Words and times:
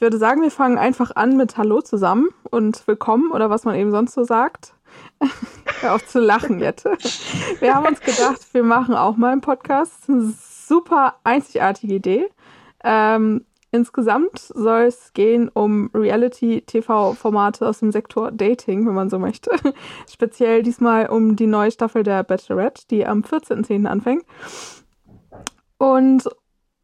Ich 0.00 0.02
würde 0.02 0.16
sagen, 0.16 0.40
wir 0.40 0.50
fangen 0.50 0.78
einfach 0.78 1.14
an 1.14 1.36
mit 1.36 1.58
Hallo 1.58 1.82
zusammen 1.82 2.30
und 2.50 2.86
Willkommen 2.86 3.32
oder 3.32 3.50
was 3.50 3.66
man 3.66 3.74
eben 3.74 3.90
sonst 3.90 4.14
so 4.14 4.24
sagt. 4.24 4.72
Hör 5.82 5.94
auf 5.94 6.06
zu 6.06 6.20
lachen, 6.20 6.58
Jette. 6.58 6.96
Wir 7.58 7.74
haben 7.74 7.84
uns 7.84 8.00
gedacht, 8.00 8.40
wir 8.54 8.62
machen 8.62 8.94
auch 8.94 9.18
mal 9.18 9.32
einen 9.32 9.42
Podcast. 9.42 10.06
Super 10.06 11.16
einzigartige 11.22 11.96
Idee. 11.96 12.30
Ähm, 12.82 13.44
insgesamt 13.72 14.38
soll 14.38 14.84
es 14.84 15.12
gehen 15.12 15.50
um 15.50 15.90
Reality-TV-Formate 15.92 17.68
aus 17.68 17.80
dem 17.80 17.92
Sektor 17.92 18.32
Dating, 18.32 18.86
wenn 18.86 18.94
man 18.94 19.10
so 19.10 19.18
möchte. 19.18 19.50
Speziell 20.10 20.62
diesmal 20.62 21.10
um 21.10 21.36
die 21.36 21.46
neue 21.46 21.72
Staffel 21.72 22.04
der 22.04 22.24
Bachelorette, 22.24 22.84
die 22.90 23.06
am 23.06 23.20
14.10. 23.20 23.84
anfängt. 23.84 24.24
Und 25.76 26.26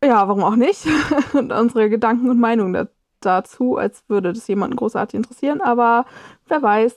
ja, 0.05 0.29
warum 0.29 0.43
auch 0.43 0.57
nicht? 0.57 0.87
und 1.33 1.51
unsere 1.51 1.89
Gedanken 1.89 2.29
und 2.29 2.39
Meinungen 2.39 2.89
dazu, 3.27 3.77
als 3.77 4.05
würde 4.09 4.33
das 4.33 4.47
jemanden 4.47 4.77
großartig 4.77 5.17
interessieren. 5.17 5.61
Aber 5.61 6.07
wer 6.47 6.63
weiß. 6.63 6.95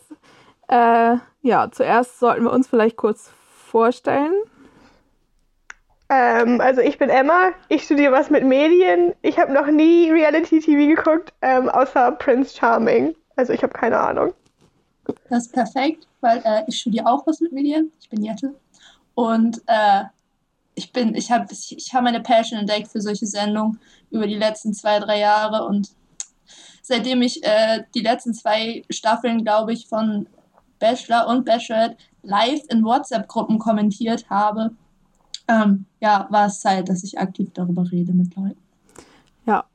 Äh, 0.67 1.17
ja, 1.41 1.71
zuerst 1.71 2.19
sollten 2.19 2.43
wir 2.43 2.53
uns 2.53 2.67
vielleicht 2.67 2.95
kurz 2.95 3.31
vorstellen. 3.69 4.33
Ähm, 6.09 6.59
also 6.59 6.81
ich 6.81 6.97
bin 6.97 7.09
Emma, 7.09 7.49
ich 7.69 7.83
studiere 7.83 8.11
was 8.11 8.29
mit 8.29 8.43
Medien. 8.43 9.13
Ich 9.21 9.37
habe 9.39 9.53
noch 9.53 9.67
nie 9.67 10.11
Reality-TV 10.11 10.95
geguckt, 10.95 11.33
ähm, 11.41 11.69
außer 11.69 12.11
Prince 12.13 12.55
Charming. 12.57 13.15
Also 13.35 13.53
ich 13.53 13.61
habe 13.61 13.73
keine 13.73 13.99
Ahnung. 13.99 14.33
Das 15.29 15.45
ist 15.45 15.53
perfekt, 15.53 16.07
weil 16.21 16.41
äh, 16.43 16.63
ich 16.67 16.79
studiere 16.79 17.05
auch 17.05 17.25
was 17.27 17.39
mit 17.39 17.51
Medien. 17.51 17.91
Ich 18.01 18.09
bin 18.09 18.23
Jette. 18.23 18.55
Und 19.13 19.61
äh, 19.67 20.03
ich 20.75 20.91
bin, 20.91 21.13
ich 21.13 21.31
habe 21.31 21.45
ich, 21.51 21.77
ich 21.77 21.93
hab 21.93 22.03
meine 22.03 22.21
Passion 22.21 22.59
entdeckt 22.59 22.87
für 22.87 23.01
solche 23.01 23.27
Sendungen 23.27 23.79
über 24.09 24.25
die 24.25 24.35
letzten 24.35 24.73
zwei, 24.73 24.99
drei 24.99 25.19
Jahre 25.19 25.65
und 25.65 25.89
seitdem 26.89 27.21
ich 27.21 27.43
äh, 27.43 27.83
die 27.95 28.01
letzten 28.01 28.33
zwei 28.33 28.83
Staffeln, 28.89 29.43
glaube 29.43 29.71
ich, 29.71 29.87
von 29.87 30.27
Bachelor 30.79 31.27
und 31.27 31.45
Bachelorette 31.45 31.97
live 32.23 32.61
in 32.69 32.83
WhatsApp-Gruppen 32.83 33.59
kommentiert 33.59 34.29
habe, 34.29 34.71
ähm, 35.47 35.85
ja, 35.99 36.27
war 36.29 36.47
es 36.47 36.59
Zeit, 36.59 36.89
dass 36.89 37.03
ich 37.03 37.17
aktiv 37.19 37.49
darüber 37.53 37.89
rede 37.91 38.11
mit 38.13 38.35
Leuten. 38.35 38.57
Ja, 39.45 39.65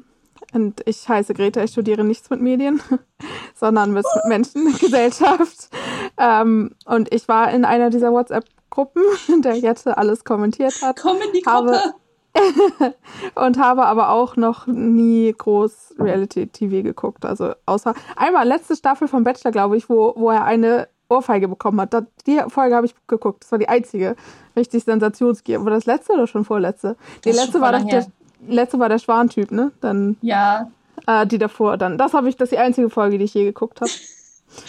und 0.53 0.83
ich 0.87 1.09
heiße 1.09 1.34
Greta, 1.34 1.62
ich 1.62 1.71
studiere 1.71 2.05
nichts 2.05 2.31
mit 2.31 2.41
Medien, 2.41 2.81
sondern 3.55 3.93
mit 3.93 4.06
Menschengesellschaft. 4.28 5.71
Ähm, 6.17 6.77
und 6.84 7.12
ich 7.12 7.27
war 7.27 7.51
in 7.51 7.65
einer 7.65 7.91
dieser 7.91 8.12
WhatsApp-Gruppen, 8.12 9.03
in 9.28 9.43
der 9.43 9.56
Jette 9.56 9.99
alles 9.99 10.23
kommentiert 10.23 10.81
hat. 10.81 11.01
Komm 11.03 11.17
in 11.17 11.33
die 11.33 11.41
Gruppe! 11.41 11.73
Habe 11.73 11.95
und 13.35 13.59
habe 13.59 13.87
aber 13.87 14.11
auch 14.11 14.37
noch 14.37 14.67
nie 14.67 15.33
groß 15.33 15.95
Reality-TV 15.99 16.83
geguckt. 16.83 17.25
Also 17.25 17.53
außer 17.67 17.95
einmal 18.17 18.47
letzte 18.47 18.77
Staffel 18.77 19.09
vom 19.09 19.25
Bachelor, 19.25 19.53
glaube 19.53 19.77
ich, 19.77 19.89
wo, 19.89 20.15
wo 20.17 20.31
er 20.31 20.45
eine 20.45 20.89
Ohrfeige 21.09 21.49
bekommen 21.49 21.81
hat. 21.81 21.95
die 22.27 22.41
Folge 22.49 22.75
habe 22.75 22.87
ich 22.87 22.95
geguckt. 23.07 23.45
Das 23.45 23.53
war 23.53 23.59
die 23.59 23.69
einzige 23.69 24.17
richtig 24.57 24.85
sensationsgier. 24.85 25.65
War 25.65 25.71
das 25.71 25.87
letzte 25.87 26.15
oder 26.15 26.27
schon 26.27 26.45
vorletzte? 26.45 26.97
Die 27.25 27.31
letzte 27.31 27.61
war, 27.61 27.73
doch 27.73 27.85
der, 27.87 28.07
letzte 28.47 28.79
war 28.79 28.89
der 28.89 28.99
Schwan-Typ, 28.99 29.51
ne? 29.51 29.73
Dann, 29.81 30.17
ja. 30.23 30.71
Äh, 31.07 31.27
die 31.27 31.39
davor 31.39 31.77
dann. 31.77 31.99
Das 31.99 32.15
habe 32.15 32.29
ich, 32.29 32.37
das 32.37 32.47
ist 32.47 32.53
die 32.53 32.59
einzige 32.59 32.91
Folge, 32.91 33.19
die 33.19 33.25
ich 33.25 33.35
je 33.35 33.45
geguckt 33.45 33.81
habe. 33.81 33.91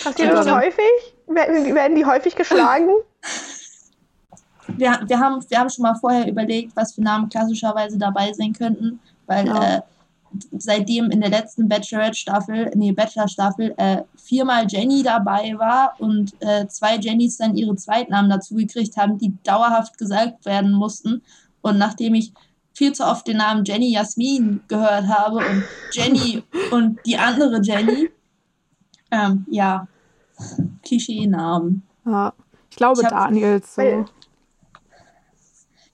Passiert 0.04 0.34
das 0.34 0.52
häufig? 0.52 1.16
Werden 1.28 1.96
die 1.96 2.06
häufig 2.06 2.36
geschlagen? 2.36 2.90
wir, 4.68 5.00
wir, 5.06 5.20
haben, 5.20 5.44
wir 5.48 5.60
haben 5.60 5.70
schon 5.70 5.84
mal 5.84 5.96
vorher 5.96 6.28
überlegt, 6.28 6.76
was 6.76 6.94
für 6.94 7.02
Namen 7.02 7.30
klassischerweise 7.30 7.98
dabei 7.98 8.34
sein 8.34 8.54
könnten, 8.54 9.00
weil 9.28 9.48
ja. 9.48 9.78
äh, 9.78 9.82
seitdem 10.58 11.12
in 11.12 11.22
der 11.22 11.30
letzten 11.30 11.68
Bachelorette-Staffel, 11.68 12.72
nee, 12.76 12.92
Bachelor-Staffel, 12.92 13.74
äh, 13.78 14.04
viermal 14.16 14.66
Jenny 14.68 15.04
dabei 15.04 15.56
war 15.58 15.94
und 16.00 16.34
äh, 16.42 16.68
zwei 16.68 16.98
Jennys 16.98 17.38
dann 17.38 17.56
ihre 17.56 17.76
Zweitnamen 17.76 18.30
dazu 18.30 18.56
gekriegt 18.56 18.98
haben, 18.98 19.18
die 19.18 19.34
dauerhaft 19.44 19.98
gesagt 19.98 20.46
werden 20.46 20.74
mussten. 20.74 21.22
Und 21.62 21.78
nachdem 21.78 22.16
ich 22.16 22.34
viel 22.74 22.94
zu 22.94 23.06
oft 23.06 23.28
den 23.28 23.38
Namen 23.38 23.64
Jenny 23.66 23.94
Jasmin 23.94 24.62
gehört 24.68 25.08
habe 25.08 25.38
und 25.38 25.64
Jenny 25.92 26.44
und 26.72 27.00
die 27.06 27.18
andere 27.18 27.62
Jenny, 27.62 28.10
ähm, 29.12 29.46
ja, 29.50 29.88
Klischee-Namen. 30.84 31.84
Ja, 32.06 32.34
ich 32.70 32.76
glaube 32.76 33.02
ich 33.02 33.08
Daniels 33.08 33.76
so 33.76 34.06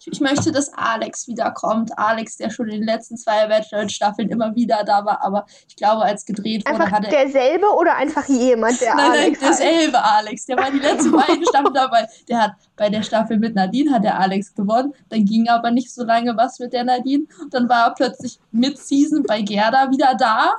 ich 0.06 0.20
möchte, 0.20 0.52
dass 0.52 0.74
Alex 0.74 1.28
wiederkommt. 1.28 1.98
Alex, 1.98 2.38
der 2.38 2.50
schon 2.50 2.68
in 2.70 2.82
den 2.82 2.86
letzten 2.86 3.18
zwei 3.18 3.48
Bachelor-Staffeln 3.48 4.30
immer 4.30 4.56
wieder 4.56 4.84
da 4.84 5.06
war, 5.06 5.24
aber 5.24 5.46
ich 5.68 5.76
glaube, 5.76 6.04
als 6.04 6.26
gedreht 6.26 6.66
wurde, 6.66 6.80
einfach 6.80 6.92
hatte. 6.92 7.10
Derselbe 7.10 7.68
oder 7.78 7.96
einfach 7.96 8.28
jemand, 8.28 8.82
der 8.82 8.96
nein, 8.96 9.12
Alex? 9.12 9.42
Nein, 9.42 9.50
derselbe 9.50 9.98
heißt? 9.98 10.12
Alex. 10.14 10.46
Der 10.46 10.58
war 10.58 10.72
die 10.72 10.80
letzten 10.80 11.12
beiden 11.28 11.46
Staffeln 11.46 11.74
dabei. 11.74 12.08
Der 12.28 12.42
hat 12.42 12.52
bei 12.76 12.90
der 12.90 13.04
Staffel 13.04 13.38
mit 13.38 13.56
Nadine 13.56 13.92
hat 13.92 14.04
der 14.04 14.20
Alex 14.20 14.54
gewonnen. 14.56 14.94
Dann 15.10 15.26
ging 15.26 15.48
aber 15.48 15.72
nicht 15.72 15.94
so 15.94 16.04
lange 16.04 16.36
was 16.36 16.60
mit 16.60 16.74
der 16.74 16.84
Nadine. 16.84 17.26
Und 17.42 17.54
dann 17.54 17.70
war 17.70 17.88
er 17.88 17.94
plötzlich 17.94 18.40
mit 18.52 18.78
Season 18.78 19.24
bei 19.24 19.42
Gerda 19.42 19.92
wieder 19.92 20.16
da. 20.16 20.56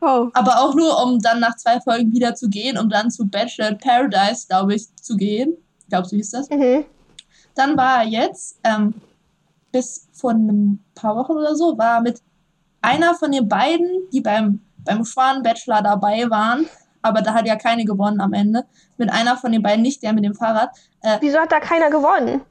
Oh. 0.00 0.30
Aber 0.32 0.60
auch 0.60 0.74
nur, 0.74 1.02
um 1.04 1.20
dann 1.20 1.40
nach 1.40 1.56
zwei 1.56 1.80
Folgen 1.80 2.12
wieder 2.12 2.34
zu 2.34 2.48
gehen, 2.48 2.78
um 2.78 2.88
dann 2.88 3.10
zu 3.10 3.28
Bachelor 3.28 3.74
Paradise, 3.74 4.46
glaube 4.48 4.74
ich, 4.74 4.94
zu 4.96 5.16
gehen. 5.16 5.56
Glaubst 5.88 6.12
du, 6.12 6.16
hieß 6.16 6.30
das? 6.30 6.48
Mhm. 6.48 6.84
Dann 7.54 7.76
war 7.76 8.02
er 8.02 8.08
jetzt, 8.08 8.58
ähm, 8.64 8.94
bis 9.72 10.08
vor 10.12 10.32
ein 10.32 10.82
paar 10.94 11.16
Wochen 11.16 11.32
oder 11.32 11.54
so, 11.54 11.76
war 11.78 11.96
er 11.96 12.00
mit 12.00 12.20
einer 12.82 13.14
von 13.14 13.32
den 13.32 13.48
beiden, 13.48 14.08
die 14.12 14.20
beim, 14.20 14.60
beim 14.78 15.04
Schwan-Bachelor 15.04 15.82
dabei 15.82 16.28
waren, 16.30 16.66
aber 17.02 17.22
da 17.22 17.34
hat 17.34 17.46
ja 17.46 17.56
keine 17.56 17.84
gewonnen 17.84 18.20
am 18.20 18.32
Ende, 18.32 18.64
mit 18.96 19.10
einer 19.10 19.36
von 19.36 19.52
den 19.52 19.62
beiden 19.62 19.82
nicht, 19.82 20.02
der 20.02 20.12
mit 20.12 20.24
dem 20.24 20.34
Fahrrad. 20.34 20.70
Äh, 21.02 21.18
Wieso 21.20 21.38
hat 21.38 21.52
da 21.52 21.60
keiner 21.60 21.90
gewonnen? 21.90 22.42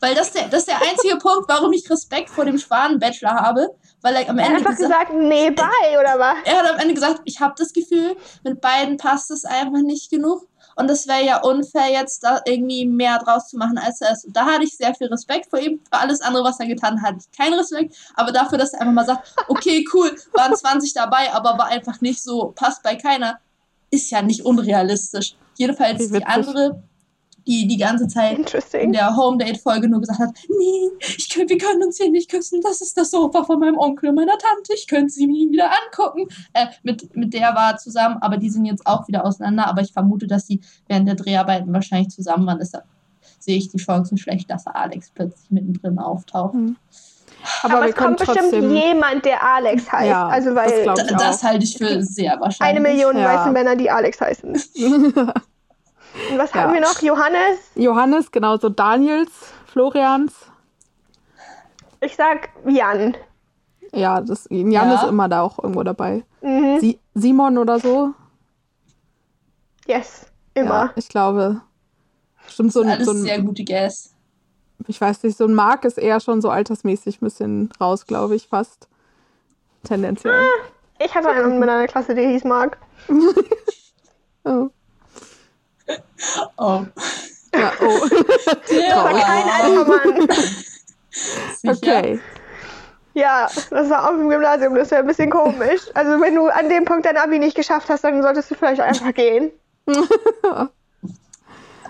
Weil 0.00 0.14
das, 0.14 0.32
der, 0.32 0.48
das 0.48 0.60
ist 0.60 0.68
der 0.68 0.80
einzige 0.82 1.16
Punkt, 1.18 1.48
warum 1.48 1.72
ich 1.72 1.88
Respekt 1.90 2.30
vor 2.30 2.44
dem 2.44 2.58
Schwan-Bachelor 2.58 3.34
habe. 3.34 3.68
Weil 4.02 4.16
er 4.16 4.28
am 4.28 4.38
Ende. 4.38 4.42
Er 4.42 4.48
hat 4.48 4.58
einfach 4.58 4.76
gesagt, 4.76 5.10
gesagt 5.10 5.22
nee, 5.22 5.50
bye, 5.50 5.98
oder 5.98 6.18
was? 6.18 6.36
Er 6.44 6.58
hat 6.58 6.74
am 6.74 6.78
Ende 6.78 6.94
gesagt, 6.94 7.22
ich 7.24 7.40
habe 7.40 7.54
das 7.56 7.72
Gefühl, 7.72 8.16
mit 8.44 8.60
beiden 8.60 8.96
passt 8.96 9.30
es 9.30 9.44
einfach 9.44 9.80
nicht 9.82 10.10
genug. 10.10 10.46
Und 10.76 10.90
es 10.90 11.08
wäre 11.08 11.24
ja 11.24 11.42
unfair, 11.42 11.90
jetzt 11.90 12.22
da 12.22 12.42
irgendwie 12.44 12.86
mehr 12.86 13.18
draus 13.18 13.48
zu 13.48 13.56
machen, 13.56 13.78
als 13.78 14.02
er 14.02 14.12
ist. 14.12 14.26
Und 14.26 14.36
da 14.36 14.44
hatte 14.44 14.64
ich 14.64 14.76
sehr 14.76 14.94
viel 14.94 15.08
Respekt 15.08 15.48
vor 15.48 15.58
ihm. 15.58 15.80
Für 15.90 15.98
alles 15.98 16.20
andere, 16.20 16.44
was 16.44 16.60
er 16.60 16.66
getan 16.66 17.00
hat, 17.00 17.14
hatte 17.14 17.18
ich 17.18 17.36
keinen 17.36 17.54
Respekt. 17.54 17.96
Aber 18.14 18.30
dafür, 18.30 18.58
dass 18.58 18.74
er 18.74 18.82
einfach 18.82 18.92
mal 18.92 19.06
sagt, 19.06 19.34
okay, 19.48 19.86
cool, 19.94 20.14
waren 20.34 20.54
20 20.54 20.92
dabei, 20.92 21.32
aber 21.32 21.58
war 21.58 21.66
einfach 21.66 22.00
nicht 22.02 22.22
so, 22.22 22.52
passt 22.54 22.82
bei 22.82 22.94
keiner, 22.94 23.40
ist 23.90 24.10
ja 24.10 24.20
nicht 24.20 24.44
unrealistisch. 24.44 25.34
Jedenfalls 25.56 26.10
die 26.10 26.24
andere 26.26 26.82
die 27.46 27.66
die 27.66 27.76
ganze 27.76 28.08
Zeit 28.08 28.54
in 28.74 28.92
der 28.92 29.16
Home 29.16 29.38
Date 29.38 29.58
Folge 29.58 29.88
nur 29.88 30.00
gesagt 30.00 30.18
hat, 30.18 30.30
nee, 30.48 30.90
ich 31.00 31.30
könnt, 31.30 31.50
wir 31.50 31.58
können 31.58 31.82
uns 31.82 31.96
hier 31.96 32.10
nicht 32.10 32.30
küssen, 32.30 32.60
das 32.62 32.80
ist 32.80 32.96
das 32.96 33.10
Sofa 33.10 33.44
von 33.44 33.60
meinem 33.60 33.78
Onkel 33.78 34.10
und 34.10 34.16
meiner 34.16 34.36
Tante, 34.38 34.74
ich 34.74 34.86
könnte 34.86 35.12
sie 35.12 35.26
mir 35.26 35.32
nie 35.32 35.52
wieder 35.52 35.70
angucken. 35.70 36.26
Äh, 36.52 36.66
mit, 36.82 37.14
mit 37.14 37.34
der 37.34 37.54
war 37.54 37.76
zusammen, 37.76 38.18
aber 38.20 38.36
die 38.36 38.50
sind 38.50 38.64
jetzt 38.64 38.86
auch 38.86 39.06
wieder 39.08 39.24
auseinander, 39.24 39.68
aber 39.68 39.82
ich 39.82 39.92
vermute, 39.92 40.26
dass 40.26 40.46
sie 40.46 40.60
während 40.88 41.06
der 41.06 41.14
Dreharbeiten 41.14 41.72
wahrscheinlich 41.72 42.08
zusammen 42.08 42.46
waren, 42.46 42.58
deshalb 42.58 42.84
sehe 43.38 43.56
ich 43.56 43.68
die 43.68 43.78
Chancen 43.78 44.18
schlecht, 44.18 44.50
dass 44.50 44.66
Alex 44.66 45.10
plötzlich 45.14 45.50
mittendrin 45.50 45.98
auftaucht. 45.98 46.54
Mhm. 46.54 46.76
Aber, 47.62 47.76
aber 47.76 47.88
es 47.88 47.94
kommt 47.94 48.18
bestimmt 48.18 48.52
jemand, 48.52 49.24
der 49.24 49.42
Alex 49.42 49.92
heißt. 49.92 50.08
Ja, 50.08 50.26
also 50.26 50.54
weil 50.54 50.84
das, 50.84 51.06
das 51.06 51.42
halte 51.44 51.64
ich 51.64 51.76
für 51.76 52.02
sehr 52.02 52.40
wahrscheinlich. 52.40 52.60
Eine 52.60 52.80
Million 52.80 53.16
ja. 53.16 53.24
weiße 53.24 53.52
Männer, 53.52 53.76
die 53.76 53.90
Alex 53.90 54.20
heißen. 54.20 54.60
Und 56.30 56.38
was 56.38 56.52
ja. 56.52 56.62
haben 56.62 56.74
wir 56.74 56.80
noch? 56.80 57.00
Johannes? 57.00 57.58
Johannes, 57.74 58.30
genau 58.30 58.56
so 58.56 58.68
Daniels, 58.68 59.30
Florians. 59.66 60.32
Ich 62.00 62.16
sag 62.16 62.50
Jan. 62.66 63.16
Ja, 63.92 64.20
das, 64.20 64.46
Jan 64.50 64.70
ja. 64.70 64.94
ist 64.94 65.08
immer 65.08 65.28
da 65.28 65.42
auch 65.42 65.58
irgendwo 65.58 65.82
dabei. 65.82 66.24
Mhm. 66.42 66.80
Si 66.80 67.00
Simon 67.14 67.58
oder 67.58 67.78
so. 67.80 68.12
Yes, 69.86 70.26
immer. 70.54 70.86
Ja, 70.86 70.92
ich 70.96 71.08
glaube. 71.08 71.62
Stimmt 72.48 72.72
so 72.72 72.82
ein, 72.82 72.88
Alles 72.88 73.06
so 73.06 73.12
ein, 73.12 73.22
sehr 73.22 73.40
gute 73.42 73.64
Guess. 73.64 74.14
Ich 74.86 75.00
weiß 75.00 75.22
nicht, 75.24 75.36
so 75.36 75.46
ein 75.46 75.54
Mark 75.54 75.84
ist 75.84 75.98
eher 75.98 76.20
schon 76.20 76.40
so 76.40 76.50
altersmäßig 76.50 77.20
ein 77.20 77.24
bisschen 77.24 77.70
raus, 77.80 78.06
glaube 78.06 78.36
ich, 78.36 78.46
fast. 78.46 78.88
Tendenziell. 79.82 80.34
Ah, 80.34 81.04
ich 81.04 81.14
hatte 81.14 81.28
einen 81.28 81.52
in 81.52 81.58
meiner 81.58 81.86
Klasse, 81.86 82.14
der 82.14 82.28
hieß 82.28 82.44
Mark. 82.44 82.78
oh. 84.44 84.68
Oh. 86.58 86.84
Ja, 87.54 87.72
oh. 87.80 88.08
Der 88.70 88.96
war 88.96 89.12
kein 89.12 89.48
alter 89.48 89.84
Mann. 89.84 90.28
Okay. 91.66 92.20
Ja, 93.14 93.48
das 93.70 93.88
war 93.88 94.04
auch 94.04 94.10
im 94.10 94.28
Gymnasium, 94.28 94.74
das 94.74 94.90
wäre 94.90 95.00
ein 95.00 95.06
bisschen 95.06 95.30
komisch. 95.30 95.80
Also 95.94 96.20
wenn 96.20 96.34
du 96.34 96.48
an 96.48 96.68
dem 96.68 96.84
Punkt 96.84 97.06
dein 97.06 97.16
Abi 97.16 97.38
nicht 97.38 97.56
geschafft 97.56 97.88
hast, 97.88 98.04
dann 98.04 98.20
solltest 98.20 98.50
du 98.50 98.54
vielleicht 98.54 98.82
einfach 98.82 99.14
gehen. 99.14 99.50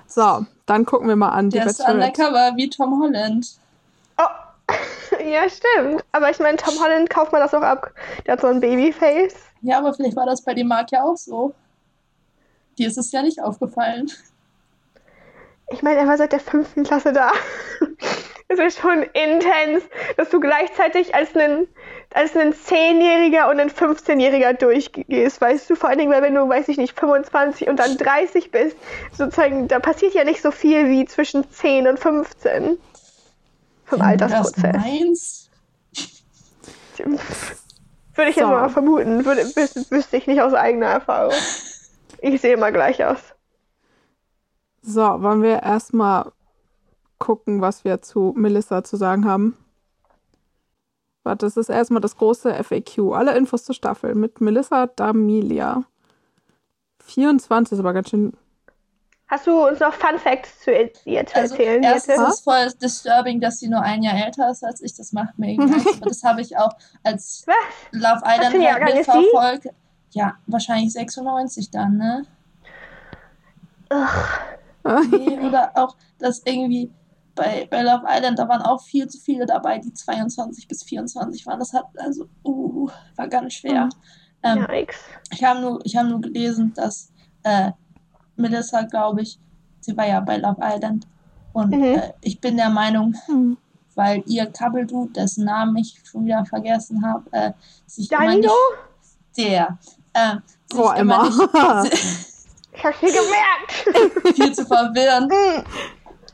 so, 0.06 0.46
dann 0.66 0.86
gucken 0.86 1.08
wir 1.08 1.16
mal 1.16 1.30
an. 1.30 1.50
Die 1.50 1.58
Der 1.58 1.66
ist 1.66 1.80
undercover 1.80 2.52
wie 2.54 2.70
Tom 2.70 3.02
Holland. 3.02 3.58
Oh. 4.18 4.22
Ja, 5.24 5.48
stimmt. 5.48 6.04
Aber 6.12 6.30
ich 6.30 6.38
meine, 6.38 6.56
Tom 6.58 6.74
Holland 6.80 7.10
kauft 7.10 7.32
man 7.32 7.40
das 7.40 7.52
auch 7.54 7.62
ab. 7.62 7.90
Der 8.24 8.34
hat 8.34 8.40
so 8.40 8.46
ein 8.46 8.60
Babyface. 8.60 9.34
Ja, 9.62 9.78
aber 9.78 9.94
vielleicht 9.94 10.16
war 10.16 10.26
das 10.26 10.42
bei 10.42 10.54
dem 10.54 10.68
Mark 10.68 10.92
ja 10.92 11.02
auch 11.02 11.16
so. 11.16 11.52
Dir 12.78 12.88
ist 12.88 12.98
es 12.98 13.12
ja 13.12 13.22
nicht 13.22 13.40
aufgefallen. 13.42 14.10
Ich 15.70 15.82
meine, 15.82 15.98
er 16.00 16.06
war 16.06 16.16
seit 16.16 16.32
der 16.32 16.40
fünften 16.40 16.84
Klasse 16.84 17.12
da. 17.12 17.32
Es 18.48 18.60
ist 18.60 18.78
schon 18.78 19.02
intens, 19.02 19.82
dass 20.16 20.30
du 20.30 20.38
gleichzeitig 20.38 21.16
als 21.16 21.34
ein, 21.34 21.66
als 22.14 22.36
ein 22.36 22.54
10-Jähriger 22.54 23.50
und 23.50 23.58
ein 23.58 23.70
15-Jähriger 23.70 24.52
durchgehst, 24.52 25.40
weißt 25.40 25.68
du? 25.68 25.74
Vor 25.74 25.88
allen 25.88 25.98
Dingen, 25.98 26.12
weil 26.12 26.22
wenn 26.22 26.36
du, 26.36 26.48
weiß 26.48 26.68
ich 26.68 26.76
nicht, 26.76 26.96
25 26.96 27.66
und 27.68 27.80
dann 27.80 27.96
30 27.98 28.52
bist, 28.52 28.76
sozusagen, 29.18 29.66
da 29.66 29.80
passiert 29.80 30.14
ja 30.14 30.22
nicht 30.22 30.40
so 30.42 30.52
viel 30.52 30.88
wie 30.88 31.04
zwischen 31.06 31.50
10 31.50 31.88
und 31.88 31.98
15 31.98 32.78
vom 33.84 33.98
Wenn 34.00 34.10
du 34.12 34.16
das 34.16 34.32
Altersprozess. 34.32 34.76
meinst. 34.76 35.50
Würde 36.98 38.30
ich 38.30 38.36
jetzt 38.36 38.44
So. 38.46 38.46
mal 38.46 38.68
vermuten. 38.68 39.24
Würde, 39.24 39.42
wüsste 39.90 40.16
ich 40.18 40.28
nicht 40.28 40.40
aus 40.40 40.54
eigener 40.54 40.86
Erfahrung. 40.86 41.34
Ich 42.20 42.40
sehe 42.40 42.54
immer 42.54 42.72
gleich 42.72 43.04
aus. 43.04 43.18
So, 44.82 45.00
wollen 45.02 45.42
wir 45.42 45.62
erstmal 45.62 46.32
gucken, 47.18 47.60
was 47.60 47.84
wir 47.84 48.02
zu 48.02 48.32
Melissa 48.36 48.84
zu 48.84 48.96
sagen 48.96 49.24
haben? 49.26 49.56
Warte, 51.24 51.46
das 51.46 51.56
ist 51.56 51.70
erstmal 51.70 52.00
das 52.00 52.16
große 52.16 52.54
FAQ. 52.62 53.12
Alle 53.14 53.36
Infos 53.36 53.64
zur 53.64 53.74
Staffel 53.74 54.14
mit 54.14 54.40
Melissa 54.40 54.84
D'Amelia. 54.84 55.82
24 57.04 57.72
ist 57.72 57.78
aber 57.80 57.92
ganz 57.92 58.10
schön. 58.10 58.32
Hast 59.28 59.48
du 59.48 59.66
uns 59.66 59.80
noch 59.80 59.92
Fun 59.92 60.20
Facts 60.20 60.60
zu 60.60 60.70
ihr 60.72 61.26
zu 61.26 61.34
Also 61.34 61.56
erzählen? 61.56 61.82
erstens 61.82 62.14
ist 62.14 62.28
es 62.28 62.40
voll 62.42 62.68
disturbing, 62.80 63.40
dass 63.40 63.58
sie 63.58 63.68
nur 63.68 63.80
ein 63.80 64.04
Jahr 64.04 64.24
älter 64.24 64.48
ist 64.50 64.62
als 64.62 64.80
ich. 64.82 64.94
Das 64.94 65.12
macht 65.12 65.36
mir 65.36 65.50
irgendwie 65.50 65.74
Angst. 65.74 66.06
Das 66.06 66.22
habe 66.22 66.42
ich 66.42 66.56
auch 66.56 66.70
als 67.02 67.44
Was? 67.48 67.56
Love 67.90 68.22
Island 68.24 68.72
halt 68.72 68.94
mitverfolgt. 68.94 69.68
Ja, 70.12 70.36
wahrscheinlich 70.46 70.92
96 70.92 71.70
dann, 71.70 71.96
ne? 71.96 72.24
Ugh. 73.92 75.06
Nee, 75.10 75.38
oder 75.40 75.72
auch, 75.74 75.96
dass 76.18 76.42
irgendwie 76.44 76.90
bei, 77.34 77.66
bei 77.70 77.82
Love 77.82 78.04
Island, 78.08 78.38
da 78.38 78.48
waren 78.48 78.62
auch 78.62 78.82
viel 78.82 79.08
zu 79.08 79.18
viele 79.18 79.44
dabei, 79.46 79.78
die 79.78 79.92
22 79.92 80.68
bis 80.68 80.82
24 80.84 81.44
waren. 81.46 81.58
Das 81.58 81.72
hat, 81.72 81.86
also, 81.98 82.28
uh, 82.44 82.88
war 83.16 83.28
ganz 83.28 83.54
schwer. 83.54 83.88
Ähm, 84.42 84.66
Yikes. 84.70 84.96
Ich 85.32 85.44
habe 85.44 85.60
nur, 85.60 85.80
ich 85.84 85.96
hab 85.96 86.06
nur 86.06 86.20
gelesen, 86.20 86.72
dass 86.74 87.10
äh, 87.42 87.72
Melissa, 88.36 88.82
glaube 88.82 89.22
ich, 89.22 89.38
sie 89.80 89.96
war 89.96 90.06
ja 90.06 90.20
bei 90.20 90.36
Love 90.38 90.60
Island. 90.62 91.06
Und 91.52 91.70
Mhm. 91.70 91.82
äh, 91.82 92.12
ich 92.22 92.40
bin 92.40 92.56
der 92.56 92.70
Meinung, 92.70 93.14
Hm. 93.26 93.56
weil 93.94 94.22
ihr 94.26 94.46
Dude, 94.46 95.12
dessen 95.12 95.44
Namen 95.44 95.76
ich 95.76 96.00
schon 96.04 96.24
wieder 96.26 96.44
vergessen 96.44 97.04
habe, 97.04 97.24
äh, 97.32 97.52
sich 97.86 98.10
immer 98.10 98.26
Danilo? 98.26 98.52
Der, 99.36 99.78
äh, 100.14 100.36
sich 100.70 100.80
Oh, 100.80 100.90
immer 100.92 101.24
nicht 101.24 101.38
Ich 102.72 102.84
hab's 102.84 103.02
mir 103.02 103.12
gemerkt. 103.12 104.34
viel 104.36 104.52
zu 104.52 104.66
verwirren. 104.66 105.30
Hm. 105.30 105.64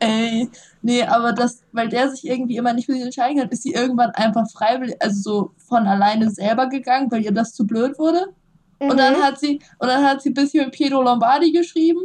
Ey, 0.00 0.48
nee, 0.82 1.04
aber 1.04 1.32
das, 1.32 1.62
weil 1.70 1.88
der 1.88 2.10
sich 2.10 2.26
irgendwie 2.26 2.56
immer 2.56 2.72
nicht 2.72 2.86
für 2.86 2.92
sie 2.94 3.02
entscheiden 3.02 3.38
kann, 3.38 3.48
ist 3.50 3.62
sie 3.62 3.72
irgendwann 3.72 4.10
einfach 4.10 4.50
freiwillig, 4.50 4.96
also 5.00 5.20
so 5.22 5.50
von 5.68 5.86
alleine 5.86 6.28
selber 6.30 6.68
gegangen, 6.68 7.10
weil 7.12 7.22
ihr 7.22 7.30
das 7.32 7.52
zu 7.54 7.66
blöd 7.66 7.98
wurde. 7.98 8.34
Und 8.80 8.96
dann 8.96 9.18
Mhm. 9.18 9.22
hat 9.22 9.38
sie, 9.38 9.60
und 9.78 9.86
dann 9.88 10.04
hat 10.04 10.22
sie 10.22 10.30
ein 10.30 10.34
bisschen 10.34 10.64
mit 10.64 10.74
Pietro 10.74 11.02
Lombardi 11.02 11.52
geschrieben, 11.52 12.00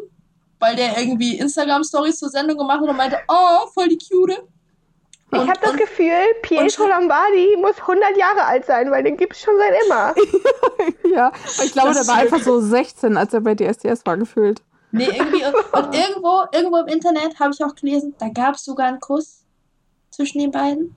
weil 0.59 0.75
der 0.75 0.95
irgendwie 0.99 1.37
Instagram-Stories 1.39 2.19
zur 2.19 2.29
Sendung 2.29 2.57
gemacht 2.59 2.81
hat 2.81 2.89
und 2.89 2.97
meinte, 2.97 3.17
oh, 3.27 3.67
voll 3.73 3.87
die 3.87 3.97
Cute. 3.97 4.43
Ich 5.31 5.39
habe 5.39 5.59
das 5.61 5.71
und- 5.71 5.77
Gefühl, 5.77 6.13
Pietro 6.41 6.83
und- 6.83 6.89
Lombardi 6.89 7.57
muss 7.59 7.75
100 7.85 8.15
Jahre 8.17 8.45
alt 8.45 8.65
sein, 8.65 8.89
weil 8.91 9.03
den 9.03 9.17
gibt's 9.17 9.41
schon 9.41 9.55
seit 9.57 9.73
immer. 9.85 10.13
ja, 11.15 11.31
ich 11.63 11.73
glaube, 11.73 11.89
Das 11.89 12.05
der 12.05 12.13
war 12.15 12.21
einfach 12.21 12.39
so 12.41 12.59
16, 12.61 13.17
als 13.17 13.33
er 13.33 13.41
bei 13.41 13.53
DSDS 13.55 14.05
war 14.05 14.15
gefühlt. 14.17 14.61
Nee, 14.91 15.05
irgendwie, 15.05 15.43
und, 15.73 15.93
irgendwo, 15.95 16.43
irgendwo 16.53 16.77
im 16.77 16.87
Internet 16.87 17.39
habe 17.39 17.51
ich 17.53 17.61
auch 17.63 17.75
gelesen, 17.75 18.15
da 18.19 18.29
gab 18.29 18.55
es 18.55 18.63
sogar 18.63 18.87
einen 18.87 19.01
Kuss 19.01 19.43
zwischen 20.11 20.39
den 20.39 20.51
beiden. 20.51 20.95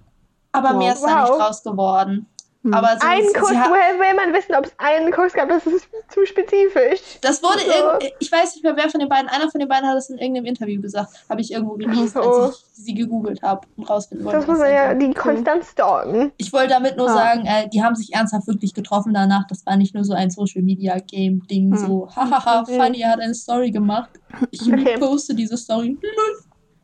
Aber 0.53 0.71
Wow. 0.71 0.77
mehr 0.79 0.93
ist 0.95 1.03
da 1.03 1.23
Wow. 1.25 1.31
nicht 1.31 1.41
raus 1.49 1.63
geworden. 1.65 2.27
Hm. 2.63 2.75
Aber 2.75 2.89
sie, 3.01 3.07
Einen 3.07 3.33
Kuss, 3.33 3.55
hat, 3.55 3.71
woher 3.71 3.99
will 3.99 4.15
man 4.17 4.35
wissen, 4.35 4.55
ob 4.55 4.67
es 4.67 4.73
einen 4.77 5.11
Kuss 5.13 5.33
gab? 5.33 5.49
Das 5.49 5.67
ist 5.67 5.89
zu 6.11 6.27
spezifisch. 6.27 7.01
Das 7.23 7.43
wurde 7.43 7.61
So. 7.61 7.71
irgend, 7.73 8.13
ich 8.19 8.31
weiß 8.31 8.55
nicht 8.55 8.63
mehr, 8.63 8.77
wer 8.77 8.91
von 8.91 9.01
den 9.01 9.09
beiden, 9.09 9.29
einer 9.31 9.51
von 9.51 9.59
den 9.61 9.69
beiden 9.69 9.89
hat 9.89 9.97
es 9.97 10.11
in 10.11 10.19
irgendeinem 10.19 10.45
Interview 10.45 10.79
gesagt, 10.83 11.11
habe 11.31 11.41
ich 11.41 11.51
irgendwo 11.53 11.77
gelesen, 11.77 12.09
So. 12.09 12.21
als 12.21 12.65
ich 12.77 12.85
sie 12.85 12.95
gegoogelt 12.95 13.41
habe 13.43 13.67
und 13.77 13.89
rausfinden 13.89 14.27
wollte. 14.27 14.39
Das 14.41 14.47
muss 14.47 14.59
was 14.59 14.65
man 14.65 14.75
ja 14.75 14.93
die 14.93 15.15
konstant 15.15 15.65
stalken. 15.65 16.33
Ich 16.37 16.53
wollte 16.53 16.69
damit 16.75 16.99
nur 16.99 17.09
Ah. 17.09 17.15
sagen, 17.15 17.47
äh, 17.47 17.67
die 17.71 17.83
haben 17.83 17.95
sich 17.95 18.13
ernsthaft 18.13 18.47
wirklich 18.47 18.75
getroffen 18.75 19.15
danach. 19.15 19.47
Das 19.49 19.65
war 19.65 19.77
nicht 19.79 19.95
nur 19.95 20.05
so 20.05 20.13
ein 20.13 20.31
Social 20.31 20.61
Media 20.63 20.99
Game 20.99 21.47
Ding, 21.47 21.73
Hm. 21.73 21.79
so 21.79 22.09
hahaha, 22.15 22.61
Mhm. 22.69 22.75
Funny 22.77 23.01
er 23.01 23.13
hat 23.13 23.21
eine 23.21 23.35
Story 23.35 23.71
gemacht. 23.71 24.11
Ich 24.51 24.61
Okay. 24.71 24.99
poste 24.99 25.35
diese 25.35 25.57
Story. 25.57 25.97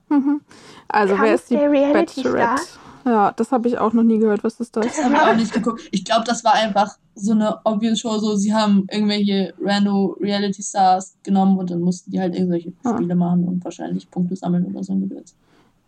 Mhm. 0.08 0.40
Also, 0.88 1.14
wer 1.14 1.19
Kampf 1.19 1.34
ist 1.34 1.50
die 1.50 1.56
Bachelorette? 1.56 2.62
Ja, 3.06 3.31
das 3.31 3.53
habe 3.53 3.69
ich 3.69 3.79
auch 3.79 3.93
noch 3.93 4.03
nie 4.03 4.19
gehört. 4.19 4.43
Was 4.43 4.58
ist 4.58 4.76
das? 4.76 4.85
Das 4.87 5.05
habe 5.05 5.14
ich 5.14 5.20
auch 5.20 5.37
nicht 5.37 5.53
geguckt. 5.53 5.81
Ich 5.93 6.05
glaube, 6.05 6.25
das 6.26 6.43
war 6.43 6.55
einfach 6.55 6.99
so 7.14 7.31
eine 7.32 7.61
obvious 7.64 8.00
Show. 8.00 8.19
So, 8.19 8.35
sie 8.35 8.53
haben 8.53 8.87
irgendwelche 8.91 9.55
random 9.62 10.17
Reality 10.20 10.61
Stars 10.61 11.17
genommen 11.23 11.56
und 11.56 11.70
dann 11.70 11.81
mussten 11.81 12.11
die 12.11 12.19
halt 12.19 12.35
irgendwelche 12.35 12.73
Ah. 12.82 12.94
Spiele 12.97 13.14
machen 13.14 13.44
und 13.44 13.64
wahrscheinlich 13.64 14.11
Punkte 14.11 14.35
sammeln 14.35 14.67
oder 14.67 14.82
so 14.82 14.93
ein 14.93 15.00
Gedöns. 15.08 15.37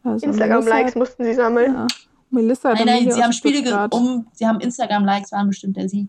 Also, 0.05 0.27
Instagram-Likes 0.27 0.95
mussten 0.95 1.25
sie 1.25 1.35
sammeln. 1.35 1.75
Ja. 1.75 1.87
Melissa 2.31 2.73
Nein, 2.75 2.87
nein, 2.87 3.11
sie 3.11 3.23
haben 3.23 3.33
Spiele 3.33 3.63
ge 3.63 3.75
um, 3.91 4.27
sie 4.33 4.47
haben 4.47 4.61
Instagram-Likes, 4.61 5.33
waren 5.33 5.49
bestimmt 5.49 5.77
der 5.77 5.89
Sieg. 5.89 6.09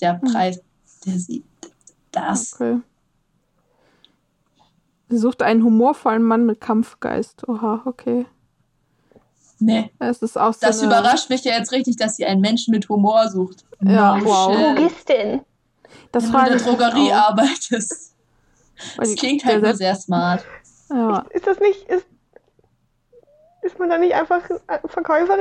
Der 0.00 0.18
Hm. 0.18 0.32
Preis. 0.32 0.62
Der 1.04 1.18
Sieg. 1.18 1.44
Das. 2.10 2.54
Okay. 2.54 2.78
Sie 5.10 5.18
sucht 5.18 5.42
einen 5.42 5.62
humorvollen 5.62 6.22
Mann 6.22 6.46
mit 6.46 6.60
Kampfgeist. 6.62 7.46
Oha, 7.48 7.82
okay. 7.84 8.24
Nee. 9.64 9.90
Es 9.98 10.22
ist 10.22 10.36
auch 10.38 10.52
so 10.52 10.58
Das 10.60 10.78
eine, 10.80 10.88
überrascht 10.88 11.30
mich 11.30 11.44
ja 11.44 11.52
jetzt 11.56 11.72
richtig, 11.72 11.96
dass 11.96 12.16
sie 12.16 12.24
einen 12.26 12.40
Menschen 12.40 12.72
mit 12.72 12.88
Humor 12.88 13.28
sucht. 13.28 13.64
Ja, 13.82 14.16
No 14.16 14.24
wow. 14.24 14.52
shit. 14.54 14.78
Drogistin. 14.78 15.40
Das 16.10 16.24
Wenn 16.24 16.32
du 16.32 16.38
in 16.50 16.56
ich 16.56 16.62
der 16.62 16.72
Drogerie 16.72 17.12
auch. 17.12 17.30
arbeitest. 17.30 18.14
Das 18.96 19.14
klingt 19.16 19.44
halt 19.44 19.62
nur 19.62 19.74
sehr 19.74 19.94
smart. 19.94 20.44
Ja, 20.90 21.24
Ist 21.30 21.46
das 21.46 21.58
nicht. 21.60 21.84
Ist, 21.88 22.06
ist 23.62 23.78
man 23.78 23.88
da 23.90 23.98
nicht 23.98 24.14
einfach 24.14 24.42
Verkäuferin? 24.86 25.38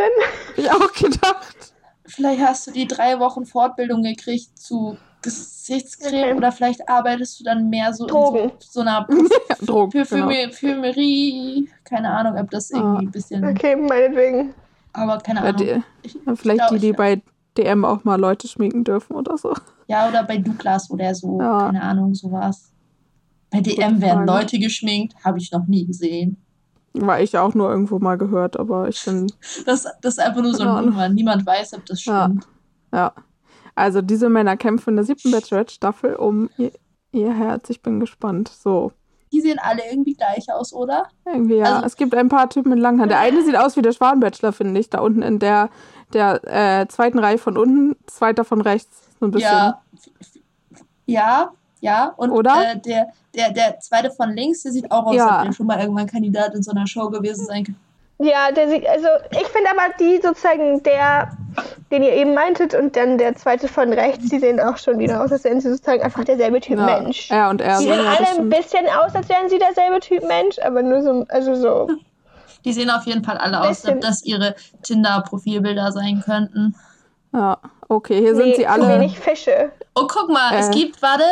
hab 0.50 0.57
ich 0.57 0.71
auch 0.71 0.94
gedacht. 0.94 1.74
Vielleicht 2.06 2.41
hast 2.41 2.67
du 2.67 2.71
die 2.71 2.88
drei 2.88 3.19
Wochen 3.19 3.45
Fortbildung 3.45 4.03
gekriegt 4.03 4.57
zu 4.59 4.97
Gesichtscreme 5.21 6.38
oder 6.38 6.51
vielleicht 6.51 6.88
arbeitest 6.89 7.39
du 7.39 7.43
dann 7.43 7.69
mehr 7.69 7.93
so 7.93 8.05
Drogen. 8.07 8.38
in 8.39 8.51
so, 8.60 8.67
so 8.72 8.79
einer 8.81 9.07
Ja, 9.50 9.55
Drogen. 9.65 9.91
Genau. 9.91 10.03
Parfüme- 10.05 10.48
Parfümerie. 10.50 11.69
Keine 11.84 12.10
Ahnung, 12.12 12.38
ob 12.39 12.50
das 12.51 12.72
irgendwie 12.72 13.05
ein 13.05 13.12
bisschen. 13.12 13.45
Okay, 13.45 13.75
meinetwegen. 13.75 14.53
Aber 14.93 15.17
keine 15.19 15.39
Ja, 15.41 15.45
Ahnung. 15.48 15.57
die, 15.57 15.81
Ich, 16.03 16.17
vielleicht 16.36 16.60
glaub, 16.60 16.69
die, 16.72 16.79
die 16.79 16.93
bei 16.93 17.22
DM 17.57 17.86
auch 17.86 18.03
mal 18.03 18.19
Leute 18.19 18.48
schminken 18.48 18.84
dürfen 18.84 19.13
oder 19.15 19.38
so. 19.38 19.53
Ja, 19.88 20.07
oder 20.10 20.24
bei 20.24 20.38
Douglas 20.38 20.89
oder 20.89 21.13
so. 21.15 21.39
Ja. 21.39 21.65
Keine 21.67 21.81
Ahnung, 21.81 22.13
sowas. 22.15 22.72
Bei 23.50 23.60
DM 23.62 23.75
Gute 23.95 24.01
werden 24.01 24.25
Frage. 24.27 24.31
Leute 24.43 24.60
geschminkt, 24.60 25.13
habe 25.25 25.38
ich 25.38 25.51
noch 25.51 25.67
nie 25.67 25.86
gesehen. 25.86 26.38
War 26.93 27.22
ich 27.22 27.38
auch 27.38 27.53
nur 27.53 27.69
irgendwo 27.69 28.00
mal 28.00 28.17
gehört, 28.17 28.57
aber 28.60 28.88
ich 28.89 29.03
bin, 29.05 29.27
Das, 29.65 29.84
das 30.01 30.13
ist 30.17 30.19
einfach 30.19 30.41
nur 30.41 30.53
so 30.53 30.63
ein. 30.63 30.86
Rumor. 30.89 31.07
Niemand 31.10 31.45
weiß, 31.45 31.74
ob 31.74 31.86
das 31.86 32.03
Ja. 32.05 32.25
stimmt. 32.25 32.48
ja. 32.93 33.13
Also 33.81 34.01
diese 34.03 34.29
Männer 34.29 34.57
kämpfen 34.57 34.91
in 34.91 34.95
der 34.97 35.05
siebten 35.05 35.31
Bachelorette-Staffel 35.31 36.15
um 36.15 36.50
ihr, 36.57 36.71
ihr 37.11 37.33
Herz. 37.33 37.69
Ich 37.71 37.81
bin 37.81 38.00
gespannt. 38.00 38.47
So. 38.50 38.91
Die 39.33 39.41
sehen 39.41 39.57
alle 39.59 39.81
irgendwie 39.89 40.13
gleich 40.13 40.45
aus, 40.53 40.71
oder? 40.71 41.07
Irgendwie, 41.25 41.55
ja. 41.55 41.65
Also- 41.75 41.85
es 41.88 41.95
gibt 41.95 42.13
ein 42.13 42.29
paar 42.29 42.50
Typen 42.50 42.69
mit 42.69 42.79
langen 42.79 43.00
Haaren. 43.00 43.09
Der 43.09 43.19
eine 43.19 43.41
sieht 43.43 43.57
aus 43.57 43.75
wie 43.77 43.81
der 43.81 43.91
Schwan-Bachelor, 43.93 44.51
finde 44.53 44.79
ich. 44.79 44.89
Da 44.91 45.00
unten 45.00 45.23
in 45.23 45.39
der, 45.39 45.69
der 46.13 46.41
äh, 46.81 46.88
zweiten 46.89 47.17
Reihe 47.17 47.39
von 47.39 47.57
unten, 47.57 47.95
zweiter 48.05 48.43
von 48.45 48.61
rechts. 48.61 49.01
So 49.19 49.25
ein 49.25 49.31
bisschen. 49.31 49.50
Ja. 49.50 49.81
Ja, 51.05 51.51
ja. 51.79 52.13
Und 52.17 52.29
Oder? 52.31 52.73
Äh, 52.73 52.79
der, 52.79 53.07
der, 53.35 53.51
der 53.51 53.79
zweite 53.79 54.11
von 54.11 54.29
links, 54.35 54.63
der 54.63 54.71
sieht 54.71 54.91
auch 54.91 55.05
aus, 55.07 55.15
Ja. 55.15 55.27
als 55.27 55.43
wäre 55.45 55.53
schon 55.53 55.65
mal 55.67 55.79
irgendwann 55.79 56.07
Kandidat 56.07 56.53
in 56.53 56.61
so 56.63 56.71
einer 56.71 56.85
Show 56.88 57.09
gewesen 57.09 57.45
sein 57.45 57.63
könnte. 57.63 57.79
Ja, 58.19 58.51
der 58.51 58.69
sieht, 58.69 58.88
also 58.88 59.07
ich 59.31 59.47
finde 59.47 59.69
aber 59.71 59.91
die 60.00 60.19
sozusagen 60.21 60.83
der, 60.83 61.35
den 61.91 62.03
ihr 62.03 62.13
eben 62.13 62.33
meintet 62.33 62.74
und 62.74 62.95
dann 62.95 63.17
der 63.17 63.36
zweite 63.36 63.67
von 63.67 63.91
rechts, 63.91 64.29
die 64.29 64.39
sehen 64.39 64.60
auch 64.60 64.77
schon 64.77 64.98
wieder 64.98 65.21
aus, 65.24 65.31
als 65.31 65.43
wären 65.43 65.60
sie 65.60 65.69
sozusagen 65.69 66.01
einfach 66.01 66.24
derselbe 66.24 66.62
Typ 66.62 66.77
ja. 66.79 66.86
Mensch. 66.86 67.29
Er 67.29 67.50
und 67.50 67.62
er. 67.62 67.79
Die 67.79 67.86
sehen 67.86 68.00
alle 68.07 68.27
ein 68.39 68.50
bisschen 68.50 68.86
aus, 68.88 69.13
als 69.13 69.27
wären 69.29 69.50
sie 69.50 69.60
derselbe 69.60 70.00
Typ 70.00 70.24
Mensch, 70.24 70.57
aber 70.60 70.81
nur 70.81 71.01
so, 71.01 71.25
also 71.29 71.55
so. 71.55 71.89
Die 72.63 72.74
sehen 72.74 72.91
auf 72.91 73.05
jeden 73.07 73.24
Fall 73.24 73.38
alle 73.39 73.60
aus, 73.60 73.88
ob 73.88 74.00
das 74.01 74.24
ihre 74.24 74.55
Tinder-Profilbilder 74.83 75.91
sein 75.91 76.21
könnten. 76.24 76.75
Ja, 77.33 77.57
okay, 77.89 78.19
hier 78.19 78.36
sind 78.36 78.50
nee, 78.50 78.55
sie 78.55 78.63
zu 78.63 78.69
alle. 78.69 78.88
wenig 78.88 79.19
Fische. 79.19 79.71
Oh, 79.95 80.05
guck 80.07 80.29
mal, 80.29 80.53
es 80.53 80.67
Äh. 80.67 80.71
gibt, 80.71 81.01
warte, 81.01 81.24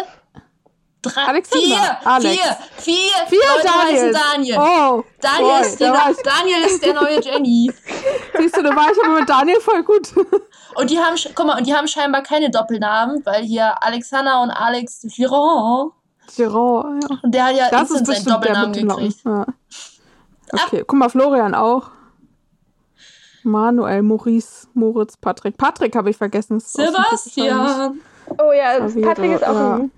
Drei, 1.01 1.21
Alexander, 1.27 1.65
vier, 1.65 1.97
Alex. 2.07 2.35
vier, 2.35 2.57
vier, 2.77 2.95
Vier 3.29 3.39
Leute 3.55 3.69
heißen 3.69 4.11
Daniels. 4.11 4.19
Daniel. 4.33 4.57
Oh, 4.59 5.03
Daniel, 5.21 5.49
boy, 5.49 5.61
ist 5.61 5.81
ich, 5.81 6.23
Daniel 6.23 6.61
ist 6.65 6.85
der 6.85 6.93
neue 6.93 7.21
Jenny. 7.21 7.71
siehst 8.37 8.57
du, 8.57 8.63
da 8.63 8.75
war 8.75 8.91
ich 8.91 8.97
aber 9.05 9.19
mit 9.19 9.29
Daniel 9.29 9.61
voll 9.61 9.83
gut. 9.83 10.09
Und 10.75 10.89
die 10.89 10.99
haben, 10.99 11.15
guck 11.35 11.45
mal, 11.45 11.57
und 11.57 11.67
die 11.67 11.73
haben 11.73 11.87
scheinbar 11.87 12.21
keine 12.23 12.49
Doppelnamen, 12.49 13.25
weil 13.25 13.43
hier 13.43 13.83
Alexander 13.83 14.41
und 14.41 14.51
Alex 14.51 15.01
Giron, 15.15 15.91
Girard, 16.35 17.03
ja. 17.03 17.17
und 17.23 17.33
der 17.33 17.45
hat 17.45 17.55
ja 17.55 17.69
Das 17.69 17.89
ist 17.89 17.99
instant 17.99 18.17
seinen 18.17 18.33
Doppelnamen 18.33 18.73
gekriegt. 18.73 19.25
Ja. 19.25 19.45
Okay, 20.51 20.83
guck 20.85 20.97
mal, 20.97 21.09
Florian 21.09 21.55
auch. 21.55 21.89
Manuel, 23.43 24.01
Maurice, 24.03 24.67
Moritz, 24.73 25.17
Patrick. 25.17 25.57
Patrick 25.57 25.95
habe 25.95 26.09
ich 26.09 26.17
vergessen. 26.17 26.59
Sebastian. 26.59 27.99
Oh 28.37 28.51
ja, 28.51 28.79
Patrick 29.01 29.31
ist 29.31 29.47
auch 29.47 29.53
ja. 29.53 29.75
ein 29.75 29.91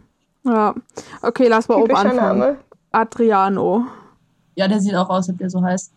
Ja. 0.43 0.75
Okay, 1.21 1.47
lass 1.47 1.67
mal 1.67 1.75
oben 1.75 1.95
anfangen. 1.95 2.39
Name. 2.39 2.57
Adriano. 2.91 3.85
Ja, 4.55 4.67
der 4.67 4.79
sieht 4.79 4.95
auch 4.95 5.09
aus, 5.09 5.29
ob 5.29 5.37
der 5.37 5.49
so 5.49 5.61
heißt. 5.61 5.91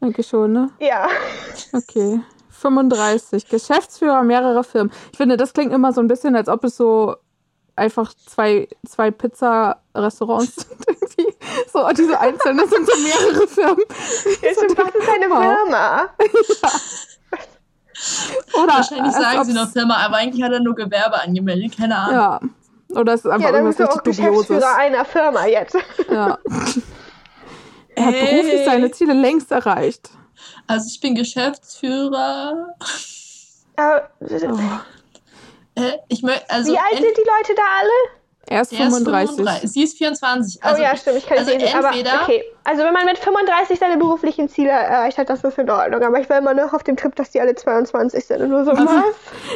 Denke 0.00 0.22
schon, 0.22 0.52
ne? 0.52 0.70
Ja. 0.80 1.06
Okay. 1.72 2.20
35. 2.62 3.48
Geschäftsführer 3.48 4.22
mehrerer 4.22 4.64
Firmen. 4.64 4.92
Ich 5.12 5.16
finde, 5.18 5.36
das 5.36 5.52
klingt 5.52 5.72
immer 5.72 5.92
so 5.92 6.00
ein 6.00 6.08
bisschen, 6.08 6.34
als 6.36 6.48
ob 6.48 6.64
es 6.64 6.76
so 6.76 7.16
einfach 7.76 8.12
zwei, 8.26 8.68
zwei 8.88 9.10
Pizza-Restaurants 9.10 10.54
sind. 10.56 10.86
Irgendwie. 10.88 11.34
So, 11.72 11.86
diese 11.96 12.18
einzelnen 12.20 12.68
sind 12.68 12.86
so 12.86 12.92
mehrere 13.02 13.46
Firmen. 13.48 13.84
Jetzt, 14.42 14.60
was 14.78 14.94
ist 14.94 15.08
eine 15.08 15.28
Wow. 15.30 15.42
Firma? 15.42 16.08
Oder 18.54 18.72
Wahrscheinlich 18.74 19.12
sagen 19.12 19.44
sie 19.44 19.52
noch 19.52 19.68
Firma, 19.70 19.96
aber 19.96 20.16
eigentlich 20.16 20.42
hat 20.42 20.52
er 20.52 20.60
nur 20.60 20.74
Gewerbe 20.74 21.20
angemeldet, 21.22 21.76
keine 21.76 21.96
Ahnung. 21.96 22.14
Ja. 22.14 22.40
Oder 22.98 23.14
es 23.14 23.24
ist 23.24 23.30
einfach 23.30 23.50
Ja, 23.50 23.56
irgendwas 23.56 23.80
auch 23.88 23.96
richtig 24.04 24.16
Dubioses. 24.16 24.48
Geschäftsführer 24.48 24.76
einer 24.76 25.04
Firma 25.04 25.46
jetzt. 25.46 25.76
Ja. 26.10 26.38
Er 27.94 28.04
hat 28.06 28.12
beruflich 28.14 28.64
seine 28.64 28.90
Ziele 28.90 29.12
längst 29.12 29.52
erreicht. 29.52 30.10
Also 30.66 30.86
ich 30.88 31.00
bin 31.00 31.14
Geschäftsführer. 31.14 32.74
Aber, 33.76 34.08
Oh. 34.20 34.58
Äh, 35.74 35.92
ich 36.08 36.22
mö 36.22 36.30
also 36.48 36.70
wie 36.70 36.76
alt 36.76 36.96
sind 36.96 37.16
die 37.16 37.22
Leute 37.22 37.54
da 37.56 37.62
alle? 37.80 37.90
Er 38.46 38.60
ist 38.60 38.72
der 38.72 38.78
ist 38.80 38.84
35. 38.94 39.36
35. 39.36 39.70
Sie 39.72 39.82
ist 39.82 39.96
24. 39.96 40.62
Also 40.62 40.78
oh 40.78 40.84
ja, 40.84 40.94
stimmt, 40.98 41.16
ich 41.16 41.26
kann 41.26 41.38
also 41.38 41.50
es 41.50 41.62
lesen. 41.62 41.74
Aber 41.78 41.88
entweder- 41.88 42.22
okay, 42.22 42.44
also 42.64 42.82
wenn 42.82 42.92
man 42.92 43.06
mit 43.06 43.16
35 43.18 43.78
seine 43.78 43.96
beruflichen 43.96 44.50
Ziele 44.50 44.68
erreicht 44.68 45.16
hat, 45.16 45.30
das 45.30 45.42
ist 45.42 45.56
in 45.56 45.70
Ordnung. 45.70 46.02
Aber 46.02 46.20
ich 46.20 46.28
war 46.28 46.36
immer 46.36 46.52
noch 46.52 46.74
auf 46.74 46.82
dem 46.82 46.98
Trip, 46.98 47.16
dass 47.16 47.30
die 47.30 47.40
alle 47.40 47.54
22 47.54 48.22
sind. 48.26 48.42
Und 48.42 48.50
nur 48.50 48.66
so, 48.66 48.72
was? 48.72 48.80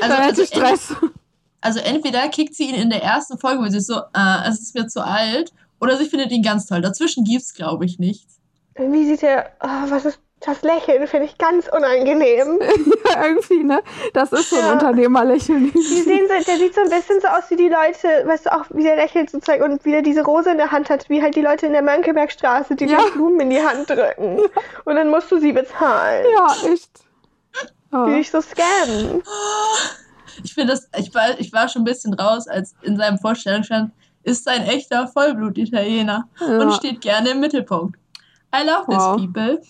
Also, 0.00 0.14
also, 0.14 0.40
ent- 0.40 0.48
Stress. 0.48 0.94
also 1.60 1.80
entweder 1.80 2.26
kickt 2.30 2.54
sie 2.54 2.70
ihn 2.70 2.76
in 2.76 2.88
der 2.88 3.02
ersten 3.02 3.38
Folge, 3.38 3.62
wo 3.62 3.68
sie 3.68 3.76
ist 3.76 3.88
so, 3.88 3.96
äh, 4.14 4.48
es 4.48 4.58
ist 4.62 4.74
mir 4.74 4.86
zu 4.86 5.04
alt, 5.04 5.52
oder 5.82 5.98
sie 5.98 6.06
findet 6.06 6.32
ihn 6.32 6.42
ganz 6.42 6.64
toll. 6.64 6.80
Dazwischen 6.80 7.24
gibt's, 7.24 7.52
glaube 7.52 7.84
ich, 7.84 7.98
nichts. 7.98 8.38
Wie 8.76 9.04
sieht 9.04 9.20
der, 9.20 9.50
oh, 9.62 9.90
was 9.90 10.06
ist 10.06 10.18
das 10.46 10.62
Lächeln? 10.62 11.06
Finde 11.06 11.26
ich 11.26 11.36
ganz 11.38 11.68
unangenehm. 11.68 12.58
Ja, 13.10 13.24
irgendwie, 13.26 13.62
ne? 13.64 13.82
Das 14.14 14.32
ist 14.32 14.50
so 14.50 14.56
ein 14.56 14.64
Ja. 14.66 14.72
Unternehmerlächeln. 14.72 15.72
Die 15.72 15.80
sehen 16.02 16.26
so, 16.28 16.34
der 16.44 16.56
sieht 16.58 16.74
so 16.74 16.80
ein 16.82 16.90
bisschen 16.90 17.20
so 17.20 17.28
aus 17.28 17.44
wie 17.50 17.56
die 17.56 17.68
Leute, 17.68 18.26
weißt 18.26 18.46
du, 18.46 18.52
auch 18.52 18.64
wie 18.70 18.82
der 18.82 18.96
lächelt 18.96 19.30
sozusagen 19.30 19.62
und 19.62 19.84
wieder 19.84 20.02
diese 20.02 20.22
Rose 20.22 20.50
in 20.50 20.56
der 20.58 20.70
Hand 20.72 20.90
hat, 20.90 21.08
wie 21.08 21.22
halt 21.22 21.36
die 21.36 21.40
Leute 21.42 21.66
in 21.66 21.72
der 21.72 21.82
Mönckebergstraße, 21.82 22.74
die 22.76 22.86
Ja. 22.86 22.98
Blumen 23.14 23.40
in 23.40 23.50
die 23.50 23.60
Hand 23.62 23.88
drücken. 23.88 24.40
Und 24.84 24.96
dann 24.96 25.08
musst 25.10 25.30
du 25.30 25.38
sie 25.38 25.52
bezahlen. 25.52 26.24
Ja, 26.36 26.46
echt. 26.72 26.90
Die 27.92 27.96
Ja. 27.96 28.06
dich 28.06 28.30
so 28.30 28.40
scammen. 28.40 29.22
Ich 30.44 30.52
finde 30.54 30.72
das, 30.72 30.88
ich 30.98 31.14
war, 31.14 31.38
ich 31.38 31.52
war 31.52 31.68
schon 31.68 31.82
ein 31.82 31.86
bisschen 31.86 32.12
raus, 32.14 32.46
als 32.48 32.74
in 32.82 32.96
seinem 32.98 33.18
Vorstellung 33.18 33.62
stand, 33.62 33.92
ist 34.24 34.46
ein 34.48 34.64
echter 34.64 35.06
Vollblut-Italiener 35.08 36.28
Ja. 36.40 36.46
und 36.58 36.72
steht 36.74 37.00
gerne 37.00 37.30
im 37.30 37.40
Mittelpunkt. 37.40 37.96
I 38.54 38.66
love 38.66 38.84
Wow. 38.86 39.16
this 39.16 39.26
people. 39.26 39.60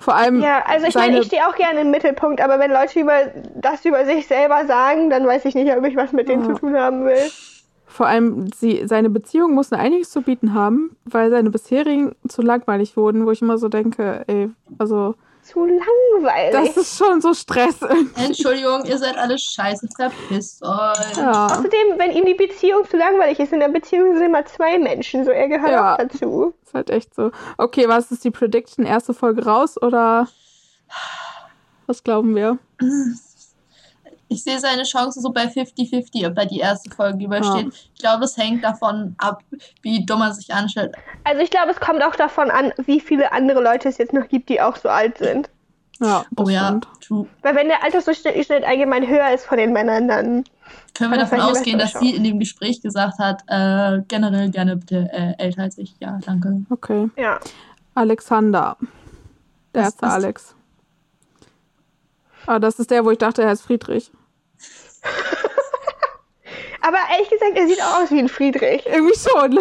Vor 0.00 0.14
allem, 0.14 0.40
Ja, 0.40 0.62
also 0.66 0.86
ich 0.86 0.94
seine, 0.94 1.06
meine, 1.08 1.20
ich 1.20 1.26
stehe 1.26 1.46
auch 1.46 1.56
gerne 1.56 1.80
im 1.80 1.90
Mittelpunkt, 1.90 2.40
aber 2.40 2.58
wenn 2.60 2.70
Leute 2.70 3.00
über 3.00 3.14
das 3.56 3.84
über 3.84 4.04
sich 4.04 4.26
selber 4.26 4.64
sagen, 4.66 5.10
dann 5.10 5.26
weiß 5.26 5.44
ich 5.44 5.54
nicht, 5.54 5.74
ob 5.76 5.84
ich 5.84 5.96
was 5.96 6.12
mit 6.12 6.28
denen 6.28 6.44
Ja. 6.44 6.54
zu 6.54 6.60
tun 6.60 6.76
haben 6.76 7.04
will. 7.04 7.30
vor 7.86 8.06
allem 8.06 8.48
sie, 8.54 8.82
seine 8.86 9.10
Beziehungen 9.10 9.54
mussten 9.54 9.74
einiges 9.74 10.10
zu 10.10 10.22
bieten 10.22 10.54
haben, 10.54 10.96
weil 11.04 11.30
seine 11.30 11.50
bisherigen 11.50 12.12
zu 12.28 12.42
langweilig 12.42 12.96
wurden, 12.96 13.26
wo 13.26 13.30
ich 13.32 13.42
immer 13.42 13.58
so 13.58 13.68
denke, 13.68 14.24
ey, 14.28 14.50
also, 14.78 15.14
Zu 15.52 15.64
langweilig. 15.64 16.74
das 16.74 16.76
ist 16.76 16.98
schon 16.98 17.20
so 17.22 17.32
Stress. 17.32 17.76
Entschuldigung, 18.16 18.84
ihr 18.84 18.98
seid 18.98 19.16
alle 19.16 19.38
scheiße, 19.38 19.88
verpisst 19.96 20.62
euch. 20.62 21.16
Ja. 21.16 21.46
Außerdem, 21.46 21.96
wenn 21.98 22.10
ihm 22.12 22.26
die 22.26 22.34
Beziehung 22.34 22.84
zu 22.88 22.96
langweilig 22.98 23.38
ist, 23.38 23.52
in 23.52 23.60
der 23.60 23.68
Beziehung 23.68 24.14
sind 24.14 24.26
immer 24.26 24.44
zwei 24.44 24.78
Menschen, 24.78 25.24
so 25.24 25.30
er 25.30 25.48
gehört 25.48 25.70
Ja. 25.70 25.94
auch 25.94 25.98
dazu. 25.98 26.54
Ist 26.64 26.74
halt 26.74 26.90
echt 26.90 27.14
so. 27.14 27.30
Okay, 27.56 27.88
was 27.88 28.10
ist 28.10 28.24
die 28.24 28.30
Prediction? 28.30 28.84
Erste 28.84 29.14
Folge 29.14 29.44
raus 29.44 29.80
oder 29.80 30.28
was 31.86 32.04
glauben 32.04 32.34
wir? 32.34 32.58
Ich 34.28 34.44
sehe 34.44 34.58
seine 34.58 34.82
Chancen 34.82 35.22
so 35.22 35.30
bei 35.30 35.44
50-50, 35.46 36.28
ob 36.28 36.36
er 36.36 36.46
die 36.46 36.58
erste 36.58 36.90
Folge 36.90 37.24
übersteht. 37.24 37.68
Ich 37.94 38.00
glaube, 38.00 38.24
es 38.24 38.36
hängt 38.36 38.62
davon 38.62 39.14
ab, 39.18 39.42
wie 39.82 40.04
dumm 40.04 40.20
er 40.20 40.32
sich 40.34 40.52
anstellt. 40.52 40.94
Also 41.24 41.42
ich 41.42 41.50
glaube, 41.50 41.70
es 41.70 41.80
kommt 41.80 42.02
auch 42.02 42.14
davon 42.14 42.50
an, 42.50 42.72
wie 42.84 43.00
viele 43.00 43.32
andere 43.32 43.62
Leute 43.62 43.88
es 43.88 43.96
jetzt 43.98 44.12
noch 44.12 44.28
gibt, 44.28 44.48
die 44.50 44.60
auch 44.60 44.76
so 44.76 44.88
alt 44.90 45.18
sind. 45.18 45.48
Ja, 46.00 46.24
das 46.30 46.46
Oh 46.46 46.48
ja, 46.50 46.66
stimmt. 46.68 46.88
true. 47.00 47.26
Weil 47.42 47.56
wenn 47.56 47.68
der 47.68 47.82
Altersdurchschnitt 47.82 48.64
allgemein 48.64 49.08
höher 49.08 49.32
ist 49.32 49.46
von 49.46 49.58
den 49.58 49.72
Männern, 49.72 50.06
dann 50.08 50.44
Können 50.94 51.10
wir 51.10 51.18
davon 51.18 51.40
ausgehen, 51.40 51.78
dass 51.78 51.94
sie 51.94 52.14
in 52.14 52.22
dem 52.22 52.38
Gespräch 52.38 52.80
gesagt 52.82 53.18
hat, 53.18 53.42
äh, 53.48 54.02
generell 54.06 54.50
gerne 54.50 54.76
bitte 54.76 55.08
äh, 55.12 55.34
älter 55.42 55.62
als 55.62 55.78
ich. 55.78 55.96
Ja, 56.00 56.18
danke. 56.24 56.62
Okay. 56.70 57.08
ja. 57.16 57.40
Alexander. 57.94 58.76
Der 59.74 59.82
erste 59.84 60.06
Alex. 60.06 60.54
Ah, 62.46 62.58
das 62.58 62.78
ist 62.78 62.90
der, 62.90 63.04
wo 63.04 63.10
ich 63.10 63.18
dachte, 63.18 63.42
er 63.42 63.48
heißt 63.48 63.62
Friedrich. 63.62 64.12
Aber 66.80 66.98
ehrlich 67.12 67.28
gesagt, 67.30 67.52
er 67.56 67.66
sieht 67.66 67.82
auch 67.82 68.02
aus 68.02 68.10
wie 68.10 68.18
ein 68.20 68.28
Friedrich. 68.28 68.86
Irgendwie 68.86 69.14
schon. 69.18 69.58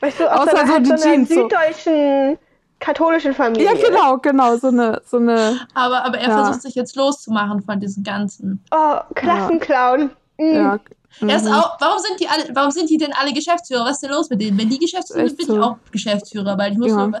Weißt 0.00 0.20
du, 0.20 0.32
aus 0.32 0.40
Außer 0.48 0.50
so, 0.50 0.56
einer, 0.56 0.74
so 0.74 0.78
die 0.80 0.98
so 1.00 1.08
einer 1.08 1.26
süddeutschen 1.26 2.38
katholischen 2.80 3.34
Familie. 3.34 3.66
ja, 3.66 3.88
genau, 3.88 4.18
genau. 4.18 4.56
So 4.56 4.68
eine, 4.68 5.02
so 5.04 5.16
eine, 5.18 5.66
Aber, 5.74 6.04
aber 6.04 6.18
er 6.18 6.28
Ja. 6.28 6.44
versucht 6.44 6.62
sich 6.62 6.74
jetzt 6.74 6.94
loszumachen 6.96 7.62
von 7.62 7.80
diesem 7.80 8.02
Ganzen. 8.04 8.64
Oh, 8.70 8.98
Klassenclown. 9.14 10.10
Mhm. 10.38 10.54
ja. 10.54 10.78
Er 11.20 11.36
ist 11.36 11.46
mhm. 11.46 11.52
auch, 11.52 11.76
warum 11.80 11.98
sind 11.98 12.20
die 12.20 12.28
alle, 12.28 12.44
warum 12.54 12.70
sind 12.70 12.88
die 12.90 12.96
denn 12.98 13.12
alle 13.12 13.32
Geschäftsführer? 13.32 13.84
Was 13.84 13.94
ist 13.94 14.02
denn 14.04 14.10
los 14.12 14.30
mit 14.30 14.40
denen? 14.40 14.56
Wenn 14.58 14.68
die 14.68 14.78
Geschäftsführer 14.78 15.26
sind, 15.26 15.36
bin 15.38 15.46
ich 15.48 15.52
so. 15.52 15.60
auch 15.62 15.76
Geschäftsführer, 15.90 16.56
weil 16.56 16.72
ich 16.72 16.78
muss 16.78 16.90
Ja. 16.92 17.06
nur, 17.08 17.20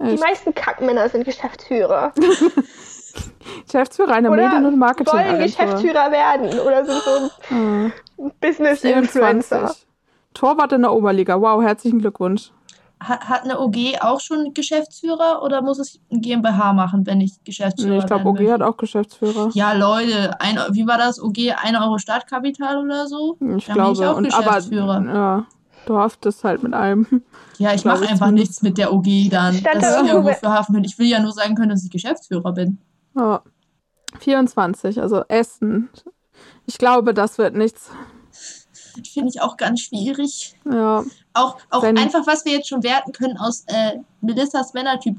Die 0.00 0.16
meisten 0.18 0.54
Kackmänner 0.54 1.08
sind 1.08 1.24
Geschäftsführer. 1.24 2.12
Geschäftsführer 3.66 4.12
einer 4.12 4.30
Oder 4.30 4.42
Medien- 4.44 4.58
und 4.58 4.64
wollen 4.64 4.78
Marketingagentur. 4.78 5.38
Geschäftsführer 5.46 6.10
werden. 6.10 6.58
Oder 6.60 6.84
sind 6.84 7.02
so 7.02 7.54
Ah, 7.54 7.90
Business-Influencer. 8.40 9.58
24. 9.58 9.86
Torwart 10.34 10.72
in 10.72 10.82
der 10.82 10.92
Oberliga. 10.92 11.40
Wow, 11.40 11.62
herzlichen 11.62 11.98
Glückwunsch. 12.00 12.50
hat, 13.00 13.28
hat 13.28 13.44
eine 13.44 13.58
OG 13.60 14.00
auch 14.00 14.20
schon 14.20 14.52
Geschäftsführer 14.54 15.42
oder 15.42 15.62
muss 15.62 15.78
es 15.78 16.00
ein 16.10 16.20
GmbH 16.20 16.72
machen, 16.72 17.06
wenn 17.06 17.20
ich 17.20 17.32
Geschäftsführer 17.44 17.92
Nee, 17.92 17.98
ich 17.98 18.06
glaube, 18.06 18.28
OG 18.28 18.50
hat 18.50 18.62
auch 18.62 18.76
Geschäftsführer. 18.76 19.50
Ja, 19.54 19.72
Leute, 19.72 20.40
ein, 20.40 20.58
wie 20.72 20.86
war 20.86 20.98
das? 20.98 21.22
OG 21.22 21.52
1 21.62 21.78
Euro 21.80 21.98
Startkapital 21.98 22.78
oder 22.84 23.06
so? 23.06 23.36
Ich 23.56 23.66
Da 23.66 23.74
bin 23.74 23.92
ich 23.92 23.98
glaube. 23.98 24.10
auch 24.10 24.16
Und 24.16 24.32
aber 24.34 24.44
Geschäftsführer. 24.46 25.04
ja, 25.06 25.46
du 25.86 25.96
haftest 25.98 26.42
halt 26.44 26.62
mit 26.62 26.74
allem. 26.74 27.06
Ja, 27.58 27.72
ich 27.74 27.84
mache 27.84 28.08
einfach 28.08 28.30
nichts 28.30 28.62
mit 28.62 28.78
der 28.78 28.92
OG 28.92 29.28
dann, 29.30 29.54
Stand 29.54 29.76
dass 29.82 29.94
da 29.96 30.02
ich 30.02 30.08
irgendwo 30.12 30.32
für. 30.32 30.80
Ich 30.84 30.98
will 30.98 31.06
ja 31.08 31.20
nur 31.20 31.32
sagen 31.32 31.54
können, 31.54 31.70
dass 31.70 31.84
ich 31.84 31.90
Geschäftsführer 31.90 32.52
bin. 32.52 32.78
Ja. 33.16 33.42
24, 34.20 35.00
also 35.00 35.22
Essen. 35.28 35.90
Ich 36.66 36.78
glaube, 36.78 37.14
das 37.14 37.38
wird 37.38 37.54
nichts. 37.54 37.90
Finde 39.12 39.30
ich 39.34 39.40
auch 39.40 39.56
ganz 39.56 39.80
schwierig. 39.80 40.56
Ja. 40.70 41.04
Auch, 41.34 41.58
auch 41.70 41.82
Wenn- 41.82 41.98
einfach, 41.98 42.26
was 42.26 42.44
wir 42.44 42.52
jetzt 42.52 42.68
schon 42.68 42.82
werten 42.82 43.12
können 43.12 43.36
aus 43.38 43.64
äh, 43.68 43.98
Melissas 44.20 44.74
Männertyp 44.74 45.16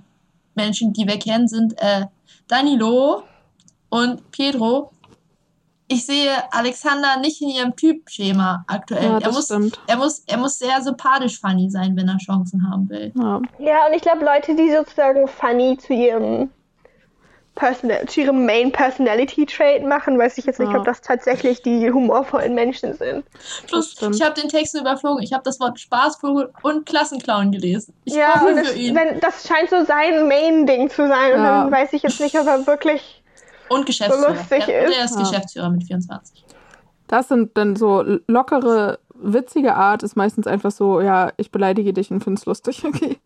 Menschen, 0.55 0.91
die 0.93 1.07
wir 1.07 1.17
kennen, 1.19 1.47
sind 1.47 1.73
äh, 1.77 2.05
Danilo 2.47 3.23
und 3.89 4.29
Pedro. 4.31 4.91
Ich 5.87 6.05
sehe 6.05 6.31
Alexander 6.51 7.19
nicht 7.19 7.41
in 7.41 7.49
ihrem 7.49 7.75
Typschema 7.75 8.63
aktuell. 8.67 9.03
Ja, 9.05 9.13
er, 9.13 9.19
das 9.21 9.33
muss, 9.35 9.45
stimmt. 9.45 9.79
er, 9.87 9.97
muss, 9.97 10.19
er 10.27 10.37
muss 10.37 10.59
sehr 10.59 10.81
sympathisch 10.81 11.39
funny 11.39 11.69
sein, 11.69 11.95
wenn 11.95 12.07
er 12.07 12.17
Chancen 12.17 12.69
haben 12.69 12.87
will. 12.89 13.11
Ja. 13.15 13.41
Ja, 13.59 13.87
und 13.87 13.93
ich 13.95 14.01
glaube, 14.01 14.23
Leute, 14.25 14.55
die 14.55 14.71
sozusagen 14.71 15.27
funny 15.27 15.77
zu 15.77 15.93
ihrem 15.93 16.51
Personal, 17.55 18.05
zu 18.07 18.21
ihrem 18.21 18.45
Main 18.45 18.71
Personality 18.71 19.45
Trait 19.45 19.83
machen, 19.83 20.17
weiß 20.17 20.37
ich 20.37 20.45
jetzt 20.45 20.59
nicht, 20.59 20.71
Ja. 20.71 20.77
ob 20.79 20.85
das 20.85 21.01
tatsächlich 21.01 21.61
die 21.61 21.91
humorvollen 21.91 22.55
Menschen 22.55 22.93
sind. 22.93 23.25
Plus, 23.67 23.95
ich 24.13 24.21
habe 24.21 24.39
den 24.39 24.49
Text 24.49 24.75
überflogen. 24.79 25.21
Ich 25.23 25.33
habe 25.33 25.43
das 25.43 25.59
Wort 25.59 25.79
Spaßvogel 25.79 26.51
und 26.61 26.85
Klassenclown 26.85 27.51
gelesen. 27.51 27.93
Ich 28.05 28.13
ja, 28.15 28.35
hoffe 28.35 28.47
und 28.47 28.57
für 28.59 28.63
das, 28.63 28.75
ihn. 28.75 28.95
wenn, 28.95 29.19
das 29.19 29.45
scheint 29.47 29.69
so 29.69 29.83
sein 29.83 30.27
Main-Ding 30.27 30.89
zu 30.89 31.07
sein. 31.07 31.33
Und 31.33 31.43
Ja. 31.43 31.63
dann 31.63 31.71
weiß 31.71 31.91
ich 31.93 32.03
jetzt 32.03 32.21
nicht, 32.21 32.39
ob 32.39 32.47
er 32.47 32.65
wirklich. 32.65 33.23
Und 33.67 33.85
Geschäftsführer. 33.85 34.29
lustig 34.29 34.67
er, 34.67 34.83
und 34.85 34.89
ist. 34.91 34.97
er 34.97 35.05
ist 35.05 35.15
Ja. 35.15 35.21
Geschäftsführer 35.21 35.69
mit 35.69 35.83
24. 35.83 36.45
Das 37.07 37.27
sind 37.27 37.57
dann 37.57 37.75
so 37.75 38.03
lockere 38.27 38.99
witzige 39.21 39.75
Art 39.75 40.01
ist 40.01 40.15
meistens 40.15 40.47
einfach 40.47 40.71
so, 40.71 41.01
ja, 41.01 41.33
ich 41.35 41.51
beleidige 41.51 41.91
dich 41.91 42.09
und 42.09 42.23
find's 42.23 42.45
lustig. 42.45 42.83
Okay. 42.87 43.17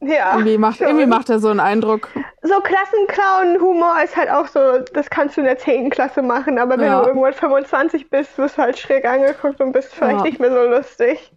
Ja. 0.00 0.32
Irgendwie 0.32 0.58
macht, 0.58 0.80
irgendwie 0.82 1.06
macht 1.06 1.30
er 1.30 1.38
so 1.38 1.48
einen 1.48 1.58
Eindruck. 1.60 2.08
So 2.46 2.60
Klassenclown-Humor 2.60 4.02
ist 4.04 4.16
halt 4.16 4.30
auch 4.30 4.46
so, 4.46 4.60
das 4.92 5.10
kannst 5.10 5.36
du 5.36 5.40
in 5.40 5.46
der 5.46 5.58
10. 5.58 5.90
Klasse 5.90 6.22
machen, 6.22 6.58
aber 6.58 6.78
wenn 6.78 6.86
Ja. 6.86 7.00
du 7.02 7.08
irgendwann 7.08 7.32
25 7.32 8.08
bist, 8.10 8.36
wirst 8.38 8.56
du 8.58 8.62
halt 8.62 8.78
schräg 8.78 9.04
angeguckt 9.04 9.60
und 9.60 9.72
bist 9.72 9.94
vielleicht 9.94 10.18
Ja. 10.18 10.22
nicht 10.24 10.38
mehr 10.40 10.52
so 10.52 10.62
lustig. 10.68 11.32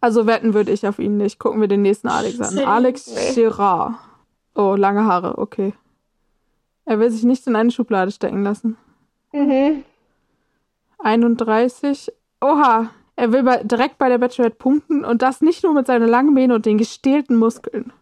Also 0.00 0.26
wetten 0.26 0.54
würde 0.54 0.72
ich 0.72 0.86
auf 0.86 0.98
ihn 0.98 1.16
nicht. 1.16 1.38
Gucken 1.38 1.60
wir 1.60 1.68
den 1.68 1.82
nächsten 1.82 2.08
Alex 2.08 2.40
an. 2.40 2.58
Alex 2.64 3.06
Nee. 3.14 3.34
Girard. 3.34 3.94
Oh, 4.54 4.74
lange 4.76 5.04
Haare, 5.04 5.38
okay. 5.38 5.72
Er 6.84 7.00
will 7.00 7.10
sich 7.10 7.24
nicht 7.24 7.46
in 7.46 7.56
eine 7.56 7.70
Schublade 7.70 8.10
stecken 8.12 8.42
lassen. 8.44 8.76
Mhm. 9.32 9.84
31. 10.98 12.12
Oha, 12.40 12.90
er 13.16 13.32
will 13.32 13.42
bei, 13.42 13.62
direkt 13.64 13.98
bei 13.98 14.08
der 14.08 14.18
Bachelorette 14.18 14.56
punkten 14.56 15.04
und 15.04 15.22
das 15.22 15.40
nicht 15.40 15.64
nur 15.64 15.72
mit 15.72 15.86
seiner 15.86 16.06
langen 16.06 16.32
Mähne 16.34 16.54
und 16.54 16.66
den 16.66 16.78
gestählten 16.78 17.36
Muskeln. 17.36 17.92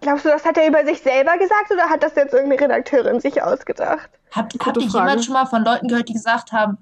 Glaubst 0.00 0.24
du, 0.24 0.28
das 0.28 0.44
hat 0.44 0.56
er 0.56 0.68
über 0.68 0.84
sich 0.84 1.00
selber 1.00 1.36
gesagt 1.38 1.70
oder 1.72 1.88
hat 1.88 2.02
das 2.02 2.14
jetzt 2.14 2.32
irgendeine 2.34 2.62
Redakteurin 2.62 3.20
sich 3.20 3.42
ausgedacht? 3.42 4.10
Habt, 4.32 4.54
habt 4.64 4.76
ihr 4.76 4.82
jemand 4.84 5.24
schon 5.24 5.34
mal 5.34 5.46
von 5.46 5.64
Leuten 5.64 5.88
gehört, 5.88 6.08
die 6.08 6.12
gesagt 6.12 6.52
haben, 6.52 6.78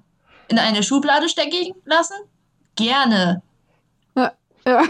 in 0.49 0.59
eine 0.59 0.83
Schublade 0.83 1.29
stecken 1.29 1.73
lassen? 1.85 2.15
Gerne. 2.75 3.41
Ja, 4.15 4.31
ja. 4.65 4.83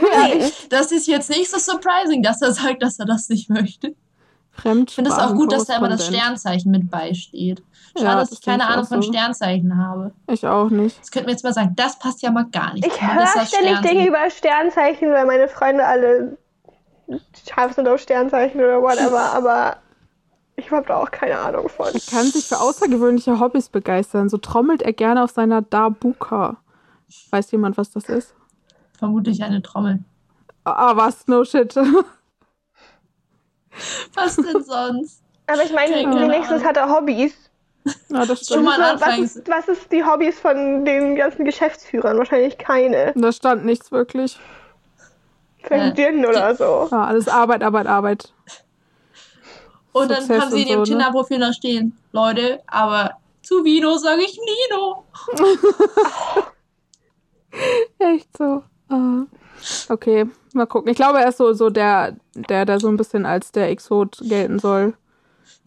Das 0.69 0.91
ist 0.91 1.07
jetzt 1.07 1.29
nicht 1.29 1.49
so 1.49 1.57
surprising, 1.59 2.23
dass 2.23 2.41
er 2.41 2.51
sagt, 2.51 2.81
dass 2.81 2.99
er 2.99 3.05
das 3.05 3.29
nicht 3.29 3.49
möchte. 3.49 3.95
Fremd 4.51 4.89
Ich 4.89 4.95
finde 4.95 5.11
es 5.11 5.17
auch 5.17 5.35
gut, 5.35 5.51
dass 5.51 5.65
da 5.65 5.77
immer 5.77 5.89
das 5.89 6.07
Sternzeichen 6.07 6.71
mit 6.71 6.89
beisteht. 6.89 7.61
Schade, 7.93 8.05
Ja, 8.05 8.15
dass 8.15 8.29
das 8.29 8.39
ich 8.39 8.45
keine 8.45 8.65
Ahnung 8.67 8.85
auch 8.85 8.89
von 8.89 9.01
so. 9.03 9.11
Sternzeichen 9.11 9.77
habe. 9.77 10.11
Ich 10.27 10.45
auch 10.47 10.69
nicht. 10.69 10.99
Das 10.99 11.11
könnte 11.11 11.27
mir 11.27 11.33
jetzt 11.33 11.43
mal 11.43 11.53
sagen, 11.53 11.73
das 11.75 11.99
passt 11.99 12.23
ja 12.23 12.31
mal 12.31 12.45
gar 12.51 12.73
nicht. 12.73 12.85
Ich 12.87 13.01
höre 13.01 13.27
ständig. 13.45 13.81
Dinge 13.81 14.07
über 14.07 14.29
Sternzeichen, 14.31 15.11
weil 15.11 15.25
meine 15.27 15.47
Freunde 15.47 15.85
alle 15.85 16.37
scharf 17.47 17.73
sind 17.73 17.87
auf 17.87 17.99
Sternzeichen 18.01 18.59
oder 18.59 18.81
whatever, 18.81 19.19
aber 19.33 19.77
ich 20.55 20.71
habe 20.71 20.87
da 20.87 20.97
auch 20.97 21.11
keine 21.11 21.37
Ahnung 21.39 21.69
von. 21.69 21.87
Er 21.87 21.99
kann 22.09 22.25
sich 22.25 22.45
für 22.47 22.59
außergewöhnliche 22.59 23.39
Hobbys 23.39 23.69
begeistern. 23.69 24.27
So 24.29 24.37
trommelt 24.37 24.81
er 24.81 24.93
gerne 24.93 25.23
auf 25.23 25.31
seiner 25.31 25.61
Darbuka. 25.61 26.57
Weiß 27.29 27.51
jemand, 27.51 27.77
was 27.77 27.91
das 27.91 28.05
ist? 28.05 28.33
Vermutlich 28.97 29.43
eine 29.43 29.61
Trommel. 29.61 29.99
Ah, 30.63 30.95
was? 30.97 31.27
No 31.27 31.45
shit. 31.45 31.75
Was 34.15 34.35
denn 34.37 34.63
sonst? 34.63 35.21
Aber 35.45 35.63
ich 35.63 35.71
meine, 35.71 35.93
wenigstens 35.95 36.63
hat 36.63 36.77
er 36.77 36.89
Hobbys. 36.89 37.33
Ja, 38.09 38.25
das 38.25 38.39
Schon 38.39 38.45
stimmt. 38.45 38.65
mal 38.65 38.81
ein 38.81 38.97
So, 38.97 39.05
was, 39.05 39.19
ist, 39.19 39.47
was 39.47 39.67
ist 39.67 39.91
die 39.91 40.03
Hobbys 40.03 40.39
von 40.39 40.83
den 40.83 41.15
ganzen 41.15 41.45
Geschäftsführern? 41.45 42.17
Wahrscheinlich 42.17 42.57
keine. 42.57 43.13
Da 43.15 43.31
stand 43.31 43.65
nichts 43.65 43.91
wirklich. 43.91 44.39
Gin 45.95 46.25
oder 46.25 46.55
so. 46.55 46.87
Ja, 46.91 47.05
alles 47.05 47.27
Arbeit, 47.27 47.63
Arbeit, 47.63 47.87
Arbeit. 47.87 48.33
Und 49.91 50.09
dann 50.11 50.21
Success 50.21 50.41
haben 50.41 50.51
sie 50.51 50.61
in 50.63 50.67
ihrem 50.67 50.85
so, 50.85 50.91
ne? 50.93 50.99
Tinder-Profil 50.99 51.39
noch 51.39 51.53
stehen, 51.53 51.97
Leute, 52.11 52.59
aber 52.67 53.11
zu 53.41 53.63
Vino 53.63 53.97
sage 53.97 54.21
ich 54.21 54.37
Nino. 54.69 55.03
Echt 57.99 58.37
so. 58.37 58.63
Ah. 58.89 59.23
Okay, 59.89 60.25
mal 60.53 60.67
gucken. 60.67 60.91
Ich 60.91 60.97
glaube, 60.97 61.19
er 61.19 61.29
ist 61.29 61.37
so, 61.37 61.53
so 61.53 61.69
der, 61.69 62.15
der, 62.35 62.65
der 62.65 62.79
so 62.79 62.87
ein 62.89 62.97
bisschen 62.97 63.25
als 63.25 63.51
der 63.51 63.69
Exot 63.69 64.17
gelten 64.21 64.59
soll. 64.59 64.93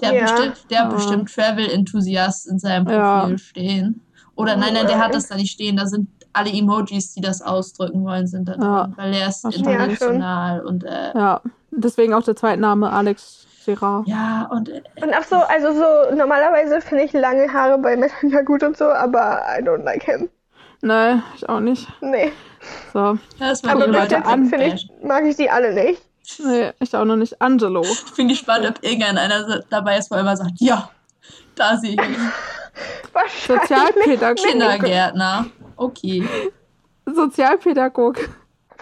Der 0.01 0.15
Ja. 0.15 0.23
bestimmt, 0.23 0.71
der 0.71 0.79
hat 0.81 0.93
Ah. 0.93 0.95
bestimmt 0.95 1.35
Travel-Enthusiast 1.35 2.49
in 2.49 2.59
seinem 2.59 2.89
Ja. 2.89 3.21
Profil 3.21 3.39
stehen. 3.39 4.01
Oder 4.37 4.57
nein, 4.57 4.75
nein, 4.75 4.87
der 4.87 4.99
hat 4.99 5.15
das 5.15 5.27
da 5.29 5.35
nicht 5.37 5.53
stehen. 5.53 5.77
Da 5.77 5.87
sind 5.87 6.09
alle 6.33 6.51
Emojis, 6.51 7.13
die 7.15 7.21
das 7.21 7.43
ausdrücken 7.43 8.05
wollen, 8.05 8.27
sind 8.27 8.49
da 8.49 8.53
drin. 8.53 8.63
Ja. 8.63 8.91
Weil 8.97 9.15
er 9.15 9.29
ist 9.29 9.45
international 9.45 10.61
und 10.65 10.85
äh, 10.85 11.13
Ja, 11.15 11.41
deswegen 11.71 12.15
auch 12.15 12.23
der 12.23 12.37
Zweitname 12.37 12.91
Alex 12.93 13.47
Girard. 13.65 14.07
ja, 14.09 14.49
und 14.51 14.69
äh, 14.69 14.81
Und 15.03 15.13
ach 15.15 15.25
so, 15.25 15.37
also 15.37 15.73
so, 15.73 16.15
normalerweise 16.17 16.81
finde 16.81 17.05
ich 17.05 17.13
lange 17.13 17.53
Haare 17.53 17.79
bei 17.79 17.97
Männern 17.97 18.11
ja 18.31 18.43
gut 18.43 18.63
und 18.63 18.77
so, 18.77 18.85
aber 18.87 19.43
I 19.59 19.63
don't 19.63 19.83
like 19.85 20.03
him. 20.05 20.29
Nee, 20.83 21.17
ich 21.37 21.47
auch 21.49 21.61
nicht. 21.61 21.87
Nee. 22.01 22.33
So, 22.93 23.19
das 23.39 23.63
Aber 23.65 23.87
bis 23.87 23.95
Leute 23.97 24.15
jetzt 24.17 24.27
an- 24.27 24.47
finde 24.47 24.67
ich, 24.67 24.89
mag 25.03 25.25
ich 25.25 25.37
die 25.37 25.51
alle 25.51 25.75
nicht. 25.75 26.01
nee, 26.43 26.71
ich 26.81 26.97
auch 26.97 27.05
noch 27.05 27.17
nicht. 27.17 27.41
Angelo. 27.43 27.83
Ich 28.07 28.15
bin 28.17 28.29
gespannt, 28.29 28.67
ob 28.67 28.83
irgendeiner 28.83 29.61
dabei 29.69 29.99
ist, 29.99 30.11
wo 30.11 30.15
er 30.15 30.21
immer 30.23 30.37
sagt, 30.37 30.53
ja, 30.59 30.89
da 31.55 31.77
sehe 31.77 31.93
ich. 31.93 31.99
Wahrscheinlich. 33.13 33.69
Sozialpädagoge. 33.69 34.49
Kindergärtner. 34.49 35.47
Okay. 35.81 36.29
Sozialpädagoge. 37.07 38.29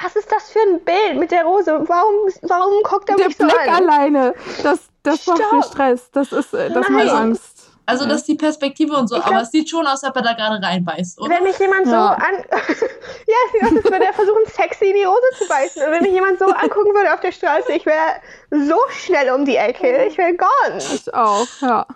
Was 0.03 0.15
ist 0.17 0.31
das 0.31 0.51
für 0.51 0.59
ein 0.61 0.81
Bild 0.85 1.19
mit 1.19 1.31
der 1.31 1.45
Rose? 1.45 1.71
Warum, 1.73 2.29
warum 2.43 2.83
guckt 2.85 3.09
er 3.09 3.17
Der 3.17 3.27
mich 3.29 3.37
so 3.37 3.45
Blick 3.45 3.57
an? 3.69 3.89
alleine. 3.89 4.35
Das, 4.63 4.81
das 5.03 5.27
macht 5.27 5.39
mir 5.39 5.45
Stopp. 5.63 5.65
Stress. 5.65 6.11
Das 6.13 6.33
ist, 6.33 6.55
äh, 6.55 6.71
das 6.71 6.89
macht 6.89 7.09
Angst. 7.09 7.71
Also 7.87 8.05
das 8.05 8.17
ist 8.19 8.29
die 8.29 8.35
Perspektive 8.35 8.95
und 8.97 9.09
so, 9.09 9.17
Ich 9.17 9.23
aber 9.23 9.31
glaub- 9.31 9.43
es 9.45 9.51
sieht 9.51 9.71
schon 9.71 9.87
aus, 9.87 10.05
als 10.05 10.11
ob 10.11 10.17
er 10.17 10.23
da 10.23 10.33
gerade 10.35 10.63
reinbeißt, 10.65 11.21
oder? 11.21 11.31
Wenn 11.37 11.43
mich 11.45 11.59
jemand 11.59 11.87
so 11.87 11.93
Ja. 11.93 12.11
an. 12.13 12.35
ja, 12.51 13.37
es 13.47 13.53
sieht 13.53 13.63
aus, 13.63 13.73
als 13.77 13.85
würde 13.85 14.05
er 14.05 14.13
versuchen, 14.13 14.45
sexy 14.47 14.85
in 14.91 14.97
die 14.97 15.07
Hose 15.07 15.23
zu 15.39 15.49
beißen. 15.49 15.83
Und 15.85 15.93
wenn 15.93 16.03
mich 16.03 16.13
jemand 16.13 16.39
so 16.39 16.45
angucken 16.47 16.95
würde 16.95 17.15
auf 17.15 17.21
der 17.21 17.33
Straße, 17.33 17.73
ich 17.73 17.87
wäre 17.87 18.21
so 18.51 18.77
schnell 18.91 19.31
um 19.33 19.45
die 19.47 19.57
Ecke. 19.57 20.05
Ich 20.05 20.19
wäre 20.19 20.35
gone. 20.37 20.79
Ich 20.79 21.13
auch, 21.15 21.47
ja. 21.63 21.87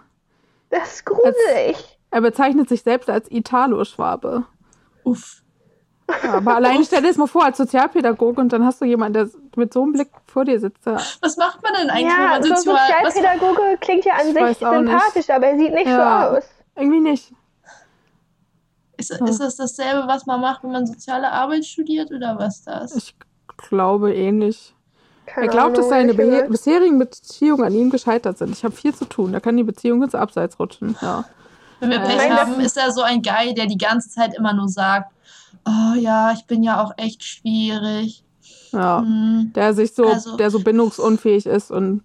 Das 0.71 0.95
ist 0.95 1.05
gruselig. 1.07 1.99
Er 2.11 2.21
bezeichnet 2.23 2.69
sich 2.71 2.83
selbst 2.83 3.11
als 3.11 3.31
Italo-Schwabe. 3.31 4.45
Uff. 5.05 5.43
Ja, 6.23 6.35
aber 6.35 6.57
allein 6.57 6.85
stell 6.85 7.01
dir 7.03 7.09
das 7.09 7.17
mal 7.17 7.27
vor, 7.27 7.45
als 7.45 7.57
Sozialpädagoge 7.59 8.41
und 8.41 8.53
dann 8.53 8.65
hast 8.65 8.81
du 8.81 8.85
jemanden, 8.85 9.15
der 9.15 9.29
mit 9.57 9.73
so 9.73 9.83
einem 9.83 9.93
Blick 9.93 10.11
vor 10.27 10.45
dir 10.45 10.59
sitzt. 10.61 10.85
Ja, 10.87 10.99
Was 11.21 11.37
macht 11.37 11.63
man 11.63 11.73
denn 11.75 11.91
eigentlich, 11.91 12.13
wenn 12.13 12.23
Ja, 12.23 12.29
man 12.29 12.43
so 12.43 12.55
Sozial... 12.55 12.77
Was, 13.03 13.15
Sozialpädagoge 13.15 13.79
klingt 13.81 14.05
ja 14.05 14.15
an 14.15 14.29
Ich 14.29 14.59
sich 14.59 14.59
sympathisch, 14.59 15.31
aber 15.31 15.47
er 15.47 15.59
sieht 15.59 15.73
nicht 15.75 15.87
Ja. 15.87 16.31
so 16.31 16.37
aus. 16.37 16.45
irgendwie 16.77 17.01
nicht. 17.01 17.33
ist, 18.97 19.11
ist 19.11 19.41
das 19.41 19.57
dasselbe, 19.57 20.07
was 20.07 20.27
man 20.27 20.41
macht, 20.41 20.63
wenn 20.65 20.73
man 20.73 20.87
soziale 20.87 21.31
Arbeit 21.31 21.65
studiert 21.65 22.11
oder 22.11 22.39
was 22.39 22.63
das? 22.63 22.95
Ich 22.97 23.15
glaube 23.57 24.15
ähnlich. 24.15 24.75
Keine 25.27 25.47
Er 25.47 25.51
glaubt, 25.51 25.79
dass 25.79 25.89
seine 25.89 26.15
bisherigen 26.15 26.99
Beziehungen 26.99 27.65
an 27.65 27.73
ihm 27.75 27.91
gescheitert 27.91 28.39
sind. 28.39 28.51
Ich 28.51 28.65
habe 28.65 28.75
viel 28.75 28.95
zu 28.95 29.05
tun. 29.05 29.33
Da 29.33 29.41
kann 29.41 29.57
die 29.57 29.63
Beziehung 29.63 30.03
ins 30.03 30.15
Abseits 30.15 30.59
rutschen. 30.59 30.97
Ja. 31.01 31.25
Wenn 31.83 31.91
wir 31.91 31.99
Pech 31.99 32.17
Nein, 32.17 32.37
haben, 32.37 32.61
ist 32.61 32.77
er 32.77 32.93
so 32.93 33.03
ein 33.03 33.23
Guy, 33.23 33.55
der 33.55 33.67
die 33.67 33.77
ganze 33.77 34.09
Zeit 34.09 34.35
immer 34.35 34.53
nur 34.53 34.69
sagt, 34.69 35.13
oh 35.67 35.95
ja, 35.99 36.33
ich 36.33 36.47
bin 36.47 36.63
ja 36.63 36.83
auch 36.83 36.93
echt 36.97 37.23
schwierig. 37.25 38.25
ja. 38.73 39.01
Hm. 39.01 39.53
Der 39.55 39.75
sich 39.75 39.93
so, 39.95 40.07
Also- 40.07 40.37
der 40.37 40.51
so 40.51 40.61
bindungsunfähig 40.61 41.47
ist 41.47 41.71
und 41.71 42.03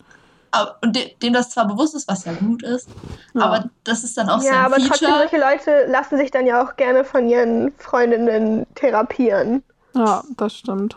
Aber- 0.52 0.78
Und 0.82 0.96
de 0.96 1.14
dem 1.22 1.34
das 1.34 1.50
zwar 1.52 1.68
bewusst 1.68 1.94
ist, 1.94 2.08
was 2.08 2.26
ja 2.26 2.34
gut 2.34 2.64
ist, 2.64 2.90
Ja. 3.36 3.42
aber 3.42 3.70
das 3.84 4.04
ist 4.04 4.18
dann 4.18 4.30
auch 4.30 4.42
Ja, 4.42 4.54
sein 4.54 4.66
aber 4.66 4.76
trotzdem, 4.78 5.10
Feature. 5.10 5.18
solche 5.30 5.38
Leute 5.40 5.92
lassen 5.92 6.18
sich 6.18 6.32
dann 6.32 6.48
ja 6.48 6.64
auch 6.64 6.76
gerne 6.78 7.04
von 7.04 7.28
ihren 7.28 7.72
Freundinnen 7.78 8.66
therapieren. 8.76 9.62
ja, 9.94 10.24
das 10.38 10.54
stimmt. 10.56 10.96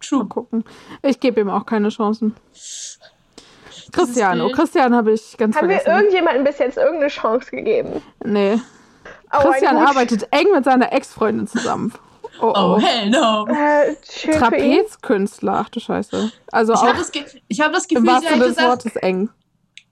True. 0.00 0.20
Mal 0.20 0.28
gucken. 0.28 0.64
Ich 1.02 1.20
gebe 1.20 1.40
ihm 1.42 1.50
auch 1.50 1.66
keine 1.66 1.90
Chancen. 1.90 2.34
Cristiano. 3.92 4.44
Bild. 4.46 4.56
Christian 4.56 4.94
habe 4.94 5.12
ich 5.12 5.36
ganz 5.36 5.56
Haben 5.56 5.68
wir 5.68 5.76
vergessen. 5.80 5.96
irgendjemandem 6.00 6.44
bis 6.44 6.58
jetzt 6.58 6.76
irgendeine 6.76 7.08
Chance 7.08 7.50
gegeben? 7.50 8.02
nee. 8.24 8.58
Oh, 9.32 9.38
Christian 9.48 9.76
arbeitet 9.76 10.26
eng 10.32 10.46
mit 10.52 10.64
seiner 10.64 10.92
Ex-Freundin 10.92 11.46
zusammen. 11.46 11.92
Oh, 12.40 12.46
Oh, 12.46 12.52
oh. 12.56 12.80
hell 12.80 13.10
no. 13.10 13.46
Äh. 13.46 13.94
Trapezkünstler, 14.32 15.52
ach 15.64 15.68
du 15.68 15.80
Scheiße. 15.80 16.32
Also 16.50 16.72
Ich 16.72 16.78
auch 16.80 16.86
habe 16.86 16.98
das, 16.98 17.12
Ge 17.12 17.24
ich 17.48 17.60
hab 17.60 17.72
das 17.72 17.86
Gefühl, 17.88 18.06
sie 18.20 18.28
hat 18.28 18.40
gesagt, 18.40 18.68
Wortes 18.68 18.96
eng. 18.96 19.28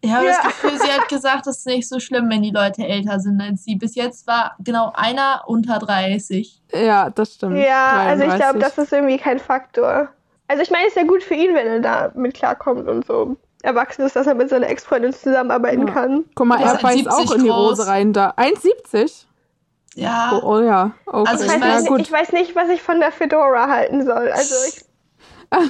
ich 0.01 0.11
habe 0.11 0.27
Ja. 0.27 0.33
das 0.33 0.42
Gefühl, 0.44 0.79
sie 0.81 0.90
hat 0.92 1.09
gesagt, 1.09 1.46
es 1.46 1.59
ist 1.59 1.66
nicht 1.66 1.88
so 1.88 2.01
schlimm, 2.01 2.29
wenn 2.31 2.42
die 2.42 2.51
Leute 2.51 2.83
älter 2.87 3.20
sind 3.20 3.40
als 3.40 3.64
sie. 3.64 3.77
Bis 3.77 3.94
jetzt 3.94 4.27
war 4.27 4.57
genau 4.59 4.92
einer 4.94 5.42
unter 5.46 5.79
30. 5.79 6.61
Ja, 6.74 7.11
das 7.11 7.35
stimmt. 7.35 7.59
Ja, 7.59 7.92
also 7.92 8.24
ich 8.24 8.31
glaube, 8.35 8.59
33. 8.59 8.62
das 8.77 8.79
ist 8.79 8.92
irgendwie 8.92 9.18
kein 9.18 9.38
Faktor. 9.38 10.09
Also 10.48 10.62
ich 10.62 10.70
meine, 10.70 10.85
es 10.87 10.94
ist 10.94 10.96
ja 10.96 11.05
gut 11.07 11.22
für 11.22 11.35
ihn, 11.35 11.55
wenn 11.55 11.66
er 11.66 11.81
da 11.81 12.11
mit 12.14 12.35
klarkommt 12.35 12.88
und 12.88 13.07
so 13.07 13.37
erwachsen 13.62 14.03
ist, 14.03 14.14
dass 14.16 14.27
er 14.27 14.35
mit 14.35 14.51
seiner 14.51 14.68
Ex-Freundin 14.68 15.12
zusammenarbeiten 15.12 15.87
Ja. 15.88 15.92
kann. 15.94 16.25
Guck 16.35 16.47
mal, 16.47 16.61
er 16.61 16.77
beißt 16.79 17.07
1,70 17.07 17.09
auch 17.09 17.33
in 17.33 17.42
die 17.42 17.49
groß. 17.49 17.71
Rose 17.81 17.87
rein 17.87 18.12
da. 18.12 18.31
1,70? 18.37 19.25
Ja, 19.94 20.31
Oh, 20.42 20.57
oh 20.57 20.61
ja. 20.61 20.92
Okay. 21.07 21.29
Also 21.31 21.44
Ich 21.44 21.53
ja, 21.53 21.61
weiß 21.61 21.81
nicht, 21.83 21.88
gut. 21.90 22.01
ich 22.03 22.12
weiß 22.12 22.33
nicht, 22.33 22.55
was 22.55 22.68
ich 22.68 22.81
von 22.83 23.01
der 23.01 23.11
Fedora 23.11 23.68
halten 23.68 24.05
soll. 24.07 24.31
Also 24.31 24.55
ich, 24.68 24.85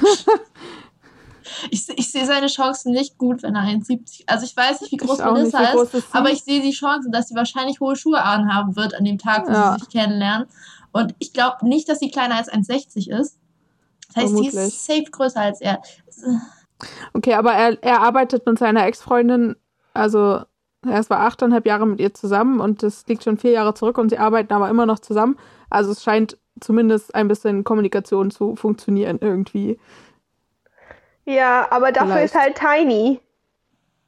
ich, 1.71 1.89
ich 1.99 2.13
sehe 2.13 2.27
seine 2.27 2.49
Chancen 2.49 2.93
nicht 2.93 3.17
gut, 3.17 3.43
wenn 3.43 3.55
er 3.55 3.63
1,70. 3.63 4.25
Also 4.27 4.45
ich 4.45 4.55
weiß 4.57 4.83
nicht, 4.83 4.93
wie 4.93 4.97
groß 4.99 5.19
nicht. 5.19 5.33
Melissa 5.33 5.61
Wie 5.61 5.73
groß 5.77 5.83
ist, 5.89 5.95
ist 5.95 6.13
sie? 6.13 6.19
aber 6.19 6.31
ich 6.31 6.45
sehe 6.45 6.61
die 6.61 6.73
Chancen, 6.73 7.11
dass 7.11 7.29
sie 7.29 7.35
wahrscheinlich 7.35 7.81
hohe 7.81 7.97
Schuhe 7.97 8.21
anhaben 8.23 8.77
wird 8.77 8.95
an 8.95 9.05
dem 9.05 9.19
Tag, 9.19 9.47
wo 9.49 9.53
Ja. 9.53 9.73
sie 9.75 9.81
sich 9.85 9.89
kennenlernen. 9.91 10.47
Und 10.93 11.15
ich 11.19 11.33
glaube 11.33 11.67
nicht, 11.67 11.89
dass 11.89 12.01
sie 12.01 12.11
kleiner 12.11 12.37
als 12.37 12.51
1,60 12.53 13.11
ist. 13.11 13.39
Das 14.09 14.17
heißt, 14.17 14.29
sie 14.29 14.35
Vermutlich. 14.35 14.55
ist 14.55 14.87
safe 14.87 15.05
größer 15.11 15.41
als 15.41 15.61
er. 15.61 15.81
Okay, 17.13 17.35
aber 17.35 17.53
er, 17.53 17.83
er 17.83 18.01
arbeitet 18.01 18.47
mit 18.47 18.59
seiner 18.59 18.87
Ex-Freundin, 18.87 19.57
also 19.95 20.43
er 20.87 21.11
war 21.11 21.21
achteinhalb 21.21 21.67
Jahre 21.67 21.87
mit 21.87 22.01
ihr 22.01 22.15
zusammen 22.15 22.61
und 22.61 22.83
das 22.83 23.07
liegt 23.07 23.25
schon 23.25 23.39
vier 23.39 23.51
Jahre 23.51 23.75
zurück 23.75 23.99
und 23.99 24.11
sie 24.11 24.19
arbeiten 24.19 24.53
aber 24.53 24.69
immer 24.69 24.87
noch 24.87 25.01
zusammen. 25.01 25.37
Also 25.71 25.91
es 25.91 26.03
scheint 26.03 26.39
zumindest 26.61 27.15
ein 27.15 27.29
bisschen 27.29 27.65
Kommunikation 27.65 28.31
zu 28.31 28.57
funktionieren 28.57 29.19
irgendwie. 29.21 29.79
Ja, 31.25 31.67
aber 31.71 31.93
dafür 31.93 32.15
Vielleicht. 32.15 32.35
ist 32.35 32.41
halt 32.41 32.59
Tiny. 32.59 33.21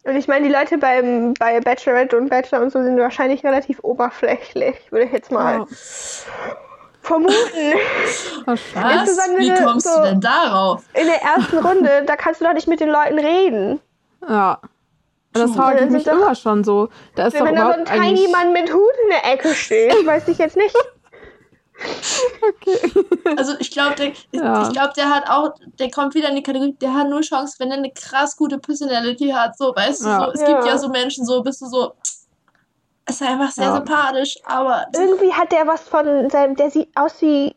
Und 0.04 0.16
ich 0.16 0.28
meine, 0.28 0.46
die 0.46 0.52
Leute 0.52 0.78
beim, 0.78 1.34
bei 1.34 1.60
Bachelorette 1.60 2.16
und 2.16 2.30
Bachelor 2.30 2.62
und 2.62 2.70
so 2.70 2.82
sind 2.82 2.98
wahrscheinlich 2.98 3.44
relativ 3.44 3.80
oberflächlich, 3.82 4.90
würde 4.90 5.06
ich 5.06 5.12
jetzt 5.12 5.30
mal 5.30 5.58
Ja, 5.58 5.66
vermuten. 7.10 7.74
wahrscheinlich. 8.46 9.08
Was? 9.16 9.28
Wie 9.38 9.64
kommst 9.64 9.86
so- 9.86 9.96
du 9.96 10.02
denn 10.08 10.20
darauf? 10.20 10.82
In 10.94 11.06
der 11.06 11.20
ersten 11.22 11.58
Runde, 11.58 12.04
da 12.06 12.16
kannst 12.16 12.40
du 12.40 12.44
doch 12.44 12.52
nicht 12.54 12.68
mit 12.68 12.80
den 12.80 12.88
Leuten 12.88 13.18
reden. 13.18 13.80
Ja. 14.28 14.60
Das 15.32 15.52
frage 15.52 15.84
ich 15.84 15.90
mich 15.90 16.04
doch- 16.04 16.12
immer 16.12 16.34
schon 16.34 16.64
so. 16.64 16.88
Da 17.14 17.26
ist 17.26 17.38
doch 17.38 17.44
Wenn 17.46 17.54
da 17.54 17.66
so 17.72 17.78
ein 17.78 17.84
Tiny. 17.84 18.28
Mann 18.32 18.52
mit 18.52 18.72
Hut 18.72 18.94
in 19.04 19.10
der 19.10 19.32
Ecke 19.32 19.54
steht, 19.54 19.94
weiß 20.06 20.26
ich 20.28 20.38
jetzt 20.38 20.56
nicht. 20.56 20.74
Also 23.36 23.54
ich 23.58 23.70
glaube, 23.70 23.94
der, 23.96 24.12
Ja. 24.32 24.62
ich 24.62 24.72
glaube, 24.72 24.92
der 24.96 25.08
hat 25.08 25.30
auch, 25.30 25.54
der 25.78 25.90
kommt 25.90 26.14
wieder 26.14 26.28
in 26.28 26.36
die 26.36 26.42
Kategorie, 26.42 26.74
der 26.80 26.92
hat 26.94 27.08
nur 27.08 27.20
Chance, 27.22 27.56
wenn 27.58 27.70
er 27.70 27.78
eine 27.78 27.90
krass 27.92 28.36
gute 28.36 28.58
Personality 28.58 29.30
hat. 29.30 29.56
So, 29.56 29.72
weißt 29.74 30.02
Ja. 30.04 30.18
du, 30.18 30.24
so, 30.26 30.30
es 30.32 30.40
gibt 30.40 30.64
Ja. 30.64 30.72
ja 30.72 30.78
so 30.78 30.88
Menschen, 30.88 31.24
so 31.24 31.42
bist 31.42 31.60
du 31.62 31.66
so, 31.66 31.92
ist 33.10 33.22
einfach 33.22 33.50
sehr 33.50 33.64
Ja. 33.66 33.74
sympathisch, 33.76 34.36
aber 34.44 34.86
Irgendwie 34.94 35.32
hat 35.32 35.52
der 35.52 35.66
was 35.66 35.80
von 35.82 36.28
seinem, 36.30 36.56
der 36.56 36.70
sieht 36.70 36.88
aus 36.96 37.20
wie 37.20 37.54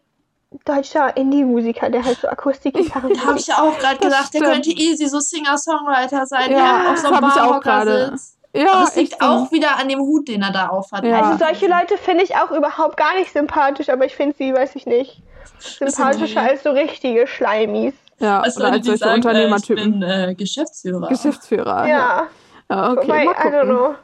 deutscher 0.66 1.16
Indie-Musiker, 1.18 1.90
der 1.90 2.04
halt 2.06 2.20
so 2.20 2.28
Akustikgitarren 2.28 3.12
habe 3.26 3.40
ich 3.40 3.48
ja 3.48 3.56
auch 3.60 3.78
gerade 3.80 3.98
gedacht, 3.98 4.34
der 4.34 4.40
stimmt. 4.40 4.46
könnte 4.54 4.70
easy 4.70 5.08
so 5.08 5.20
Singer-Songwriter 5.20 6.26
sein, 6.28 6.52
Ja, 6.52 6.58
der 6.58 6.92
auf 6.92 6.98
so 6.98 7.10
das 7.10 7.18
einem 7.18 7.28
ich 7.30 7.36
Barhocker 7.36 7.60
gerade. 7.62 8.12
sitzt. 8.12 8.38
Ja, 8.56 8.72
Aber 8.74 8.84
es 8.84 8.96
liegt 8.96 9.20
auch 9.20 9.52
wieder 9.52 9.80
an 9.80 9.90
dem 9.90 10.00
Hut, 10.00 10.28
den 10.28 10.44
er 10.44 10.52
da 10.52 10.68
aufhat. 10.68 11.04
Ja. 11.06 11.22
Also 11.24 11.44
solche 11.44 11.66
Leute 11.68 11.98
finde 11.98 12.24
ich 12.24 12.36
auch 12.36 12.52
überhaupt 12.52 12.98
gar 12.98 13.16
nicht 13.16 13.34
sympathisch, 13.34 13.90
aber 13.90 14.06
ich 14.06 14.16
finde 14.16 14.36
sie, 14.38 14.54
weiß 14.54 14.76
ich 14.76 14.86
nicht, 14.86 15.24
sympathischer 15.58 16.42
als 16.42 16.62
so 16.62 16.70
richtige 16.70 17.26
Schleimis. 17.26 17.96
Ja, 18.20 18.42
Als 18.42 18.56
oder 18.58 18.66
Leute, 18.68 18.76
als 18.78 18.82
die 18.84 18.90
solche 18.98 19.00
sagen, 19.00 19.14
äh, 19.16 19.18
ich 19.20 19.26
Unternehmertypen. 19.26 20.00
bin 20.00 20.04
äh, 20.04 20.36
Geschäftsführer. 20.36 21.08
Geschäftsführer. 21.08 21.88
Ja, 21.88 22.28
ja 22.70 22.92
okay, 22.92 23.08
wobei, 23.08 23.26
mal 23.26 23.32
I 23.34 23.36
don't 23.50 23.62
gucken. 23.76 23.96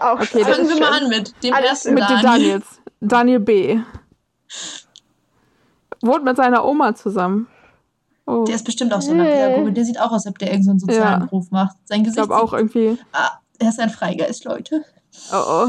Ist 0.00 0.06
auch 0.06 0.20
Okay, 0.20 0.44
Fangen 0.44 0.68
wir 0.68 0.80
mal 0.80 0.92
an 1.02 1.08
mit 1.08 1.34
dem 1.42 1.54
Alles 1.54 1.70
ersten 1.70 1.94
Mit 1.94 2.02
den 2.04 2.08
Daniel. 2.08 2.22
Daniels. 2.24 2.66
Daniel 3.00 3.40
B. 3.40 3.80
Wohnt 6.02 6.24
mit 6.24 6.36
seiner 6.36 6.64
Oma 6.64 6.94
zusammen. 6.94 7.46
Oh, 8.26 8.44
Der 8.44 8.54
ist 8.54 8.64
bestimmt 8.64 8.92
auch 8.92 9.02
so 9.02 9.12
ein 9.12 9.18
Hm. 9.18 9.26
Pädagoge. 9.26 9.72
Der 9.72 9.84
sieht 9.84 9.98
auch 10.00 10.06
aus, 10.12 10.24
als 10.24 10.28
ob 10.28 10.38
der 10.38 10.48
irgendeinen 10.52 10.78
so 10.78 10.86
einen 10.86 10.94
sozialen 10.98 11.20
Ja. 11.22 11.26
Beruf 11.26 11.50
macht. 11.50 11.76
Sein 11.84 12.00
ich 12.00 12.04
Gesicht 12.06 12.26
glaube 12.28 12.36
auch 12.42 12.52
irgendwie. 12.52 12.98
ah, 13.12 13.32
er 13.58 13.68
ist 13.68 13.80
ein 13.80 13.90
Freigeist, 13.90 14.44
Leute. 14.44 14.84
Oh, 15.32 15.36
oh. 15.36 15.66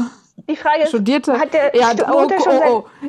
Die 0.48 0.56
Frage 0.56 0.82
ist, 0.84 0.88
Studierte. 0.90 1.38
hat 1.38 1.52
der, 1.52 1.76
ja, 1.76 1.90
oh, 2.08 2.12
wohnt 2.14 2.32
schon 2.42 2.58
oh, 2.66 2.84
oh. 3.02 3.08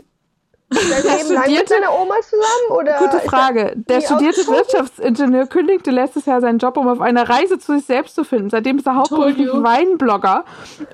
Sein, 0.82 1.04
Leben 1.04 1.08
lang 1.08 1.18
mit 1.24 1.40
studierte- 1.44 1.68
seiner 1.74 1.94
Oma 1.94 2.16
zusammen? 2.22 2.80
Oder 2.80 2.98
Gute 3.00 3.20
Frage. 3.20 3.74
Der 3.76 4.02
studierte? 4.02 4.48
Wirtschaftsingenieur 4.48 5.46
kündigte 5.48 5.92
letztes 5.92 6.26
Jahr 6.26 6.42
seinen 6.42 6.58
Job, 6.60 6.78
um 6.78 6.88
auf 6.88 7.02
einer 7.02 7.28
Reise 7.30 7.60
zu 7.60 7.74
sich 7.76 7.86
selbst 7.86 8.16
zu 8.16 8.24
finden. 8.24 8.50
Seitdem 8.50 8.78
ist 8.78 8.88
er 8.88 8.96
hauptberuflich. 8.96 9.50
Weinblogger 9.52 10.46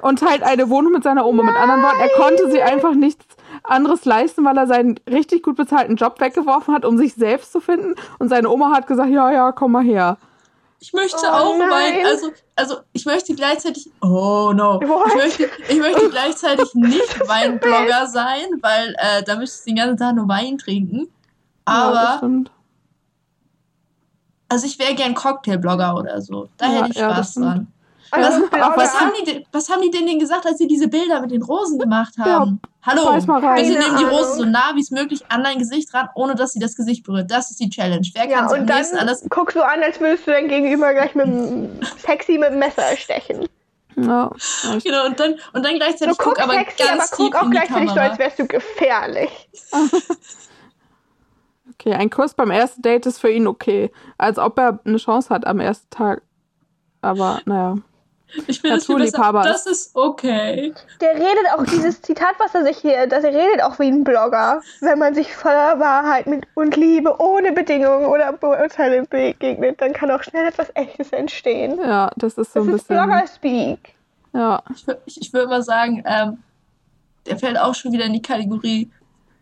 und 0.02 0.20
teilt 0.20 0.44
eine 0.44 0.70
Wohnung 0.70 0.92
mit 0.94 1.04
seiner 1.04 1.26
Oma. 1.26 1.44
Mit 1.44 1.56
anderen 1.56 1.82
Worten, 1.84 2.00
er 2.02 2.10
konnte 2.10 2.50
sie 2.52 2.62
einfach 2.62 2.94
nichts 2.94 3.26
anderes 3.64 4.06
leisten, 4.06 4.46
weil 4.46 4.58
er 4.58 4.68
seinen 4.68 5.00
richtig 5.10 5.44
gut 5.44 5.56
bezahlten 5.58 5.96
Job 5.96 6.20
weggeworfen 6.22 6.74
hat, 6.74 6.86
um 6.86 6.98
sich 6.98 7.14
selbst 7.16 7.52
zu 7.52 7.60
finden. 7.60 7.96
Und 8.20 8.30
seine 8.30 8.50
Oma 8.50 8.72
hat 8.72 8.88
gesagt, 8.88 9.10
ja, 9.10 9.32
ja, 9.32 9.52
komm 9.52 9.74
mal 9.74 9.84
her. 9.84 10.18
Ich 10.82 10.94
möchte 10.94 11.18
Oh 11.24 11.28
auch 11.28 11.58
nein. 11.58 11.70
Wein. 11.70 12.06
Also, 12.06 12.32
also 12.56 12.78
ich 12.94 13.06
möchte 13.06 13.36
gleichzeitig. 13.36 13.90
Oh 14.02 14.52
no. 14.56 14.80
What? 14.82 15.08
Ich 15.10 15.16
möchte, 15.16 15.50
ich 15.68 15.80
möchte 15.80 16.10
gleichzeitig 16.12 16.74
nicht 16.74 17.28
Weinblogger 17.28 18.08
sein, 18.08 18.46
weil 18.62 18.96
äh, 18.98 19.22
da 19.24 19.36
möchte 19.36 19.56
ich 19.58 19.64
den 19.66 19.76
ganzen 19.76 19.98
Tag 19.98 20.16
nur 20.16 20.28
Wein 20.30 20.58
trinken. 20.58 21.10
ja, 21.68 21.92
das 21.92 21.98
Aber, 22.08 22.18
stimmt. 22.18 22.52
also 24.48 24.66
ich 24.66 24.80
wäre 24.80 24.96
gern 24.96 25.14
Cocktailblogger 25.14 25.96
oder 25.96 26.22
so. 26.22 26.48
Da 26.58 26.68
Ja, 26.68 26.72
hätte 26.80 26.92
ich 26.92 26.98
ja, 26.98 27.12
Spaß 27.14 27.32
stimmt. 27.32 27.46
dran. 27.46 27.68
Also, 28.12 28.42
Ja, 28.44 28.48
Blogger. 28.48 28.74
Was 28.78 29.00
haben, 29.00 29.12
die, 29.20 29.26
denn- 29.26 29.46
was 29.52 29.70
haben 29.70 29.82
die 29.82 29.92
denn 29.92 30.06
denen 30.08 30.20
gesagt, 30.20 30.46
als 30.46 30.58
sie 30.58 30.68
diese 30.68 30.88
Bilder 30.88 31.22
mit 31.22 31.32
den 31.32 31.44
Rosen 31.44 31.78
gemacht 31.80 32.14
haben? 32.18 32.60
Hallo, 32.82 33.20
mal 33.28 33.46
rein. 33.46 33.66
bitte 33.68 33.78
nehmen 33.78 33.98
die 33.98 34.04
Rose 34.06 34.34
Ahnung. 34.34 34.38
so 34.38 34.46
nah 34.46 34.72
wie 34.76 34.82
es 34.82 34.90
möglich 34.92 35.22
an 35.30 35.44
dein 35.44 35.60
Gesicht 35.60 35.94
ran, 35.94 36.08
ohne 36.16 36.34
dass 36.36 36.54
sie 36.54 36.60
das 36.60 36.76
Gesicht 36.76 37.06
berührt. 37.06 37.30
Das 37.30 37.52
ist 37.52 37.60
die 37.60 37.70
Challenge. 37.70 38.08
Wer 38.14 38.28
ja, 38.30 38.38
kann 38.40 38.50
sich 38.50 38.56
am 38.58 38.62
und 38.62 38.70
dann 38.70 38.78
nächsten 38.78 38.98
an 38.98 39.08
das 39.08 39.26
guckst 39.30 39.56
du 39.56 39.62
an, 39.62 39.84
als 39.84 40.00
würdest 40.00 40.26
du 40.26 40.32
dein 40.32 40.48
Gegenüber 40.48 40.94
gleich 40.94 41.14
mit 41.14 41.28
dem 41.28 41.70
sexy 41.98 42.38
mit 42.38 42.52
dem 42.52 42.60
Messer 42.60 42.84
erstechen. 42.84 43.48
Ja, 43.98 44.32
ich- 44.78 44.84
Genau, 44.86 45.06
und 45.08 45.20
dann, 45.20 45.34
und 45.54 45.64
dann 45.66 45.74
Du 45.74 45.80
gleichzeitig 45.80 46.18
guck 46.18 46.28
guckst 46.38 46.42
aber 46.44 46.54
sexy, 46.54 46.84
ganz 46.84 47.12
aber 47.12 47.18
tief 47.18 47.32
guck 47.32 47.36
auch 47.44 47.50
gleichzeitig 47.52 47.90
so, 47.92 48.00
als 48.00 48.18
wärst 48.18 48.40
du 48.40 48.48
gefährlich. 48.48 49.50
okay, 51.74 51.94
ein 51.94 52.10
Kuss 52.10 52.34
beim 52.34 52.52
ersten 52.52 52.82
Date 52.82 53.06
ist 53.06 53.20
für 53.20 53.30
ihn 53.30 53.48
okay. 53.48 53.92
Als 54.18 54.38
ob 54.40 54.58
er 54.58 54.80
eine 54.86 54.98
Chance 54.98 55.30
hat 55.30 55.46
am 55.46 55.60
ersten 55.60 55.90
Tag. 55.90 56.22
Aber 57.02 57.42
naja. 57.46 57.78
Ich 58.48 58.62
finde 58.62 58.78
es 58.78 58.86
viel 58.86 58.96
besser. 58.98 59.18
Naturliebhaber 59.18 59.42
Das 59.44 59.66
ist 59.66 59.96
okay. 59.96 60.74
Der 61.02 61.16
redet 61.16 61.46
auch 61.56 61.64
dieses 61.66 62.02
Zitat, 62.02 62.36
was 62.38 62.54
er 62.54 62.64
sich 62.64 62.78
hier, 62.78 63.08
dass 63.08 63.24
er 63.24 63.34
redet 63.34 63.62
auch 63.64 63.80
wie 63.80 63.88
ein 63.88 64.04
Blogger, 64.04 64.62
wenn 64.82 65.00
man 65.00 65.16
sich 65.16 65.36
voller 65.36 65.80
Wahrheit 65.80 66.28
mit 66.28 66.46
und 66.56 66.76
Liebe 66.76 67.16
ohne 67.20 67.52
Bedingungen 67.54 68.06
oder 68.06 68.32
Beurteile 68.34 69.04
begegnet, 69.04 69.82
dann 69.82 69.94
kann 69.94 70.12
auch 70.12 70.22
schnell 70.24 70.48
etwas 70.48 70.68
Echtes 70.76 71.12
entstehen. 71.12 71.80
Ja, 71.82 72.12
das 72.18 72.38
ist 72.38 72.54
so 72.54 72.60
Das 72.60 72.68
ein 72.68 72.76
ist 72.76 72.88
bisschen. 72.88 72.96
Blogger-Speak. 73.04 73.96
Ja, 74.34 74.62
Ich, 74.76 74.84
wür- 74.86 74.98
ich, 75.06 75.22
ich 75.22 75.34
würde 75.34 75.48
mal 75.48 75.64
sagen, 75.64 76.04
ähm, 76.06 76.44
der 77.26 77.38
fällt 77.38 77.58
auch 77.60 77.74
schon 77.74 77.92
wieder 77.92 78.06
in 78.06 78.14
die 78.14 78.22
Kategorie. 78.22 78.92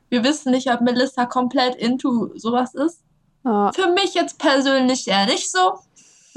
Wir 0.10 0.24
wissen 0.24 0.52
nicht, 0.52 0.72
ob 0.72 0.80
Melissa 0.80 1.26
komplett 1.26 1.76
into 1.76 2.30
sowas 2.38 2.74
ist. 2.74 3.02
ja, 3.44 3.72
Für 3.74 3.88
mich 3.92 4.14
jetzt 4.14 4.40
persönlich 4.40 5.06
eher 5.08 5.26
nicht 5.26 5.52
so. 5.52 5.80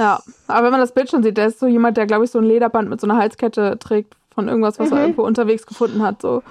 Ja. 0.01 0.21
Aber 0.49 0.65
wenn 0.65 0.73
man 0.73 0.81
das 0.81 0.93
Bild 0.93 1.11
schon 1.11 1.23
sieht, 1.23 1.37
der 1.37 1.47
ist 1.47 1.61
so 1.61 1.67
jemand, 1.67 1.97
der, 1.97 2.07
glaube 2.07 2.25
ich, 2.25 2.31
so 2.31 2.39
ein 2.39 2.45
Lederband 2.45 2.89
mit 2.89 3.01
so 3.01 3.07
einer 3.07 3.17
Halskette 3.19 3.79
trägt 3.79 4.15
von 4.35 4.49
irgendwas, 4.49 4.79
was 4.79 4.91
er 4.91 4.97
Mhm. 4.97 5.03
irgendwo 5.03 5.23
unterwegs 5.23 5.67
gefunden 5.67 6.03
hat. 6.03 6.23
So. 6.23 6.43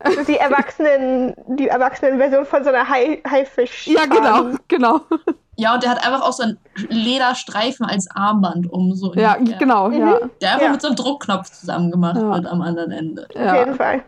Also 0.00 0.22
die 0.22 0.36
Erwachsenen, 0.36 1.34
die 1.48 1.66
Erwachsenenversion 1.68 2.44
von 2.46 2.62
so 2.62 2.68
einer 2.70 2.88
Hai- 2.88 3.20
Haifisch. 3.28 3.88
Ja, 3.88 4.04
genau, 4.06 4.56
genau. 4.68 5.00
Ja, 5.56 5.74
und 5.74 5.82
der 5.82 5.90
hat 5.90 6.06
einfach 6.06 6.22
auch 6.22 6.32
so 6.32 6.44
einen 6.44 6.58
Lederstreifen 6.88 7.84
als 7.84 8.08
Armband 8.14 8.70
um. 8.72 8.94
So 8.94 9.12
Ja, 9.14 9.34
ungefähr. 9.34 9.58
genau, 9.58 9.90
ja. 9.90 10.18
Der 10.40 10.50
einfach 10.52 10.66
Ja. 10.66 10.70
mit 10.70 10.80
so 10.80 10.86
einem 10.86 10.96
Druckknopf 10.96 11.50
zusammen 11.50 11.90
gemacht 11.90 12.16
Ja. 12.16 12.32
wird 12.32 12.46
am 12.46 12.62
anderen 12.62 12.92
Ende. 12.92 13.26
Auf 13.34 13.34
ja. 13.40 13.56
jeden 13.58 13.74
Fall. 13.74 14.02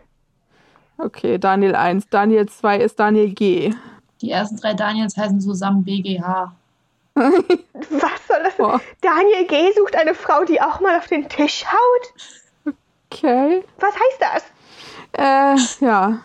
Okay, 0.97 1.37
Daniel 1.39 1.75
1. 1.75 2.07
Daniel 2.09 2.47
2 2.47 2.77
ist 2.77 2.99
Daniel 2.99 3.31
G. 3.33 3.73
Die 4.21 4.31
ersten 4.31 4.55
drei 4.57 4.73
Daniels 4.75 5.17
heißen 5.17 5.41
zusammen 5.41 5.83
BGH. 5.83 6.53
Was 7.15 8.27
soll 8.27 8.43
das? 8.43 8.55
Boah. 8.57 8.79
Daniel 9.01 9.45
G. 9.47 9.71
sucht 9.77 9.95
eine 9.95 10.13
Frau, 10.15 10.43
die 10.45 10.61
auch 10.61 10.79
mal 10.79 10.97
auf 10.97 11.07
den 11.07 11.27
Tisch 11.27 11.65
haut? 11.65 12.73
Okay. 13.11 13.63
Was 13.79 13.93
heißt 13.93 14.19
das? 14.19 14.43
Äh, 15.13 15.85
ja. 15.85 16.21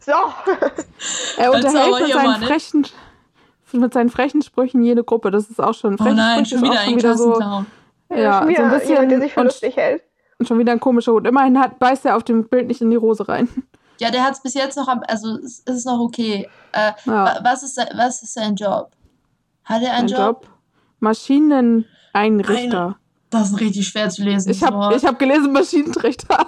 So. 0.00 0.12
Er 1.36 1.52
unterhält 1.52 2.00
mit 2.02 2.12
seinen, 2.12 2.24
mal, 2.26 2.38
ne? 2.40 2.46
frechen, 2.46 2.86
mit 3.72 3.92
seinen 3.94 4.10
frechen 4.10 4.42
Sprüchen 4.42 4.82
jede 4.82 5.04
Gruppe. 5.04 5.30
Das 5.30 5.48
ist 5.48 5.60
auch 5.60 5.74
schon 5.74 5.94
Oh 5.94 5.98
freche 6.02 6.16
nein, 6.16 6.44
Sprüche 6.44 6.58
schon 6.58 6.68
wieder 6.70 6.80
ein 6.80 6.86
schon 6.88 6.96
wieder 6.98 7.16
so, 7.16 7.32
Klassenclown. 7.32 7.66
ja, 8.10 8.32
Schon 8.38 8.42
so 8.42 8.48
wieder 8.48 8.64
ein 8.64 8.70
bisschen 8.70 8.88
jemand, 8.90 9.10
der 9.12 9.20
sich 9.20 9.32
für 9.32 9.40
und, 9.40 9.46
lustig 9.46 9.76
hält. 9.76 10.02
und 10.40 10.48
schon 10.48 10.58
wieder 10.58 10.72
ein 10.72 10.80
komischer 10.80 11.12
Hut. 11.12 11.26
Immerhin 11.26 11.58
hat, 11.60 11.78
beißt 11.78 12.04
er 12.06 12.16
auf 12.16 12.24
dem 12.24 12.48
Bild 12.48 12.66
nicht 12.66 12.80
in 12.80 12.90
die 12.90 12.96
Rose 12.96 13.28
rein. 13.28 13.48
Ja, 14.00 14.10
der 14.10 14.24
hat 14.24 14.32
es 14.32 14.40
bis 14.42 14.54
jetzt 14.54 14.76
noch, 14.76 14.88
am, 14.88 15.02
also 15.06 15.36
es 15.38 15.62
es 15.64 15.76
ist 15.76 15.86
noch 15.86 16.00
okay. 16.00 16.48
Äh, 16.72 16.90
Ja. 17.04 17.24
wa- 17.24 17.40
was, 17.44 17.62
ist 17.62 17.76
sein, 17.76 17.88
was 17.94 18.20
ist 18.24 18.34
sein 18.34 18.56
Job? 18.56 18.90
Hat 19.64 19.82
er 19.82 19.92
einen 19.94 20.02
Ein 20.04 20.08
Job? 20.08 20.18
Job. 20.44 20.48
Maschineneinrichter. 21.00 22.96
Das 23.30 23.50
ist 23.50 23.60
richtig 23.60 23.88
schwer 23.88 24.10
zu 24.10 24.22
lesen. 24.22 24.50
Ich 24.50 24.62
habe 24.62 24.94
hab 24.94 25.18
gelesen 25.18 25.52
Maschinentrichter. 25.52 26.46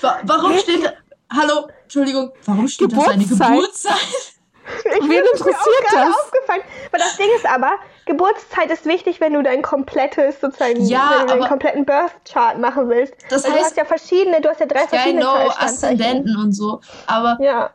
Wa- 0.00 0.20
Warum 0.24 0.56
steht 0.58 0.84
da, 0.84 0.92
Hallo, 1.34 1.66
Entschuldigung, 1.84 2.30
warum 2.46 2.68
steht 2.68 2.92
da 2.92 3.00
seine 3.00 3.24
Geburtszeit. 3.24 3.50
Geburtszeit? 3.50 3.96
Ich 4.64 4.84
Wen 4.94 5.00
bin 5.00 5.08
mir 5.08 5.22
auch 5.24 5.32
interessiert 5.32 5.88
gerade 5.90 6.06
das? 6.10 6.16
aufgefallen. 6.24 6.62
Aber 6.86 6.98
das 6.98 7.16
Ding 7.16 7.26
ist 7.36 7.44
aber, 7.46 7.72
Geburtszeit 8.06 8.70
ist 8.70 8.86
wichtig, 8.86 9.20
wenn 9.20 9.32
du 9.32 9.42
dein 9.42 9.60
komplettes, 9.60 10.40
sozusagen, 10.40 10.80
Ja, 10.84 11.10
wenn 11.18 11.26
du 11.26 11.34
deinen 11.34 11.48
kompletten 11.48 11.84
Birth 11.84 12.12
Chart 12.24 12.58
machen 12.60 12.88
willst. 12.88 13.12
Das 13.28 13.42
du 13.42 13.48
heißt- 13.50 13.58
hast 13.60 13.76
ja 13.76 13.84
verschiedene, 13.84 14.40
du 14.40 14.48
hast 14.48 14.60
ja 14.60 14.66
drei 14.66 14.86
verschiedene 14.86 15.20
know. 15.22 15.34
Aszendenten 15.58 16.36
und 16.36 16.52
so. 16.52 16.80
Aber, 17.08 17.38
Ja. 17.40 17.70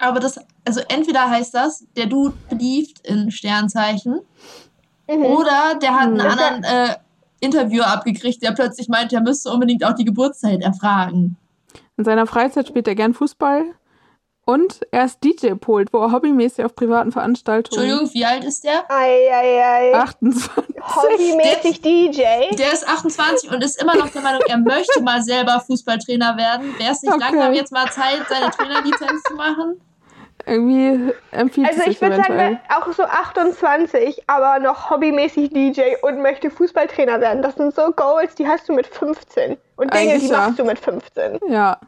Aber 0.00 0.20
das, 0.20 0.38
also 0.64 0.80
entweder 0.88 1.28
heißt 1.30 1.54
das, 1.54 1.84
der 1.96 2.06
Dude 2.06 2.34
beliebt 2.48 3.00
in 3.06 3.30
Sternzeichen, 3.30 4.20
Mhm. 5.08 5.24
oder 5.26 5.74
der 5.82 5.94
hat 5.94 6.02
einen 6.08 6.14
Mhm. 6.14 6.20
anderen 6.20 6.64
äh, 6.64 6.94
Interviewer 7.40 7.86
abgekriegt, 7.88 8.42
der 8.42 8.52
plötzlich 8.52 8.88
meint, 8.88 9.12
er 9.12 9.20
müsste 9.22 9.50
unbedingt 9.50 9.84
auch 9.84 9.94
die 9.94 10.04
Geburtszeit 10.04 10.62
erfragen. 10.62 11.36
In 11.96 12.04
seiner 12.04 12.26
Freizeit 12.26 12.68
spielt 12.68 12.86
er 12.88 12.94
gern 12.94 13.14
Fußball 13.14 13.64
Und 14.46 14.80
er 14.90 15.04
ist 15.04 15.18
DJ-Pult, 15.22 15.92
wo 15.92 15.98
er 15.98 16.10
hobbymäßig 16.12 16.64
auf 16.64 16.74
privaten 16.74 17.12
Veranstaltungen. 17.12 17.82
Entschuldigung, 17.84 18.14
wie 18.14 18.24
alt 18.24 18.42
ist 18.42 18.64
der? 18.64 18.90
Eieiei. 18.90 19.94
28. 19.94 20.76
Hobbymäßig 20.82 21.80
DJ. 21.82 22.22
Der 22.56 22.72
ist 22.72 22.88
28 22.88 23.50
und 23.52 23.62
ist 23.62 23.80
immer 23.80 23.94
noch 23.96 24.08
der 24.08 24.22
Meinung, 24.22 24.40
er 24.48 24.58
möchte 24.58 25.02
mal 25.02 25.22
selber 25.22 25.60
Fußballtrainer 25.60 26.36
werden. 26.36 26.74
Wäre 26.78 26.90
es 26.92 27.02
nicht 27.02 27.12
Okay. 27.12 27.22
langsam 27.22 27.52
jetzt 27.52 27.70
mal 27.70 27.88
Zeit, 27.92 28.22
seine 28.28 28.50
Trainerlizenz 28.50 29.22
zu 29.28 29.34
machen? 29.34 29.80
Irgendwie 30.50 31.12
empfiehlt 31.30 31.68
Also 31.68 31.78
es 31.80 31.84
sich 31.86 31.94
ich 31.94 32.00
würde 32.02 32.16
sagen, 32.16 32.58
auch 32.76 32.92
so 32.92 33.04
28, 33.04 34.24
aber 34.28 34.58
noch 34.58 34.90
hobbymäßig 34.90 35.50
DJ 35.50 35.80
und 36.02 36.20
möchte 36.22 36.50
Fußballtrainer 36.50 37.20
werden. 37.20 37.42
Das 37.42 37.54
sind 37.54 37.74
so 37.74 37.92
Goals, 37.92 38.34
die 38.34 38.46
hast 38.48 38.68
du 38.68 38.72
mit 38.72 38.86
15. 38.86 39.56
Und 39.76 39.94
Dinge, 39.94 40.10
Eigentlich 40.12 40.22
die 40.22 40.28
ja. 40.28 40.38
machst 40.48 40.58
du 40.58 40.64
mit 40.64 40.78
15. 40.78 41.38
Ja. 41.48 41.78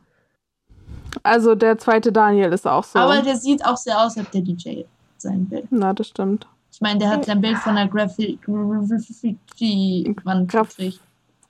Also 1.25 1.55
der 1.55 1.77
zweite 1.79 2.12
Daniel 2.12 2.53
ist 2.53 2.66
auch 2.66 2.85
so. 2.85 2.98
Aber 2.98 3.20
der 3.20 3.37
sieht 3.37 3.64
auch 3.64 3.77
sehr 3.77 3.98
aus, 4.01 4.16
als 4.16 4.31
der 4.31 4.40
DJ 4.42 4.83
sein 5.18 5.46
will. 5.51 5.64
Na, 5.70 5.92
das 5.92 6.09
stimmt. 6.09 6.46
Ich 6.72 6.81
meine, 6.81 6.98
der 7.01 7.11
hat 7.11 7.25
sein 7.25 7.40
Bild 7.40 7.59
von 7.59 7.75
der 7.77 7.87
Graffi- 7.87 8.38
Graffiti-Wand 8.44 10.51
Graf- 10.51 10.68
gekriegt. 10.77 11.01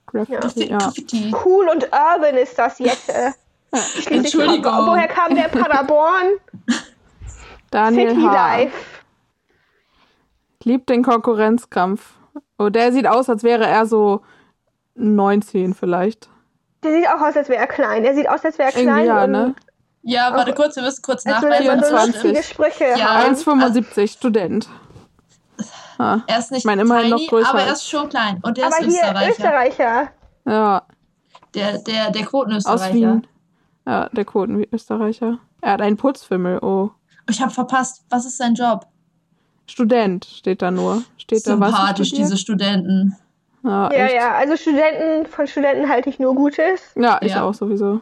Graffiti, 0.07 0.35
Graffi- 0.37 0.69
ja. 0.69 0.77
Graffiti. 0.79 1.35
Cool 1.45 1.69
und 1.69 1.83
urban 1.85 2.35
ist 2.35 2.57
das 2.57 2.79
jetzt. 2.79 3.09
äh. 3.09 3.31
Entschuldigung. 4.09 4.71
wo- 4.71 4.87
Woher 4.91 5.07
kam 5.07 5.33
der 5.35 5.47
Paderborn? 5.49 6.25
Daniel 7.73 8.09
City 8.09 8.21
H. 8.21 8.33
Life. 8.33 8.77
Liebt 10.63 10.89
den 10.89 11.03
Konkurrenzkampf. 11.03 12.13
Oh, 12.57 12.69
der 12.69 12.91
sieht 12.93 13.07
aus, 13.07 13.29
als 13.29 13.43
wäre 13.43 13.65
er 13.65 13.85
so 13.85 14.21
19 14.95 15.73
vielleicht. 15.73 16.29
Der 16.83 16.91
sieht 16.93 17.07
auch 17.09 17.21
aus, 17.21 17.35
als 17.35 17.49
wäre 17.49 17.59
er 17.61 17.67
klein. 17.67 18.03
Er 18.05 18.13
sieht 18.15 18.29
aus, 18.29 18.43
als 18.45 18.57
wäre 18.57 18.71
er 18.71 18.81
klein. 18.81 19.05
ja, 19.05 19.27
ne? 19.27 19.55
Ja, 20.03 20.33
warte 20.33 20.53
kurz, 20.53 20.75
wir 20.75 20.83
müssen 20.83 21.01
kurz 21.01 21.25
nachweisen. 21.25 21.65
so 21.79 21.85
24. 21.87 22.23
lustige 22.23 22.43
Sprüche 22.43 22.85
Ja. 22.97 23.23
haben. 23.23 23.35
1,75 23.35 24.11
Student. 24.11 24.69
Ah, 25.97 26.19
Er 26.27 26.39
ist 26.39 26.51
nicht 26.51 26.59
Ich 26.59 26.65
meine, 26.65 26.81
immerhin 26.81 27.09
tiny, 27.11 27.21
noch 27.23 27.29
größer 27.29 27.49
aber 27.51 27.61
er 27.61 27.73
ist 27.73 27.87
schon 27.87 28.09
klein. 28.09 28.39
Und 28.43 28.57
er 28.57 28.67
Aber 28.67 28.79
ist 28.79 28.85
hier 28.85 29.01
Österreicher. 29.01 29.29
Österreicher. 29.31 30.09
ja, 30.45 30.81
Der, 31.53 31.77
der, 31.79 32.11
der 32.11 32.21
aus 32.23 32.27
Quotenösterreicher. 32.29 32.93
Wien. 32.93 33.27
Ja, 33.85 34.09
der 34.09 34.25
Quoten 34.25 34.57
wie 34.59 34.67
Österreicher. 34.71 35.37
Er 35.61 35.71
hat 35.73 35.81
einen 35.81 35.97
Putzfimmel. 35.97 36.59
Oh. 36.61 36.89
Ich 37.29 37.41
habe 37.41 37.51
verpasst. 37.51 38.03
Was 38.09 38.25
ist 38.25 38.37
sein 38.37 38.53
Job? 38.55 38.85
Student 39.67 40.25
steht 40.25 40.61
da 40.61 40.71
nur. 40.71 41.03
Steht 41.17 41.47
da 41.47 41.59
was? 41.59 41.69
Sympathisch, 41.71 42.11
diese 42.11 42.37
Studenten. 42.37 43.15
Ja, 43.63 43.91
Ja, 43.93 44.11
ja. 44.11 44.33
Also 44.35 44.57
Studenten, 44.57 45.25
von 45.25 45.47
Studenten 45.47 45.87
halte 45.89 46.09
ich 46.09 46.19
nur 46.19 46.35
Gutes. 46.35 46.81
Ja, 46.95 47.17
ich 47.21 47.31
Ja. 47.31 47.43
auch 47.43 47.53
sowieso. 47.53 48.01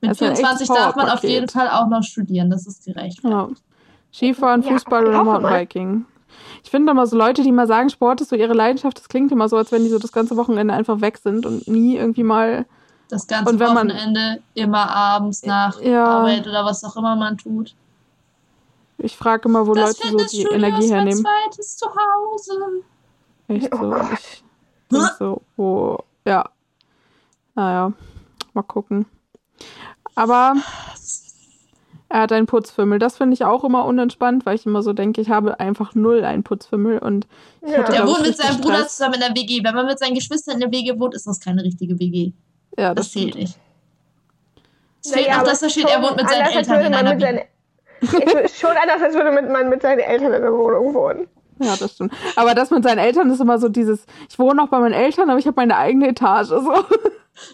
Mit 0.00 0.10
Das 0.10 0.20
ist 0.20 0.22
ein 0.22 0.36
24 0.36 0.68
echtes 0.70 0.76
darf 0.84 0.96
man 0.96 1.08
auf 1.08 1.22
jeden 1.22 1.48
Fall 1.48 1.68
auch 1.70 1.86
noch 1.88 2.02
studieren. 2.02 2.50
Das 2.50 2.66
ist 2.66 2.84
gerecht. 2.84 3.20
Ja. 3.22 3.48
Skifahren, 4.12 4.62
Ja, 4.62 4.72
Fußball 4.72 5.04
ich 5.04 5.08
oder. 5.10 5.24
Mountainbiking. 5.24 6.04
Ich 6.64 6.70
finde 6.70 6.90
immer 6.92 7.06
so 7.06 7.16
Leute, 7.16 7.42
die 7.42 7.52
mal 7.52 7.66
sagen, 7.68 7.88
Sport 7.90 8.20
ist 8.20 8.30
so 8.30 8.36
ihre 8.36 8.52
Leidenschaft, 8.52 8.98
das 8.98 9.08
klingt 9.08 9.30
immer 9.30 9.48
so, 9.48 9.56
als 9.56 9.70
wenn 9.72 9.84
die 9.84 9.88
so 9.90 9.98
das 9.98 10.10
ganze 10.12 10.36
Wochenende 10.36 10.74
einfach 10.74 11.00
weg 11.00 11.18
sind 11.18 11.46
und 11.46 11.68
nie 11.68 11.96
irgendwie 11.96 12.24
mal. 12.24 12.66
Das 13.08 13.26
ganze 13.28 13.52
Und 13.52 13.60
wenn 13.60 13.72
man- 13.72 13.88
Wochenende 13.88 14.42
immer 14.54 14.90
abends 14.90 15.44
nach 15.46 15.80
Ja. 15.80 16.04
Arbeit 16.04 16.46
oder 16.46 16.64
was 16.64 16.82
auch 16.82 16.96
immer 16.96 17.14
man 17.14 17.38
tut. 17.38 17.74
Ich 18.98 19.16
frage 19.16 19.48
immer, 19.48 19.66
wo 19.66 19.74
das 19.74 19.98
Leute 19.98 20.08
so 20.10 20.16
die 20.16 20.24
Fitnessstudio 20.24 20.52
Energie 20.52 20.84
ist 20.84 20.90
mein 20.90 20.96
hernehmen. 21.06 21.24
zweites 21.24 21.76
Zuhause. 21.76 22.82
Echt 23.48 23.72
Oh 23.74 23.78
so. 23.78 23.96
Ich 24.12 24.42
denk 24.90 25.10
so, 25.18 25.42
wo. 25.56 25.98
Ja. 26.26 26.48
Naja, 27.54 27.92
mal 28.54 28.62
gucken. 28.62 29.06
Aber 30.14 30.54
er 32.08 32.20
hat 32.22 32.32
einen 32.32 32.46
Putzfimmel. 32.46 32.98
Das 32.98 33.16
finde 33.16 33.34
ich 33.34 33.44
auch 33.44 33.64
immer 33.64 33.84
unentspannt, 33.84 34.46
weil 34.46 34.54
ich 34.56 34.64
immer 34.66 34.82
so 34.82 34.92
denke, 34.92 35.20
ich 35.20 35.28
habe 35.28 35.60
einfach 35.60 35.94
null 35.94 36.24
einen 36.24 36.42
Putzfimmel 36.42 36.98
und 36.98 37.26
ich 37.62 37.72
Ja. 37.72 37.82
Der 37.82 38.06
wohnt 38.06 38.22
mit 38.22 38.36
seinem 38.36 38.60
Bruder 38.60 38.76
Stress. 38.78 38.96
zusammen 38.96 39.14
in 39.14 39.20
der 39.20 39.30
WG. 39.34 39.62
Wenn 39.62 39.74
man 39.74 39.86
mit 39.86 39.98
seinen 39.98 40.14
Geschwistern 40.14 40.54
in 40.54 40.60
der 40.60 40.72
WG 40.72 40.98
wohnt, 40.98 41.14
ist 41.14 41.26
das 41.26 41.40
keine 41.40 41.62
richtige 41.62 41.98
WG. 41.98 42.32
Ja, 42.78 42.94
Das 42.94 43.06
das 43.06 43.12
zählt 43.12 43.28
stimmt. 43.30 43.42
nicht. 43.42 43.58
Es 45.04 45.12
fehlt 45.12 45.28
noch, 45.28 45.34
aber 45.36 45.44
dass 45.50 45.60
da 45.60 45.68
steht, 45.68 45.88
er 45.88 46.02
wohnt 46.02 46.16
mit 46.16 46.28
seinen 46.28 46.46
Eltern 46.46 46.80
in 46.86 46.94
einer 46.94 47.18
WG. 47.18 47.44
Ist 48.00 48.58
schon 48.58 48.70
anders, 48.80 49.02
als 49.02 49.14
würde 49.14 49.30
mit- 49.32 49.50
man 49.50 49.68
mit 49.68 49.82
seinen 49.82 50.00
Eltern 50.00 50.32
in 50.32 50.42
der 50.42 50.52
Wohnung 50.52 50.94
wohnen. 50.94 51.28
Ja, 51.58 51.74
das 51.78 51.92
stimmt. 51.92 52.12
Aber 52.36 52.54
das 52.54 52.70
mit 52.70 52.84
seinen 52.84 52.98
Eltern 52.98 53.30
ist 53.30 53.40
immer 53.40 53.58
so 53.58 53.68
dieses, 53.70 54.04
ich 54.28 54.38
wohne 54.38 54.56
noch 54.56 54.68
bei 54.68 54.78
meinen 54.78 54.92
Eltern, 54.92 55.30
aber 55.30 55.38
ich 55.38 55.46
habe 55.46 55.56
meine 55.56 55.76
eigene 55.76 56.08
Etage. 56.08 56.48
So. 56.48 56.60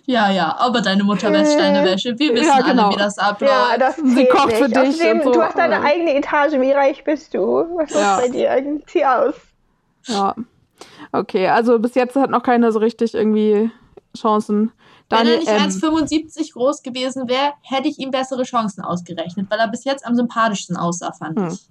Ja, 0.07 0.31
ja, 0.31 0.57
aber 0.59 0.81
deine 0.81 1.03
Mutter 1.05 1.33
wäscht 1.33 1.59
deine 1.59 1.85
Wäsche. 1.85 2.17
Wir 2.19 2.35
wissen 2.35 2.47
Ja, 2.47 2.61
genau. 2.61 2.85
alle, 2.87 2.95
wie 2.95 2.99
das 2.99 3.19
abläuft. 3.19 3.53
Ja, 3.53 3.79
das 3.79 3.97
Sie 3.97 4.27
kocht 4.27 4.53
für 4.53 4.69
dich 4.69 4.79
Außerdem, 4.79 5.19
und 5.19 5.25
so, 5.25 5.33
du 5.33 5.43
hast 5.43 5.59
deine 5.59 5.83
eigene 5.83 6.15
Etage. 6.17 6.53
Wie 6.53 6.71
reich 6.73 7.03
bist 7.05 7.35
du? 7.35 7.65
Was 7.77 7.91
ist 7.91 7.97
Ja. 8.01 8.19
bei 8.21 8.29
dir? 8.29 8.81
Zieh 8.87 9.05
aus. 9.05 9.35
Ja. 10.07 10.35
Okay, 11.13 11.49
also 11.49 11.79
bis 11.79 11.95
jetzt 11.95 12.15
hat 12.17 12.31
noch 12.31 12.43
keiner 12.43 12.71
so 12.73 12.79
richtig 12.79 13.15
irgendwie 13.15 13.71
Chancen. 14.17 14.73
Wenn 15.19 15.27
er 15.27 15.39
nicht 15.39 15.49
M. 15.49 15.63
1,75 15.63 16.53
groß 16.53 16.83
gewesen 16.83 17.29
wäre, 17.29 17.53
hätte 17.63 17.89
ich 17.89 17.99
ihm 17.99 18.11
bessere 18.11 18.43
Chancen 18.45 18.83
ausgerechnet, 18.83 19.47
weil 19.51 19.59
er 19.59 19.69
bis 19.69 19.85
jetzt 19.85 20.05
am 20.07 20.15
sympathischsten 20.15 20.77
aussah, 20.77 21.13
fand 21.13 21.39
Hm. 21.39 21.49
ich. 21.49 21.69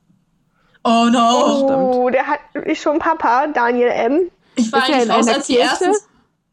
Oh 0.84 1.06
no! 1.12 2.04
Oh, 2.06 2.10
der 2.10 2.26
hat 2.26 2.40
ist 2.54 2.82
schon 2.82 2.98
Papa, 3.00 3.48
Daniel 3.48 3.90
M. 3.90 4.32
Ich 4.56 4.72
war 4.72 4.88
Ist 4.88 4.94
eigentlich 4.96 5.10
raus, 5.12 5.28
als 5.28 5.48
die 5.48 5.58
ersten. 5.60 5.92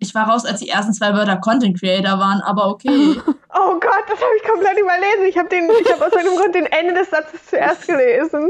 Ich 0.00 0.14
war 0.14 0.28
raus, 0.28 0.44
als 0.44 0.60
die 0.60 0.68
ersten 0.68 0.92
zwei 0.92 1.12
Wörter 1.14 1.38
Content 1.38 1.78
Creator 1.80 2.18
waren, 2.18 2.40
aber 2.42 2.68
okay. 2.68 3.16
Oh 3.60 3.72
Gott, 3.80 4.04
das 4.08 4.20
habe 4.20 4.30
ich 4.36 4.48
komplett 4.48 4.78
überlesen. 4.78 5.24
Ich 5.26 5.36
habe 5.36 5.48
hab 5.48 6.06
aus 6.06 6.12
irgendeinem 6.12 6.36
Grund 6.36 6.54
den 6.54 6.66
Ende 6.66 6.94
des 6.94 7.10
Satzes 7.10 7.46
zuerst 7.48 7.86
gelesen. 7.86 8.48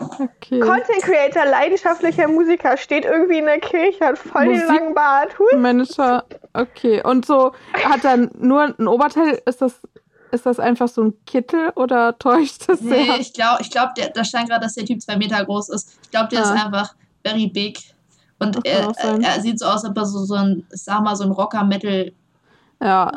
Okay. 0.00 0.60
Content 0.60 1.02
Creator, 1.02 1.44
leidenschaftlicher 1.46 2.26
Musiker, 2.28 2.76
steht 2.76 3.04
irgendwie 3.04 3.38
in 3.38 3.44
der 3.46 3.60
Kirche, 3.60 4.04
hat 4.04 4.18
voll 4.18 4.44
den 4.46 4.52
Musik- 4.52 4.68
langen 4.68 4.94
Bart. 4.94 5.38
Hui. 5.38 5.56
Manager. 5.58 6.24
Okay. 6.54 7.02
Und 7.04 7.26
so 7.26 7.52
hat 7.84 8.04
dann 8.04 8.30
nur 8.38 8.62
ein 8.78 8.86
Oberteil. 8.88 9.40
Ist 9.46 9.60
das, 9.62 9.74
ist 10.32 10.46
das 10.46 10.58
einfach 10.58 10.88
so 10.88 11.02
ein 11.02 11.14
Kittel 11.26 11.70
oder 11.76 12.18
täuscht 12.18 12.68
das 12.68 12.80
nee, 12.80 13.04
sehr? 13.04 13.18
ich 13.20 13.32
glaube, 13.32 13.62
ich 13.62 13.70
glaub, 13.70 13.94
der- 13.94 14.10
da 14.10 14.24
stand 14.24 14.48
gerade, 14.48 14.62
dass 14.64 14.74
der 14.74 14.84
Typ 14.86 15.00
zwei 15.02 15.16
Meter 15.16 15.44
groß 15.44 15.68
ist. 15.70 15.98
Ich 16.02 16.10
glaube, 16.10 16.28
der 16.28 16.42
ist 16.42 16.48
Ah. 16.50 16.64
einfach 16.66 16.94
very 17.24 17.46
big. 17.48 17.78
Und 18.38 18.66
er, 18.66 18.90
er 19.22 19.40
sieht 19.42 19.58
so 19.58 19.66
aus, 19.66 19.84
als 19.84 19.90
ob 19.90 19.96
er 19.98 20.06
so, 20.06 20.20
so 20.24 20.34
ein, 20.34 20.66
sag 20.70 21.02
mal, 21.02 21.14
so 21.14 21.24
ein 21.24 21.30
Rocker-Metal-Style 21.30 22.12
Ja. 22.82 23.12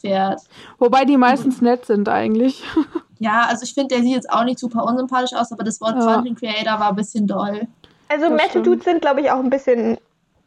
fährt. 0.00 0.40
Wobei 0.78 1.04
die 1.04 1.16
meistens 1.16 1.60
nett 1.60 1.86
sind 1.86 2.08
eigentlich. 2.08 2.62
Ja, 3.20 3.46
also 3.48 3.62
ich 3.62 3.72
finde, 3.72 3.94
der 3.94 4.02
sieht 4.02 4.12
jetzt 4.12 4.30
auch 4.30 4.44
nicht 4.44 4.58
super 4.58 4.84
unsympathisch 4.84 5.32
aus, 5.34 5.50
aber 5.52 5.64
das 5.64 5.80
Wort 5.80 5.94
Ja. 5.96 6.16
Content 6.16 6.38
Creator 6.38 6.78
war 6.80 6.88
ein 6.90 6.96
bisschen 6.96 7.26
doll. 7.26 7.66
Also 8.08 8.28
Das 8.28 8.32
Metal. 8.42 8.62
Dudes 8.62 8.84
sind, 8.84 9.00
glaube 9.00 9.20
ich, 9.22 9.30
auch 9.30 9.38
ein 9.38 9.48
bisschen 9.48 9.96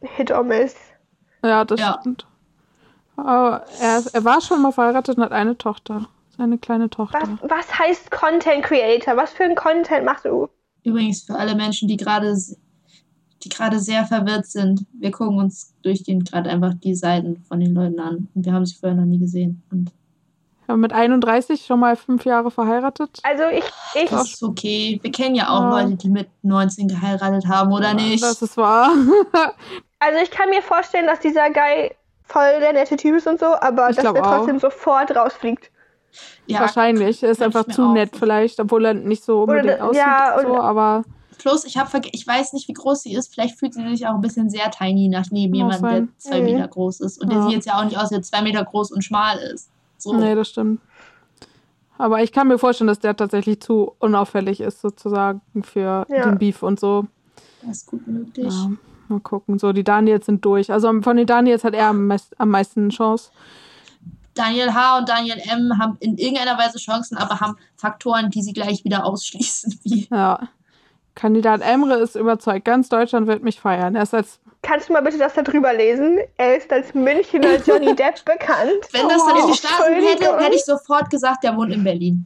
Hit 0.00 0.30
or 0.30 0.44
Miss. 0.44 0.76
Ja, 1.42 1.64
das 1.64 1.80
Ja. 1.80 1.96
stimmt. 2.00 2.26
Aber 3.16 3.64
er, 3.80 4.02
er 4.12 4.24
war 4.24 4.40
schon 4.40 4.62
mal 4.62 4.70
verheiratet 4.70 5.16
und 5.16 5.24
hat 5.24 5.32
eine 5.32 5.56
Tochter. 5.58 6.06
Seine 6.36 6.58
kleine 6.58 6.88
Tochter. 6.88 7.18
Was, 7.40 7.50
was 7.50 7.78
heißt 7.78 8.10
Content 8.12 8.62
Creator? 8.62 9.16
Was 9.16 9.32
für 9.32 9.44
ein 9.44 9.56
Content 9.56 10.04
machst 10.04 10.26
du? 10.26 10.48
Übrigens 10.84 11.22
für 11.24 11.34
alle 11.34 11.56
Menschen, 11.56 11.88
die 11.88 11.96
gerade 11.96 12.36
die 13.44 13.48
gerade 13.48 13.78
sehr 13.78 14.04
verwirrt 14.04 14.46
sind, 14.46 14.84
wir 14.98 15.10
gucken 15.12 15.38
uns 15.38 15.72
durchgehend 15.82 16.30
gerade 16.30 16.50
einfach 16.50 16.74
die 16.74 16.94
Seiten 16.94 17.42
von 17.46 17.60
den 17.60 17.74
Leuten 17.74 18.00
an. 18.00 18.28
Und 18.34 18.44
wir 18.44 18.52
haben 18.52 18.66
sie 18.66 18.74
vorher 18.74 18.96
noch 18.98 19.04
nie 19.06 19.18
gesehen. 19.18 19.62
Und 19.70 19.92
Ja, 20.68 20.76
mit 20.76 20.92
31 20.92 21.64
schon 21.64 21.80
mal 21.80 21.94
fünf 21.96 22.24
Jahre 22.24 22.50
verheiratet. 22.50 23.20
Also 23.22 23.44
ich, 23.52 23.64
ich, 23.94 24.10
das 24.10 24.32
ist 24.34 24.42
okay. 24.42 24.98
Wir 25.02 25.12
kennen 25.12 25.34
ja 25.36 25.48
auch 25.50 25.60
Ja. 25.62 25.82
Leute, 25.82 25.94
die 25.96 26.08
mit 26.10 26.28
19 26.42 26.88
geheiratet 26.88 27.46
haben, 27.46 27.72
oder 27.72 27.94
nicht? 27.94 28.22
Das 28.22 28.42
ist 28.42 28.56
wahr. 28.56 28.90
also 30.00 30.18
ich 30.22 30.30
kann 30.30 30.50
mir 30.50 30.62
vorstellen, 30.62 31.06
dass 31.06 31.20
dieser 31.20 31.50
Guy 31.50 31.92
voll 32.24 32.60
der 32.60 32.72
nette 32.72 32.96
Typ 32.96 33.16
ist 33.16 33.26
und 33.26 33.38
so, 33.40 33.46
aber 33.46 33.88
Ich 33.90 33.96
dass 33.96 34.04
er 34.04 34.14
trotzdem 34.14 34.56
auch. 34.56 34.60
sofort 34.60 35.14
rausfliegt. 35.16 35.70
ja, 36.46 36.60
Wahrscheinlich. 36.60 37.22
Er 37.22 37.30
ist 37.30 37.40
einfach 37.42 37.64
zu 37.66 37.92
nett 37.92 38.16
vielleicht, 38.16 38.58
obwohl 38.60 38.84
er 38.84 38.94
nicht 38.94 39.24
so 39.24 39.42
Oder 39.44 39.52
unbedingt 39.60 39.80
da- 39.80 39.84
aussieht. 39.84 40.02
ja, 40.02 40.36
und- 40.38 40.46
so, 40.46 40.56
aber 40.60 41.04
Plus, 41.38 41.64
ich, 41.64 41.76
hab, 41.76 41.92
ich 42.12 42.26
weiß 42.26 42.52
nicht, 42.52 42.68
wie 42.68 42.72
groß 42.72 43.02
sie 43.02 43.14
ist. 43.14 43.32
Vielleicht 43.32 43.58
fühlt 43.58 43.72
sie 43.74 43.88
sich 43.88 44.06
auch 44.06 44.14
ein 44.14 44.20
bisschen 44.20 44.50
sehr 44.50 44.70
tiny 44.70 45.08
nach 45.08 45.30
neben 45.30 45.52
Mag 45.52 45.72
jemandem, 45.80 46.06
der 46.08 46.18
zwei 46.18 46.38
Mhm. 46.40 46.44
Meter 46.46 46.68
groß 46.68 47.00
ist. 47.00 47.20
Und 47.22 47.30
der 47.30 47.38
Ja. 47.38 47.44
sieht 47.44 47.52
jetzt 47.54 47.66
ja 47.66 47.78
auch 47.80 47.84
nicht 47.84 47.96
aus, 47.98 48.08
der 48.10 48.22
zwei 48.22 48.42
Meter 48.42 48.64
groß 48.64 48.90
und 48.92 49.02
schmal 49.02 49.38
ist. 49.38 49.70
So. 49.98 50.12
nee, 50.14 50.34
das 50.34 50.48
stimmt. 50.48 50.80
Aber 51.96 52.22
ich 52.22 52.30
kann 52.30 52.46
mir 52.46 52.58
vorstellen, 52.58 52.86
dass 52.88 53.00
der 53.00 53.16
tatsächlich 53.16 53.60
zu 53.60 53.92
unauffällig 53.98 54.60
ist, 54.60 54.80
sozusagen, 54.80 55.40
für 55.64 56.06
Ja. 56.08 56.24
den 56.30 56.38
Beef 56.38 56.62
und 56.62 56.78
so. 56.78 57.06
Das 57.62 57.78
ist 57.78 57.86
gut 57.86 58.06
möglich. 58.06 58.52
Ja, 58.54 58.70
mal 59.08 59.20
gucken. 59.20 59.58
So, 59.58 59.72
die 59.72 59.82
Daniels 59.82 60.26
sind 60.26 60.44
durch. 60.44 60.70
Also 60.70 60.88
von 61.02 61.16
den 61.16 61.26
Daniels 61.26 61.64
hat 61.64 61.74
er 61.74 61.88
am, 61.88 62.06
meist, 62.06 62.38
am 62.40 62.50
meisten 62.50 62.90
Chance. 62.90 63.30
Daniel 64.34 64.72
H. 64.72 64.98
und 64.98 65.08
Daniel 65.08 65.38
M. 65.50 65.76
haben 65.80 65.96
in 65.98 66.16
irgendeiner 66.16 66.56
Weise 66.56 66.78
Chancen, 66.78 67.16
aber 67.18 67.40
haben 67.40 67.56
Faktoren, 67.74 68.30
die 68.30 68.42
sie 68.42 68.52
gleich 68.52 68.84
wieder 68.84 69.04
ausschließen. 69.04 69.80
Wie 69.82 70.06
Ja. 70.12 70.48
Kandidat 71.18 71.62
Emre 71.62 71.96
ist 71.96 72.14
überzeugt. 72.14 72.64
Ganz 72.64 72.88
Deutschland 72.88 73.26
wird 73.26 73.42
mich 73.42 73.60
feiern. 73.60 73.96
Er 73.96 74.04
ist 74.04 74.14
als 74.14 74.38
Kannst 74.62 74.88
du 74.88 74.92
mal 74.92 75.02
bitte 75.02 75.18
das 75.18 75.34
da 75.34 75.42
drüber 75.42 75.72
lesen? 75.74 76.18
Er 76.36 76.56
ist 76.56 76.72
als 76.72 76.94
Münchner 76.94 77.56
Johnny 77.66 77.94
Depp 77.94 78.24
bekannt. 78.24 78.86
Wenn 78.92 79.08
das 79.08 79.26
da 79.26 79.34
wow. 79.34 79.46
nicht 79.46 79.62
gestanden 79.62 80.02
hätte, 80.04 80.38
hätte 80.38 80.54
ich 80.54 80.64
sofort 80.64 81.10
gesagt, 81.10 81.42
der 81.42 81.56
wohnt 81.56 81.72
in 81.72 81.82
Berlin. 81.82 82.24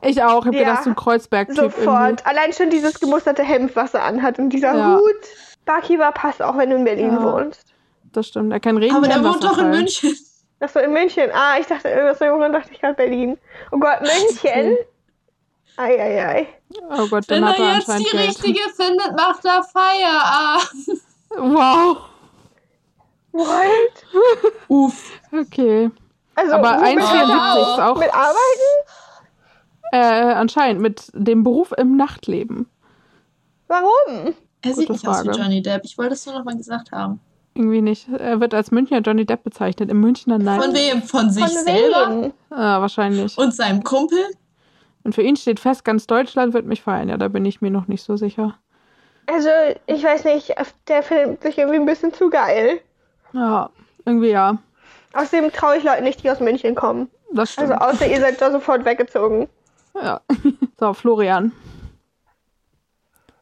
Ich 0.00 0.22
auch. 0.22 0.40
Ich 0.40 0.46
hab 0.46 0.54
Ja, 0.54 0.60
gedacht, 0.60 0.84
so 0.84 0.90
ein 0.90 0.96
Kreuzberg-Typ 0.96 1.58
irgendwie. 1.58 1.80
Sofort. 1.84 2.26
Allein 2.26 2.52
schon 2.54 2.70
dieses 2.70 2.98
gemusterte 2.98 3.42
Hemd, 3.42 3.76
was 3.76 3.92
er 3.92 4.04
anhat 4.04 4.38
und 4.38 4.48
dieser 4.50 4.74
Ja. 4.74 4.96
Hut. 4.96 5.28
Barkeeper 5.66 6.12
passt 6.12 6.42
auch, 6.42 6.56
wenn 6.56 6.70
du 6.70 6.76
in 6.76 6.84
Berlin 6.84 7.12
Ja. 7.12 7.22
wohnst. 7.22 7.74
Das 8.12 8.26
stimmt. 8.26 8.52
Er 8.52 8.60
kann 8.60 8.78
reden. 8.78 8.96
Aber 8.96 9.06
der 9.06 9.22
wohnt 9.22 9.44
doch 9.44 9.58
in. 9.58 9.70
München. 9.70 10.16
Das 10.60 10.72
so 10.72 10.80
in 10.80 10.92
München. 10.92 11.30
Ah, 11.34 11.58
ich 11.60 11.66
dachte, 11.66 11.88
irgendwas 11.88 12.18
so 12.18 12.24
dachte 12.24 12.70
ich 12.72 12.80
gerade 12.80 12.94
Berlin. 12.94 13.36
Oh 13.70 13.78
Gott, 13.78 14.00
München. 14.00 14.76
Eieiei. 15.76 16.46
Oh 16.90 17.06
Gott, 17.08 17.24
Wenn 17.28 17.42
dann 17.42 17.50
hat 17.50 17.58
er 17.58 17.64
er 17.66 17.74
jetzt 17.76 17.98
die 17.98 18.04
Geld. 18.04 18.28
richtige 18.28 18.60
findet, 18.76 19.16
macht 19.16 19.44
er 19.44 19.62
Feierabend. 19.64 21.02
Wow. 21.36 21.96
What? 23.32 24.04
Uff. 24.68 25.10
Okay. 25.32 25.90
Also, 26.34 26.52
Aber 26.54 26.76
womit 26.78 26.98
1,74 26.98 27.72
ist 27.74 27.80
auch 27.80 27.98
Mit 27.98 28.14
Arbeiten? 28.14 28.82
äh, 29.92 30.34
anscheinend 30.34 30.82
mit 30.82 31.10
dem 31.14 31.42
Beruf 31.42 31.72
im 31.76 31.96
Nachtleben. 31.96 32.66
Warum? 33.68 34.34
Er 34.62 34.74
sieht 34.74 34.88
Gute 34.88 34.92
nicht 34.92 35.08
aus 35.08 35.22
wie 35.22 35.28
Frage. 35.28 35.38
Johnny 35.40 35.62
Depp. 35.62 35.82
Ich 35.84 35.96
wollte 35.98 36.12
es 36.14 36.26
nur 36.26 36.36
noch 36.38 36.44
mal 36.44 36.56
gesagt 36.56 36.92
haben. 36.92 37.20
Irgendwie 37.54 37.82
nicht. 37.82 38.08
Er 38.08 38.40
wird 38.40 38.54
als 38.54 38.70
Münchner 38.70 39.00
Johnny 39.00 39.26
Depp 39.26 39.42
bezeichnet. 39.44 39.90
Im 39.90 40.00
Münchner 40.00 40.38
Nein. 40.38 40.60
Von 40.60 40.74
wem? 40.74 41.02
Von 41.02 41.30
sich 41.30 41.44
Von 41.44 41.64
selber? 41.64 42.30
Ah, 42.50 42.80
wahrscheinlich. 42.80 43.36
Und 43.36 43.54
seinem 43.54 43.82
Kumpel? 43.82 44.18
Und 45.04 45.14
für 45.14 45.22
ihn 45.22 45.36
steht 45.36 45.60
fest, 45.60 45.84
ganz 45.84 46.06
Deutschland 46.06 46.54
wird 46.54 46.66
mich 46.66 46.82
feiern. 46.82 47.08
Ja, 47.08 47.16
da 47.16 47.28
bin 47.28 47.44
ich 47.44 47.60
mir 47.60 47.70
noch 47.70 47.88
nicht 47.88 48.02
so 48.02 48.16
sicher. 48.16 48.58
Also, 49.26 49.48
ich 49.86 50.02
weiß 50.02 50.24
nicht, 50.24 50.54
der 50.88 51.02
findet 51.02 51.42
sich 51.42 51.58
irgendwie 51.58 51.78
ein 51.78 51.86
bisschen 51.86 52.12
zu 52.12 52.30
geil. 52.30 52.80
Ja, 53.32 53.70
irgendwie 54.04 54.30
ja. 54.30 54.58
Außerdem 55.14 55.52
traue 55.52 55.76
ich 55.76 55.84
Leuten 55.84 56.04
nicht, 56.04 56.22
die 56.22 56.30
aus 56.30 56.40
München 56.40 56.74
kommen. 56.74 57.08
Das 57.32 57.52
stimmt. 57.52 57.72
Also, 57.72 57.84
außer 57.84 58.06
ihr 58.06 58.20
seid 58.20 58.40
da 58.40 58.50
sofort 58.50 58.84
weggezogen. 58.84 59.48
ja. 59.94 60.20
So, 60.80 60.94
Florian. 60.94 61.52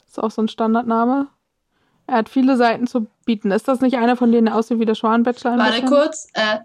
Ist 0.07 0.23
auch 0.23 0.31
so 0.31 0.42
ein 0.42 0.49
Standardname. 0.49 1.29
Er 2.07 2.16
hat 2.16 2.29
viele 2.29 2.57
Seiten 2.57 2.87
zu 2.87 3.07
bieten. 3.25 3.51
Ist 3.51 3.68
das 3.68 3.81
nicht 3.81 3.96
einer 3.96 4.16
von 4.16 4.31
denen, 4.31 4.46
der 4.46 4.57
aussieht 4.57 4.79
wie 4.79 4.85
der 4.85 4.94
Schwan-Bachelor? 4.96 5.57
Warte 5.57 5.81
bisschen? 5.81 5.88
kurz. 5.88 6.29
Äh, 6.35 6.59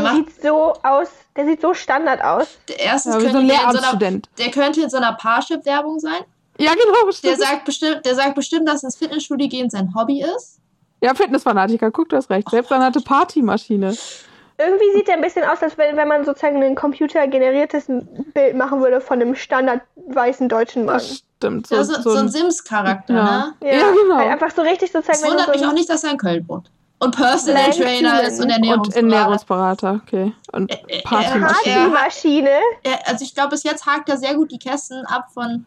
Der 0.10 0.12
macht. 0.12 0.30
sieht 0.34 0.42
so 0.42 0.74
aus, 0.82 1.08
der 1.36 1.46
sieht 1.46 1.60
so 1.60 1.74
Standard 1.74 2.22
aus. 2.22 2.46
Der 2.68 2.80
erstens 2.80 3.14
Ja, 3.14 3.20
so 3.20 3.26
könnte 3.26 3.38
ein 3.40 3.48
der, 3.48 3.56
in 3.64 3.70
so 3.72 3.78
einer, 3.78 4.20
der 4.38 4.50
könnte 4.50 4.80
in 4.82 4.90
so 4.90 4.96
einer 4.96 5.12
Parship-Werbung 5.14 5.98
sein. 6.00 6.22
Ja, 6.58 6.72
genau. 6.72 7.04
Der 7.06 7.12
Stimmt. 7.12 7.38
sagt 7.40 7.64
bestimmt, 7.64 8.06
der 8.06 8.14
sagt 8.14 8.34
bestimmt, 8.34 8.68
dass 8.68 8.82
ins 8.84 8.96
Fitnessstudio 8.96 9.48
gehen 9.48 9.70
sein 9.70 9.92
Hobby 9.94 10.22
ist. 10.22 10.60
Ja, 11.02 11.14
Fitnessfanatiker. 11.14 11.90
Guck, 11.90 12.08
du 12.10 12.16
hast 12.16 12.30
recht. 12.30 12.48
Selbst 12.48 12.70
dann 12.70 12.82
hatte 12.82 13.00
Partymaschine. 13.00 13.94
Irgendwie 14.56 14.92
sieht 14.94 15.08
er 15.08 15.16
ein 15.16 15.20
bisschen 15.20 15.42
aus, 15.44 15.60
als 15.62 15.76
wenn, 15.76 15.96
wenn 15.96 16.06
man 16.06 16.24
sozusagen 16.24 16.62
ein 16.62 16.76
computergeneriertes 16.76 17.86
Bild 18.32 18.56
machen 18.56 18.80
würde 18.80 19.00
von 19.00 19.20
einem 19.20 19.34
standard 19.34 19.80
weißen 20.06 20.48
deutschen 20.48 20.84
Mann. 20.84 20.94
Das 20.98 21.24
stimmt. 21.38 21.66
So, 21.66 21.74
Ja, 21.74 21.84
so, 21.84 22.00
so, 22.00 22.16
ein 22.16 22.28
Sims-Charakter, 22.28 23.14
ja. 23.14 23.54
ne? 23.60 23.72
Ja, 23.76 23.90
genau. 23.90 24.14
Halt 24.16 24.28
einfach 24.30 24.54
so 24.54 24.62
richtig 24.62 24.92
sozusagen, 24.92 25.18
Es 25.18 25.24
wundert 25.28 25.46
so 25.46 25.52
mich 25.52 25.62
ein- 25.62 25.68
auch 25.68 25.72
nicht, 25.74 25.90
dass 25.90 26.04
er 26.04 26.12
in 26.12 26.18
Köln 26.18 26.44
wohnt. 26.48 26.70
Und 27.04 27.14
Personal 27.14 27.70
Trainer 27.70 28.22
ist 28.22 28.40
und 28.40 28.50
Human. 28.50 28.80
Und 28.80 28.94
Ernährungsberater. 28.94 29.88
Ernährungsberater, 29.88 30.00
okay. 30.02 30.32
Und 30.52 30.70
Partymaschine. 31.04 31.74
Ja. 31.74 31.88
Partymaschine. 31.88 32.50
Also 33.04 33.24
ich 33.24 33.34
glaube, 33.34 33.50
bis 33.50 33.62
jetzt 33.62 33.84
hakt 33.86 34.08
er 34.08 34.16
sehr 34.16 34.34
gut 34.34 34.50
die 34.50 34.58
Kästen 34.58 35.04
ab 35.06 35.26
von, 35.32 35.66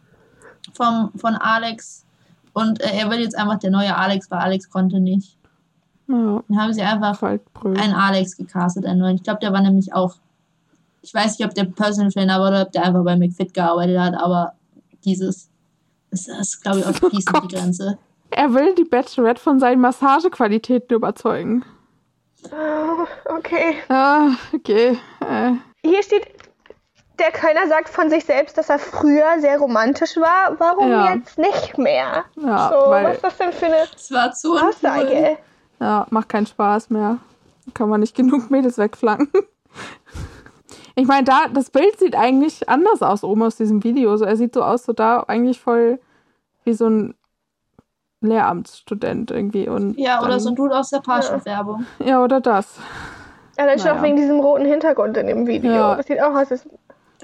vom, 0.74 1.12
von 1.16 1.36
Alex. 1.36 2.04
Und 2.52 2.80
äh, 2.80 2.90
er 2.98 3.10
will 3.10 3.20
jetzt 3.20 3.38
einfach 3.38 3.58
der 3.58 3.70
neue 3.70 3.96
Alex, 3.96 4.30
weil 4.30 4.40
Alex 4.40 4.68
konnte 4.68 4.98
nicht. 4.98 5.36
Ja, 6.08 6.42
Dann 6.48 6.60
haben 6.60 6.72
sie 6.72 6.82
einfach 6.82 7.22
einen 7.22 7.94
Alex 7.94 8.36
gecastet, 8.36 8.84
einen 8.84 8.98
neuen. 8.98 9.16
Ich 9.16 9.22
glaube, 9.22 9.40
der 9.40 9.52
war 9.52 9.60
nämlich 9.60 9.92
auch. 9.92 10.16
Ich 11.02 11.14
weiß 11.14 11.38
nicht, 11.38 11.46
ob 11.46 11.54
der 11.54 11.64
Personal 11.64 12.10
Trainer 12.10 12.40
war 12.40 12.48
oder 12.48 12.62
ob 12.62 12.72
der 12.72 12.84
einfach 12.84 13.04
bei 13.04 13.16
McFit 13.16 13.54
gearbeitet 13.54 13.98
hat, 13.98 14.14
aber 14.14 14.54
dieses. 15.04 15.48
Das 16.10 16.26
ist, 16.26 16.62
glaube 16.62 16.80
ich, 16.80 16.86
auch 16.86 16.94
Oh 17.02 17.10
fließend 17.10 17.44
die 17.44 17.54
Grenze. 17.54 17.98
Er 18.30 18.52
will 18.54 18.74
die 18.74 18.84
Bachelorette 18.84 19.40
von 19.40 19.58
seinen 19.58 19.80
Massagequalitäten 19.80 20.94
überzeugen. 20.96 21.64
Oh, 22.52 23.06
okay. 23.36 23.76
Ah, 23.88 24.30
okay. 24.54 24.98
Äh, 25.20 25.52
Hier 25.82 26.02
steht, 26.02 26.26
der 27.18 27.32
Kölner 27.32 27.66
sagt 27.68 27.88
von 27.88 28.10
sich 28.10 28.24
selbst, 28.24 28.56
dass 28.58 28.68
er 28.68 28.78
früher 28.78 29.40
sehr 29.40 29.58
romantisch 29.58 30.16
war. 30.18 30.54
Warum 30.58 30.90
Ja. 30.90 31.14
jetzt 31.14 31.36
nicht 31.38 31.78
mehr? 31.78 32.24
ja, 32.36 32.68
so, 32.70 32.90
was 32.90 33.14
ist 33.16 33.24
das 33.24 33.36
denn 33.38 33.52
für 33.52 33.66
eine 33.66 33.76
Das 33.92 34.10
war 34.12 34.32
zu. 34.32 34.56
Aussage? 34.56 35.38
ja, 35.80 36.06
macht 36.10 36.28
keinen 36.28 36.46
Spaß 36.46 36.90
mehr. 36.90 37.18
Kann 37.74 37.88
man 37.88 38.00
nicht 38.00 38.14
genug 38.14 38.50
Mädels 38.50 38.78
wegflanken. 38.78 39.42
Ich 40.94 41.06
meine, 41.06 41.24
da, 41.24 41.46
das 41.52 41.70
Bild 41.70 41.98
sieht 41.98 42.16
eigentlich 42.16 42.68
anders 42.68 43.02
aus 43.02 43.22
oben 43.22 43.42
aus 43.42 43.56
diesem 43.56 43.84
Video. 43.84 44.16
So, 44.16 44.24
er 44.24 44.36
sieht 44.36 44.54
so 44.54 44.62
aus, 44.62 44.84
so 44.84 44.92
da 44.92 45.20
eigentlich 45.28 45.60
voll 45.60 46.00
wie 46.64 46.72
so 46.74 46.88
ein 46.88 47.14
Lehramtsstudent 48.20 49.30
irgendwie. 49.30 49.68
Und 49.68 49.98
Ja, 49.98 50.20
oder 50.20 50.30
dann, 50.30 50.40
so 50.40 50.48
ein 50.50 50.54
Dude 50.56 50.76
aus 50.76 50.90
der 50.90 51.00
Parship-Werbung. 51.00 51.86
Ja, 52.04 52.22
oder 52.22 52.40
das. 52.40 52.78
Allein 53.56 53.78
schon 53.78 53.88
Naja. 53.88 53.98
auch 54.00 54.02
wegen 54.04 54.16
diesem 54.16 54.40
roten 54.40 54.64
Hintergrund 54.66 55.16
in 55.16 55.26
dem 55.26 55.46
Video. 55.46 55.72
Ja. 55.72 55.94
Das 55.96 56.06
sieht 56.06 56.20
auch 56.22 56.34
aus, 56.34 56.50
als 56.50 56.66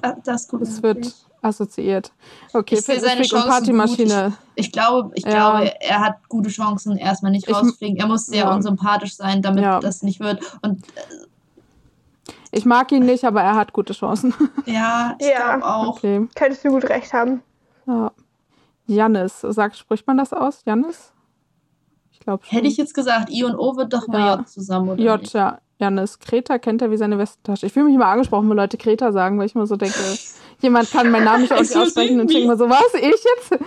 Das, 0.00 0.14
das 0.24 0.40
ist 0.42 0.50
gut. 0.50 0.62
Es 0.62 0.82
wird 0.82 1.14
assoziiert. 1.42 2.10
Okay, 2.52 2.74
Ich 2.76 2.82
sehe 2.82 2.98
seine 3.00 3.22
Chancen 3.22 3.48
Partymaschine. 3.48 4.32
Ich 4.54 4.72
glaube, 4.72 5.10
ich 5.14 5.24
Ja. 5.24 5.30
glaube, 5.58 5.72
er 5.80 6.00
hat 6.00 6.16
gute 6.28 6.48
Chancen, 6.50 6.96
erstmal 6.96 7.32
nicht 7.32 7.48
Ich- 7.48 7.54
rauszufliegen. 7.54 7.98
Er 7.98 8.06
muss 8.06 8.26
sehr 8.26 8.44
ja. 8.44 8.54
unsympathisch 8.54 9.14
sein, 9.16 9.42
damit 9.42 9.62
Ja. 9.62 9.78
das 9.80 10.02
nicht 10.02 10.20
wird. 10.20 10.40
Und 10.62 10.82
Ich 12.50 12.64
mag 12.64 12.90
ihn 12.92 13.04
nicht, 13.04 13.24
aber 13.24 13.42
er 13.42 13.56
hat 13.56 13.72
gute 13.72 13.92
Chancen. 13.92 14.32
äh, 14.66 14.72
ja, 14.72 15.14
ich 15.18 15.26
Ja. 15.28 15.56
glaube 15.56 15.66
auch. 15.66 15.88
Okay. 15.96 16.26
könntest 16.34 16.64
du 16.64 16.70
gut 16.70 16.88
recht 16.88 17.12
haben. 17.12 17.42
Ja. 17.86 18.10
Jannis, 18.86 19.40
sagt, 19.40 19.76
spricht 19.76 20.06
man 20.06 20.16
das 20.18 20.32
aus? 20.32 20.62
Jannis? 20.66 21.12
Ich 22.12 22.20
glaube 22.20 22.44
schon. 22.44 22.56
Hätte 22.56 22.68
ich 22.68 22.76
jetzt 22.76 22.94
gesagt, 22.94 23.30
I 23.30 23.44
und 23.44 23.56
O 23.56 23.76
wird 23.76 23.92
doch 23.92 24.06
mal 24.08 24.18
Ja. 24.18 24.36
J 24.36 24.48
zusammen, 24.48 24.88
oder 24.90 25.02
J, 25.02 25.20
nicht? 25.20 25.32
ja. 25.34 25.58
Jannis. 25.78 26.20
Kreta 26.20 26.58
kennt 26.58 26.82
er 26.82 26.90
wie 26.92 26.96
seine 26.96 27.18
Westentasche. 27.18 27.66
Ich 27.66 27.72
fühle 27.72 27.86
mich 27.86 27.96
immer 27.96 28.06
angesprochen, 28.06 28.48
wenn 28.48 28.56
Leute 28.56 28.76
Kreta 28.76 29.10
sagen, 29.10 29.38
weil 29.38 29.46
ich 29.46 29.56
mir 29.56 29.66
so 29.66 29.74
denke, 29.76 29.98
jemand 30.60 30.90
kann 30.92 31.10
meinen 31.10 31.24
Namen 31.24 31.42
nicht 31.42 31.52
aussprechen 31.52 32.20
und 32.20 32.32
denke 32.32 32.46
mir 32.46 32.56
so, 32.56 32.70
was, 32.70 32.94
ich 32.94 33.02
jetzt? 33.02 33.64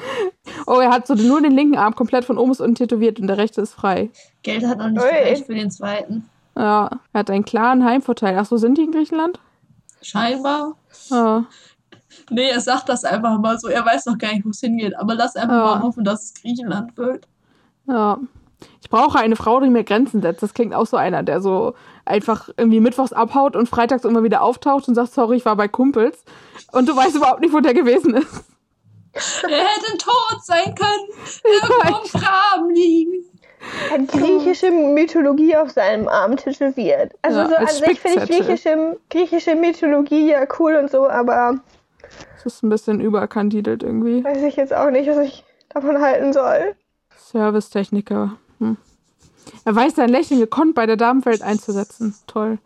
Oh, 0.65 0.79
er 0.79 0.89
hat 0.89 1.05
so 1.05 1.15
nur 1.15 1.41
den 1.41 1.51
linken 1.51 1.77
Arm 1.77 1.95
komplett 1.95 2.23
von 2.23 2.37
oben 2.37 2.51
bis 2.51 2.61
unten 2.61 2.75
tätowiert 2.75 3.19
und 3.19 3.27
der 3.27 3.37
rechte 3.37 3.59
ist 3.61 3.73
frei. 3.73 4.09
Geld 4.43 4.65
hat 4.65 4.77
noch 4.77 4.89
nicht 4.89 5.03
Ui. 5.03 5.09
gereicht 5.09 5.45
für 5.47 5.53
den 5.55 5.69
zweiten. 5.69 6.29
Ja, 6.55 6.89
er 7.11 7.19
hat 7.19 7.29
einen 7.29 7.43
klaren 7.45 7.83
Heimvorteil. 7.83 8.37
Ach 8.39 8.45
so, 8.45 8.55
sind 8.55 8.77
die 8.77 8.83
in 8.83 8.91
Griechenland? 8.93 9.39
Scheinbar. 10.01 10.75
Ja. 11.09 11.45
Nee, 12.29 12.49
er 12.49 12.59
sagt 12.61 12.89
das 12.89 13.03
einfach 13.03 13.37
mal 13.39 13.59
so. 13.59 13.67
Er 13.67 13.85
weiß 13.85 14.05
noch 14.07 14.17
gar 14.17 14.31
nicht, 14.33 14.45
wo 14.45 14.49
es 14.49 14.59
hingeht. 14.59 14.97
Aber 14.97 15.15
lass 15.15 15.35
einfach 15.35 15.55
Ja. 15.55 15.65
mal 15.65 15.81
hoffen, 15.81 16.03
dass 16.03 16.23
es 16.23 16.33
Griechenland 16.33 16.95
wird. 16.97 17.27
Ja. 17.87 18.19
Ich 18.81 18.89
brauche 18.89 19.19
eine 19.19 19.35
Frau, 19.35 19.59
die 19.59 19.69
mir 19.69 19.83
Grenzen 19.83 20.21
setzt. 20.21 20.41
Das 20.41 20.53
klingt 20.53 20.73
auch 20.73 20.87
so 20.87 20.97
einer, 20.97 21.21
der 21.23 21.41
so 21.41 21.73
einfach 22.05 22.49
irgendwie 22.57 22.79
mittwochs 22.79 23.13
abhaut 23.13 23.55
und 23.55 23.69
freitags 23.69 24.03
immer 24.05 24.23
wieder 24.23 24.41
auftaucht 24.41 24.87
und 24.87 24.95
sagt, 24.95 25.13
sorry, 25.13 25.37
ich 25.37 25.45
war 25.45 25.55
bei 25.55 25.67
Kumpels. 25.67 26.23
Und 26.71 26.87
du 26.89 26.95
weißt 26.95 27.15
überhaupt 27.15 27.41
nicht, 27.41 27.53
wo 27.53 27.59
der 27.59 27.73
gewesen 27.73 28.15
ist. 28.15 28.45
Er 29.49 29.49
hätte 29.49 29.97
tot 29.97 30.43
sein 30.43 30.75
können. 30.75 31.07
Irgendwo 31.43 31.97
im 32.13 32.21
Graben 32.21 32.69
liegen. 32.69 33.25
Hat 33.89 34.07
griechische 34.09 34.69
Mythologie 34.69 35.57
auf 35.57 35.71
seinem 35.71 36.07
Arm 36.07 36.37
tätowiert. 36.37 37.13
Also 37.23 37.39
Ja, 37.39 37.47
so 37.49 37.55
an 37.55 37.67
sich 37.67 37.99
finde 37.99 38.23
ich 38.23 38.29
griechische, 38.29 38.97
griechische 39.09 39.55
Mythologie 39.55 40.29
ja 40.29 40.45
cool 40.59 40.75
und 40.75 40.91
so, 40.91 41.09
aber 41.09 41.55
Das 42.35 42.45
ist 42.53 42.63
ein 42.63 42.69
bisschen 42.69 42.99
überkandidelt 43.01 43.83
irgendwie. 43.83 44.23
weiß 44.23 44.43
ich 44.43 44.55
jetzt 44.55 44.73
auch 44.73 44.89
nicht, 44.89 45.09
was 45.09 45.17
ich 45.19 45.43
davon 45.69 46.01
halten 46.01 46.33
soll. 46.33 46.75
Servicetechniker. 47.15 48.33
Hm. 48.59 48.77
Er 49.65 49.75
weiß 49.75 49.95
sein 49.95 50.09
Lächeln 50.09 50.39
gekonnt 50.39 50.75
bei 50.75 50.85
der 50.85 50.97
Damenwelt 50.97 51.41
einzusetzen. 51.41 52.15
Toll. 52.27 52.57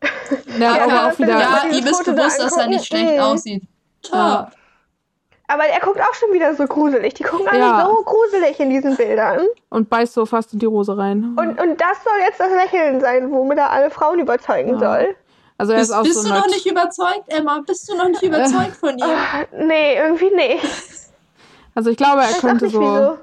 Hat 0.02 0.58
Ja, 0.58 0.72
aber 0.84 0.92
ja, 0.92 1.08
auch 1.10 1.18
wieder. 1.18 1.28
ja. 1.40 1.60
Ja, 1.64 1.76
ihm 1.76 1.86
ist 1.86 1.96
Foto 1.98 2.12
da 2.12 2.16
bewusst, 2.22 2.40
dass 2.40 2.56
er 2.56 2.66
nicht 2.68 2.86
schlecht 2.86 3.14
Mhm. 3.14 3.20
aussieht. 3.20 3.62
Top. 4.02 4.14
Ja. 4.14 4.50
Aber 5.48 5.64
er 5.64 5.80
guckt 5.80 6.00
auch 6.00 6.14
schon 6.14 6.32
wieder 6.32 6.54
so 6.54 6.64
gruselig. 6.66 7.14
Die 7.14 7.24
gucken 7.24 7.48
alle 7.48 7.58
Ja. 7.58 7.84
so 7.86 8.02
gruselig 8.04 8.60
in 8.60 8.70
diesen 8.70 8.96
Bildern. 8.96 9.46
Und 9.68 9.90
beißt 9.90 10.14
so 10.14 10.24
fast 10.24 10.52
in 10.52 10.60
die 10.60 10.66
Rose 10.66 10.96
rein. 10.96 11.36
Und, 11.36 11.60
und 11.60 11.80
das 11.80 12.04
soll 12.04 12.18
jetzt 12.24 12.38
das 12.38 12.52
Lächeln 12.52 13.00
sein, 13.00 13.30
womit 13.32 13.58
er 13.58 13.70
alle 13.70 13.90
Frauen 13.90 14.20
überzeugen 14.20 14.74
Ja. 14.74 14.78
soll. 14.78 15.16
Also 15.60 15.72
er 15.74 15.80
ist 15.80 15.88
Bist, 15.88 15.98
auch 15.98 16.02
bist 16.04 16.22
so 16.22 16.28
du 16.28 16.34
noch 16.34 16.46
nicht 16.46 16.64
überzeugt, 16.64 17.24
Emma? 17.28 17.62
Bist 17.66 17.86
du 17.90 17.94
noch 17.94 18.08
nicht 18.08 18.22
überzeugt 18.22 18.76
von 18.76 18.96
ihm? 18.98 19.66
Nee, 19.66 19.94
irgendwie 19.96 20.30
nicht. 20.34 20.64
Also 21.74 21.90
ich 21.90 21.98
glaube, 21.98 22.22
er 22.22 22.32
könnte 22.32 22.64
nicht, 22.64 22.74
so. 22.74 23.18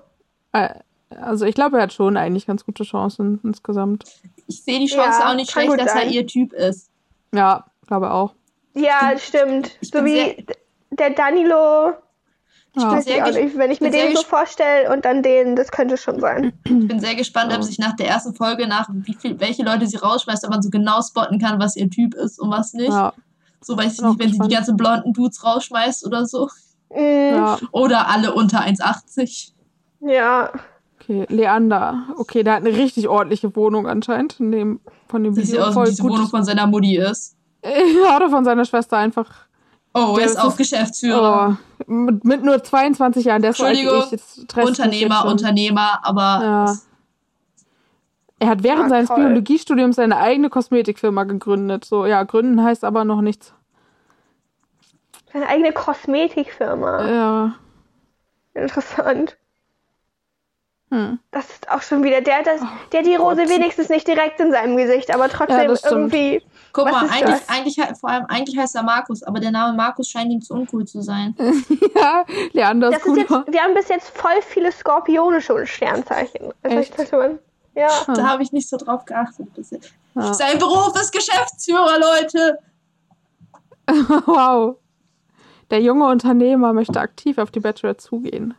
Äh, 0.52 0.69
also 1.19 1.45
ich 1.45 1.56
glaube, 1.56 1.78
er 1.78 1.84
hat 1.84 1.93
schon 1.93 2.15
eigentlich 2.15 2.45
ganz 2.45 2.63
gute 2.63 2.84
Chancen 2.84 3.39
insgesamt. 3.43 4.04
Ich 4.46 4.63
sehe 4.63 4.77
die 4.79 4.85
Chance 4.85 5.19
Ja, 5.21 5.31
auch 5.31 5.33
nicht 5.35 5.50
schlecht, 5.50 5.71
dass 5.79 5.88
er 5.88 6.02
sein. 6.02 6.10
ihr 6.12 6.27
Typ 6.27 6.54
ist. 6.54 6.92
Ja, 7.33 7.65
glaube 7.88 8.12
auch. 8.12 8.33
Ja, 8.75 9.13
stimmt. 9.17 9.75
ich 9.81 9.90
So 9.90 10.06
wie 10.06 10.13
sehr- 10.13 10.35
der 10.92 11.10
Danilo. 11.10 11.94
Ja. 12.76 12.92
Weiß 12.92 13.06
sehr 13.06 13.18
ich, 13.18 13.24
auch 13.24 13.28
nicht. 13.42 13.58
Wenn 13.58 13.72
ich 13.72 13.82
mir 13.82 13.90
bin 13.90 14.00
sehr 14.00 14.08
den 14.10 14.15
so 14.18 14.24
vorstelle 14.24 14.92
und 14.94 15.04
dann 15.06 15.24
den, 15.24 15.56
das 15.56 15.72
könnte 15.72 15.98
schon 15.98 16.20
sein. 16.20 16.54
Ich 16.65 16.88
bin 16.88 17.00
sehr 17.00 17.15
gespannt, 17.15 17.52
ob 17.56 17.63
sich 17.63 17.80
nach 17.80 17.96
der 17.96 18.08
ersten 18.08 18.36
Folge 18.36 18.68
nach 18.68 18.88
wie 18.92 19.13
viel, 19.15 19.40
welche 19.40 19.63
Leute 19.63 19.88
sie 19.88 19.98
rausschmeißt, 19.98 20.44
ob 20.46 20.52
man 20.52 20.62
so 20.62 20.70
genau 20.70 21.02
spotten 21.02 21.40
kann, 21.40 21.60
was 21.60 21.76
ihr 21.76 21.90
Typ 21.90 22.13
ist 22.13 22.40
und 22.40 22.52
was 22.52 22.74
nicht. 22.74 22.90
Ja. 22.90 23.13
So 23.62 23.76
weiß 23.76 23.94
ich 23.94 23.98
Bin 24.02 24.10
nicht, 24.10 24.20
wenn 24.20 24.32
sie 24.34 24.40
die 24.50 24.54
ganzen 24.54 24.78
blonden 24.78 25.13
Dudes 25.13 25.44
rausschmeißt 25.44 26.06
oder 26.06 26.26
so. 26.28 26.50
Mm, 26.92 27.00
Ja, 27.36 27.58
Oder 27.72 28.08
alle 28.10 28.34
unter 28.34 28.60
1,80. 28.62 29.52
ja. 30.02 30.52
okay. 31.02 31.26
Leander. 31.30 32.06
Okay, 32.18 32.44
der 32.44 32.54
hat 32.56 32.65
eine 32.65 32.78
richtig 32.78 33.08
ordentliche 33.08 33.56
Wohnung 33.56 33.88
anscheinend. 33.88 34.40
In 34.40 34.52
dem, 34.52 34.80
von 35.08 35.24
dem 35.24 35.34
sieht 35.34 35.48
Video. 35.48 35.62
aus, 35.63 35.70
wie 35.70 35.74
Voll 35.74 35.86
diese 35.88 36.02
gut. 36.04 36.12
Wohnung 36.12 36.28
von 36.28 36.44
seiner 36.44 36.68
Mutti 36.68 36.98
ist. 36.98 37.36
Ja, 37.65 38.15
oder 38.18 38.30
von 38.30 38.46
seiner 38.46 38.65
Schwester 38.65 38.98
einfach. 38.98 39.46
Oh, 39.98 40.15
Der 40.15 40.23
er 40.23 40.25
ist 40.29 40.37
ist- 40.37 40.39
auch 40.43 40.56
Geschäftsführer. 40.58 41.58
Oh, 41.87 41.91
mit, 41.91 42.23
mit 42.23 42.43
nur 42.43 42.63
22 42.63 43.25
Jahren. 43.25 43.41
Der 43.41 43.52
ist 43.52 43.58
so 43.58 43.65
alt 43.65 43.77
Entschuldigung, 43.77 44.19
ich. 44.58 44.65
Unternehmer. 44.65 45.25
Unternehmer, 45.25 46.00
aber 46.04 46.39
Ja. 46.43 46.75
Er 48.39 48.50
hat 48.50 48.62
während 48.62 48.83
Ja, 48.83 48.89
seines 48.89 49.08
toll. 49.08 49.17
Biologiestudiums 49.17 49.95
seine 49.95 50.17
eigene 50.17 50.50
Kosmetikfirma 50.52 51.23
gegründet. 51.23 51.85
So, 51.85 52.06
ja, 52.06 52.21
gründen 52.23 52.63
heißt 52.63 52.83
aber 52.83 53.04
noch 53.04 53.21
nichts. 53.21 53.52
Seine 55.33 55.48
eigene 55.48 55.71
Kosmetikfirma. 55.73 57.08
Ja. 57.10 57.56
Interessant. 58.54 59.37
Hm. 60.91 61.19
Das 61.31 61.50
ist 61.50 61.69
auch 61.69 61.81
schon 61.81 62.04
wieder. 62.04 62.21
Der, 62.21 62.37
hat 62.37 62.48
das, 62.48 62.62
der 62.91 63.00
hat 63.00 63.08
die 63.08 63.15
Rose 63.15 63.41
Gott. 63.43 63.50
wenigstens 63.50 63.89
nicht 63.89 64.08
direkt 64.08 64.39
in 64.39 64.52
seinem 64.52 64.77
Gesicht, 64.77 65.13
aber 65.13 65.29
trotzdem 65.29 65.67
das 65.67 65.79
stimmt. 65.79 66.13
Guck 66.78 66.86
Was 66.86 66.92
mal, 66.94 67.10
eigentlich, 67.10 67.40
das? 67.40 67.50
eigentlich, 67.50 68.00
vor 68.00 68.10
allem, 68.10 68.25
eigentlich 68.28 68.56
heißt 68.58 68.75
er 68.75 68.84
Markus, 68.84 69.23
aber 69.23 69.40
der 69.40 69.50
Name 69.50 69.75
Markus 69.75 70.08
scheint 70.08 70.32
ihm 70.32 70.42
zu 70.42 70.54
uncool 70.54 70.86
zu 70.86 71.02
sein. 71.02 71.36
ja, 71.96 72.23
Leander 72.54 72.92
Das 72.92 73.00
ist 73.00 73.06
gut. 73.06 73.17
jetzt, 73.17 73.32
wir 73.32 73.62
haben 73.62 73.73
bis 73.73 73.88
jetzt 73.90 74.15
voll 74.15 74.40
viele 74.42 74.71
Skorpione 74.71 75.42
schon 75.42 75.65
Sternzeichen. 75.65 76.54
Also 76.62 76.78
ich 76.78 76.90
Echt? 76.90 77.00
dachte 77.00 77.17
man, 77.17 77.40
ja. 77.73 77.90
Da 78.06 78.30
habe 78.30 78.44
ich 78.44 78.52
nicht 78.52 78.69
so 78.69 78.78
drauf 78.78 79.06
geachtet 79.06 79.52
bisher. 79.56 79.80
Ja. 80.13 80.34
Sein 80.34 80.60
Beruf 80.60 80.94
ist 81.02 81.12
Geschäftsführer, 81.12 82.00
Leute. 82.00 82.60
wow. 84.28 84.75
Der 85.71 85.82
junge 85.82 86.08
Unternehmer 86.08 86.73
möchte 86.73 87.00
aktiv 87.00 87.40
auf 87.40 87.50
die 87.50 87.60
Bachelor 87.60 87.98
zugehen. 87.98 88.54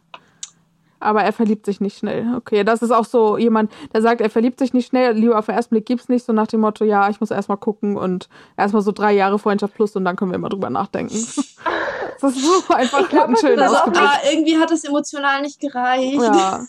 Aber 1.01 1.23
er 1.23 1.33
verliebt 1.33 1.65
sich 1.67 1.81
nicht 1.81 1.99
schnell. 1.99 2.27
Okay, 2.37 2.65
das 2.65 2.83
ist 2.83 2.91
auch 2.91 3.05
so 3.05 3.39
jemand, 3.39 3.73
der 3.93 4.03
sagt, 4.03 4.21
er 4.21 4.31
verliebt 4.31 4.59
sich 4.59 4.73
nicht 4.75 4.89
schnell, 4.89 5.13
lieber 5.13 5.39
auf 5.39 5.47
den 5.47 5.55
ersten 5.55 5.71
Blick 5.75 5.87
gibt's 5.87 6.09
nicht, 6.09 6.25
so 6.25 6.33
nach 6.33 6.47
dem 6.49 6.61
Motto, 6.61 6.85
ja, 6.85 7.09
ich 7.09 7.21
muss 7.21 7.31
erstmal 7.31 7.57
gucken 7.59 7.97
und 7.97 8.29
erstmal 8.57 8.83
so 8.83 8.91
drei 8.93 9.13
Jahre 9.13 9.39
Freundschaft 9.39 9.75
plus 9.75 9.95
und 9.97 10.05
dann 10.05 10.17
können 10.17 10.33
wir 10.33 10.37
immer 10.37 10.49
drüber 10.49 10.71
nachdenken. 10.71 11.15
das 12.21 12.35
ist 12.37 12.45
so 12.45 12.75
einfach 12.75 13.09
glaub, 13.09 13.25
ein 13.29 13.31
das 13.33 13.41
schön 13.41 13.59
ist 13.59 13.73
auch. 13.75 13.87
Ah, 13.95 14.19
irgendwie 14.31 14.59
hat 14.59 14.71
es 14.73 14.85
emotional 14.85 15.43
nicht 15.43 15.61
gereicht. 15.61 16.15
Ja, 16.21 16.65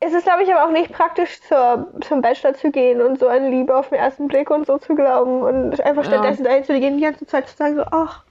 Es 0.00 0.12
ist, 0.12 0.24
glaube 0.24 0.42
ich, 0.42 0.52
aber 0.52 0.66
auch 0.68 0.72
nicht 0.72 0.92
praktisch, 0.92 1.40
zur, 1.48 1.92
zum 2.06 2.20
Bachelor 2.20 2.54
zu 2.54 2.70
gehen 2.70 3.00
und 3.00 3.18
so 3.20 3.28
an 3.28 3.50
Liebe 3.50 3.76
auf 3.76 3.88
den 3.88 3.98
ersten 3.98 4.26
Blick 4.28 4.50
und 4.50 4.66
so 4.66 4.78
zu 4.78 4.94
glauben 4.94 5.42
und 5.42 5.80
einfach 5.80 6.02
Ja. 6.02 6.08
stattdessen 6.10 6.44
dahin 6.44 6.64
zu 6.64 6.78
gehen, 6.78 6.96
die 6.98 7.04
ganze 7.04 7.24
Zeit 7.26 7.48
zu 7.48 7.56
sagen, 7.56 7.76
so, 7.76 7.84
ach, 7.90 8.24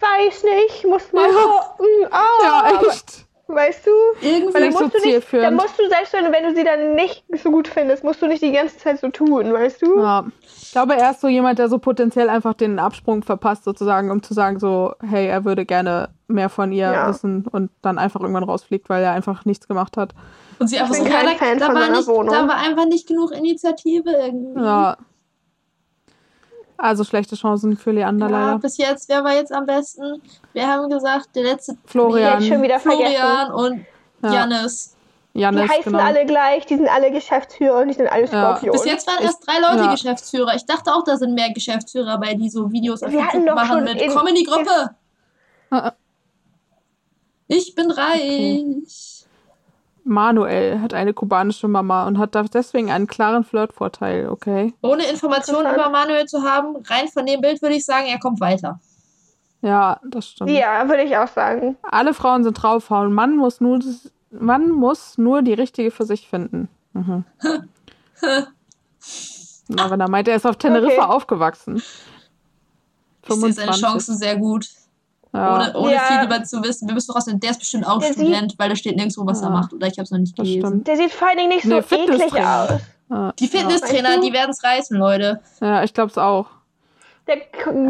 weiß 0.00 0.44
nicht, 0.44 0.86
muss 0.86 1.12
mal 1.12 1.28
Ja. 1.28 1.36
gucken, 1.36 1.86
ah, 2.12 2.24
ja, 2.42 2.80
echt. 2.88 3.26
Weißt 3.54 3.86
du? 3.86 3.90
Irgendwie 4.26 4.54
Weil 4.54 4.62
dann 4.62 4.72
musst, 4.72 4.94
du 4.94 5.00
nicht, 5.08 5.32
dann 5.32 5.54
musst 5.54 5.78
du, 5.78 5.88
selbst 5.88 6.12
wenn, 6.12 6.32
wenn 6.32 6.44
du 6.44 6.54
sie 6.54 6.64
dann 6.64 6.94
nicht 6.94 7.24
so 7.42 7.50
gut 7.50 7.68
findest, 7.68 8.04
musst 8.04 8.20
du 8.22 8.26
nicht 8.26 8.42
die 8.42 8.52
ganze 8.52 8.78
Zeit 8.78 9.00
so 9.00 9.08
tun, 9.08 9.52
weißt 9.52 9.82
du? 9.82 10.00
Ja. 10.00 10.24
Ich 10.62 10.72
glaube, 10.72 10.94
er 10.96 11.10
ist 11.10 11.20
so 11.20 11.28
jemand, 11.28 11.58
der 11.58 11.68
so 11.68 11.78
potenziell 11.78 12.28
einfach 12.28 12.54
den 12.54 12.78
Absprung 12.78 13.22
verpasst, 13.22 13.64
sozusagen, 13.64 14.10
um 14.10 14.22
zu 14.22 14.34
sagen, 14.34 14.58
so, 14.60 14.94
hey, 15.04 15.26
er 15.26 15.44
würde 15.44 15.66
gerne 15.66 16.10
mehr 16.28 16.48
von 16.48 16.70
ihr 16.72 16.92
Ja. 16.92 17.08
wissen 17.08 17.46
und 17.50 17.70
dann 17.82 17.98
einfach 17.98 18.20
irgendwann 18.20 18.44
rausfliegt, 18.44 18.88
weil 18.88 19.02
er 19.02 19.12
einfach 19.12 19.44
nichts 19.44 19.66
gemacht 19.66 19.96
hat. 19.96 20.14
Und 20.60 20.68
sie 20.68 20.78
einfach 20.78 20.94
bin 20.94 21.04
so, 21.04 21.10
kein 21.10 21.36
Fan 21.36 21.58
da, 21.58 21.66
von 21.66 21.74
war 21.74 21.82
seiner 21.82 21.96
nicht, 21.96 22.08
Wohnung. 22.08 22.32
da 22.34 22.46
war 22.46 22.56
einfach 22.56 22.86
nicht 22.86 23.08
genug 23.08 23.32
Initiative 23.32 24.10
irgendwie. 24.10 24.60
Ja. 24.62 24.96
Also 26.82 27.04
schlechte 27.04 27.36
Chancen 27.36 27.76
für 27.76 27.90
Leander 27.92 28.30
Ja, 28.30 28.46
leider. 28.46 28.58
bis 28.58 28.78
jetzt, 28.78 29.08
wer 29.10 29.22
war 29.22 29.34
jetzt 29.34 29.52
am 29.52 29.66
besten? 29.66 30.22
Wir 30.54 30.66
haben 30.66 30.88
gesagt, 30.88 31.28
der 31.34 31.42
letzte 31.42 31.76
Florian, 31.84 32.42
schon 32.42 32.62
wieder 32.62 32.80
vergessen. 32.80 33.14
Florian 33.16 33.52
und 33.52 33.86
Ja. 34.22 34.32
Janis. 34.32 34.96
Die 35.34 35.46
heißen 35.46 35.92
genau. 35.92 35.98
alle 35.98 36.26
gleich, 36.26 36.66
die 36.66 36.76
sind 36.76 36.88
alle 36.88 37.12
Geschäftsführer 37.12 37.80
und 37.82 37.88
die 37.88 37.94
sind 37.94 38.08
alle 38.08 38.22
Ja. 38.22 38.28
Skorpion. 38.56 38.72
Bis 38.72 38.84
jetzt 38.84 39.06
waren 39.06 39.22
erst 39.22 39.46
drei 39.46 39.60
Leute 39.60 39.84
ja. 39.84 39.90
Geschäftsführer. 39.92 40.54
Ich 40.56 40.64
dachte 40.64 40.92
auch, 40.92 41.04
da 41.04 41.16
sind 41.16 41.34
mehr 41.34 41.52
Geschäftsführer 41.52 42.18
bei, 42.18 42.34
die 42.34 42.48
so 42.48 42.72
Videos 42.72 43.02
auf 43.02 43.12
YouTube 43.12 43.44
machen 43.54 43.66
schon 43.68 43.84
mit 43.84 44.02
Komm 44.12 44.26
in 44.26 44.34
die 44.34 44.44
Gruppe. 44.44 44.90
Ich 47.46 47.74
bin 47.74 47.90
reich. 47.90 49.09
Manuel 50.04 50.80
hat 50.80 50.94
eine 50.94 51.12
kubanische 51.14 51.68
Mama 51.68 52.06
und 52.06 52.18
hat 52.18 52.34
da 52.34 52.42
deswegen 52.42 52.90
einen 52.90 53.06
klaren 53.06 53.44
Flirtvorteil, 53.44 54.28
okay? 54.28 54.72
Ohne 54.82 55.04
Informationen 55.06 55.72
über 55.72 55.88
Manuel 55.90 56.26
zu 56.26 56.42
haben, 56.42 56.76
rein 56.86 57.08
von 57.08 57.26
dem 57.26 57.40
Bild 57.40 57.60
würde 57.62 57.74
ich 57.76 57.84
sagen, 57.84 58.06
er 58.06 58.18
kommt 58.18 58.40
weiter. 58.40 58.80
Ja, 59.62 60.00
das 60.08 60.28
stimmt. 60.28 60.50
Ja, 60.50 60.88
würde 60.88 61.02
ich 61.02 61.16
auch 61.16 61.28
sagen. 61.28 61.76
Alle 61.82 62.14
Frauen 62.14 62.44
sind 62.44 62.54
draufhauen. 62.54 63.12
Mann 63.12 63.36
muss 63.36 63.60
nur, 63.60 63.78
Mann 64.30 64.70
muss 64.70 65.18
nur 65.18 65.42
die 65.42 65.52
richtige 65.54 65.90
für 65.90 66.04
sich 66.04 66.28
finden. 66.28 66.68
Mhm. 66.94 67.24
Na, 69.68 69.90
wenn 69.90 70.00
er 70.00 70.08
meint, 70.10 70.28
er 70.28 70.36
ist 70.36 70.46
auf 70.46 70.56
Teneriffa 70.56 71.04
Okay. 71.04 71.12
aufgewachsen. 71.12 71.82
Ich 73.28 73.34
sehe 73.34 73.52
seine 73.52 73.72
Chancen 73.72 74.16
sehr 74.16 74.36
gut. 74.36 74.66
Ja, 75.32 75.54
Ohne, 75.54 75.74
ohne 75.76 75.92
Ja. 75.94 76.00
viel 76.00 76.24
über 76.26 76.42
zu 76.42 76.62
wissen. 76.64 76.88
Wir 76.88 76.94
müssen 76.94 77.12
raus, 77.12 77.26
der 77.26 77.50
ist 77.50 77.58
bestimmt 77.60 77.86
auch 77.86 77.98
Der 78.00 78.12
Student, 78.12 78.54
weil 78.58 78.68
da 78.68 78.74
steht 78.76 78.96
nirgendwo, 78.96 79.24
was 79.26 79.40
er 79.42 79.48
Ja. 79.48 79.54
macht. 79.54 79.72
Oder 79.72 79.86
ich 79.86 79.92
habe 79.94 80.02
es 80.02 80.10
noch 80.10 80.18
nicht 80.18 80.34
gelesen. 80.36 80.66
stimmt. 80.66 80.86
Der 80.88 80.96
sieht 80.96 81.12
vor 81.12 81.28
allen 81.28 81.36
Dingen 81.38 81.48
nicht 81.50 81.62
so 81.62 81.68
Nee, 81.68 81.78
eklig 81.78 82.00
Fitnesstrainer. 82.00 82.62
aus. 82.64 82.80
Ja, 83.10 83.32
Die 83.38 83.46
Fitnesstrainer, 83.48 84.08
Weißt 84.08 84.18
du? 84.18 84.22
die 84.22 84.32
werden 84.32 84.50
es 84.50 84.64
reißen, 84.64 84.96
Leute. 84.98 85.40
ja 85.60 85.82
ich 85.84 85.94
glaube 85.94 86.10
es 86.10 86.18
auch. 86.18 86.46
Der 87.28 87.36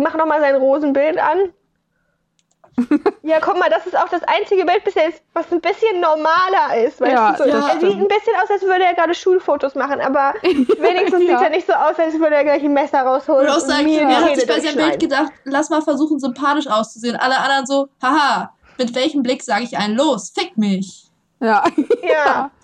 macht 0.01 0.17
nochmal 0.19 0.41
sein 0.41 0.57
Rosenbild 0.57 1.19
an. 1.19 1.39
ja, 3.23 3.39
guck 3.41 3.59
mal, 3.59 3.69
das 3.69 3.87
ist 3.87 3.97
auch 3.97 4.09
das 4.09 4.23
einzige 4.25 4.65
Bild 4.65 4.85
bis 4.85 4.95
jetzt, 4.95 5.23
was 5.35 5.51
ein 5.53 5.61
bisschen 5.61 6.01
normaler 6.01 6.85
ist. 6.87 7.01
Weißt 7.01 7.13
Ja, 7.13 7.33
du? 7.33 7.39
So, 7.45 7.51
das 7.51 7.69
er 7.75 7.81
sieht 7.81 7.99
ein 7.99 8.09
bisschen 8.09 8.35
aus, 8.43 8.51
als 8.51 8.63
würde 8.63 8.85
er 8.85 8.95
gerade 8.95 9.15
Schulfotos 9.15 9.75
machen, 9.75 10.01
aber 10.01 10.35
wenigstens 10.43 11.25
Ja. 11.29 11.39
sieht 11.39 11.47
er 11.47 11.51
nicht 11.51 11.67
so 11.67 11.73
aus, 11.73 11.99
als 11.99 12.15
würde 12.19 12.37
er 12.37 12.45
gleich 12.45 12.63
ein 12.63 12.73
Messer 12.73 13.03
rausholen. 13.03 13.47
Ich 13.49 13.55
sagen, 13.65 13.85
mir 13.85 14.01
er 14.01 14.21
hat 14.25 14.37
sich 14.37 14.47
bei 14.49 14.61
seinem 14.61 14.77
Bild 14.77 15.01
gedacht, 15.01 15.33
lass 15.45 15.71
mal 15.71 15.83
versuchen, 15.83 16.19
sympathisch 16.19 16.67
auszusehen. 16.67 17.17
Alle 17.17 17.39
anderen 17.39 17.67
so, 17.67 17.89
haha, 18.03 18.55
mit 18.79 18.95
welchem 18.95 19.23
Blick 19.23 19.43
sage 19.43 19.65
ich 19.65 19.77
einen 19.77 19.97
los? 19.97 20.33
Fick 20.35 20.57
mich. 20.57 21.05
Ja. 21.41 21.65
Ja. 22.03 22.51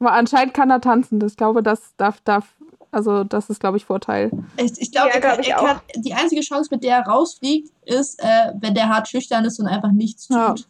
Aber 0.00 0.12
anscheinend 0.12 0.54
kann 0.54 0.70
er 0.70 0.80
tanzen. 0.80 1.18
Das, 1.18 1.32
ich 1.32 1.36
glaube, 1.36 1.62
das 1.62 1.96
darf, 1.96 2.20
darf, 2.20 2.44
also 2.90 3.24
das 3.24 3.50
ist, 3.50 3.60
glaube 3.60 3.76
ich, 3.76 3.84
Vorteil. 3.84 4.30
Ich, 4.56 4.72
ich 4.80 4.92
glaube, 4.92 5.08
Ja, 5.08 5.14
er 5.14 5.20
glaub 5.20 5.32
kann, 5.34 5.40
ich 5.42 5.48
kann, 5.50 5.80
die 5.96 6.14
einzige 6.14 6.40
Chance, 6.42 6.68
mit 6.72 6.82
der 6.84 6.98
er 6.98 7.06
rausfliegt, 7.06 7.70
ist, 7.84 8.18
äh, 8.22 8.52
wenn 8.60 8.74
der 8.74 8.88
hart 8.88 9.08
schüchtern 9.08 9.44
ist 9.44 9.58
und 9.60 9.66
einfach 9.66 9.92
nichts 9.92 10.28
Ja. 10.30 10.48
tut. 10.50 10.66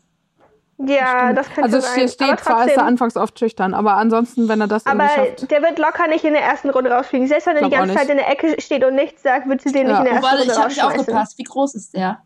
Ja, 0.80 1.32
das 1.32 1.46
könnte 1.48 1.62
Also 1.64 1.80
sein. 1.80 1.90
hier 1.94 2.02
aber 2.04 2.12
steht 2.12 2.18
zwar, 2.18 2.36
ist 2.38 2.46
er 2.46 2.54
trotzdem, 2.74 2.86
anfangs 2.86 3.16
oft 3.16 3.36
schüchtern, 3.38 3.74
aber 3.74 3.94
ansonsten, 3.94 4.46
wenn 4.48 4.60
er 4.60 4.68
das 4.68 4.86
aber 4.86 5.04
irgendwie 5.16 5.38
schafft. 5.38 5.50
der 5.50 5.62
wird 5.62 5.78
locker 5.80 6.06
nicht 6.06 6.24
in 6.24 6.34
der 6.34 6.42
ersten 6.42 6.70
Runde 6.70 6.90
rausfliegen. 6.90 7.26
Selbst 7.26 7.46
wenn 7.48 7.56
er 7.56 7.64
die 7.64 7.70
ganze 7.70 7.94
Zeit 7.96 8.08
in 8.08 8.16
der 8.16 8.30
Ecke 8.30 8.60
steht 8.60 8.84
und 8.84 8.94
nichts 8.94 9.24
sagt, 9.24 9.48
wird 9.48 9.60
sie 9.60 9.72
den 9.72 9.88
Ja. 9.88 9.92
nicht 9.94 9.98
in 9.98 10.04
der 10.04 10.12
ersten 10.14 10.24
warte, 10.26 10.38
Runde 10.38 10.52
ich 10.52 10.58
habe 10.58 10.68
nicht 10.68 10.84
aufgepasst. 10.84 11.36
Wie 11.38 11.42
groß 11.42 11.74
ist 11.74 11.94
der? 11.94 12.18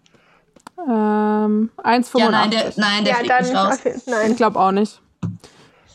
Ähm, 0.87 1.71
1,85. 1.83 2.19
Ja, 2.19 2.31
nein, 2.31 2.51
der, 2.51 2.73
nein, 2.77 3.05
der 3.05 3.13
Ja, 3.13 3.19
fliegt 3.19 3.31
dann 3.31 3.45
nicht 3.45 3.57
raus. 3.57 3.75
okay, 3.79 3.95
Ich 3.97 4.07
nein. 4.07 4.37
glaube 4.37 4.61
auch 4.61 4.73
nicht. 4.73 5.01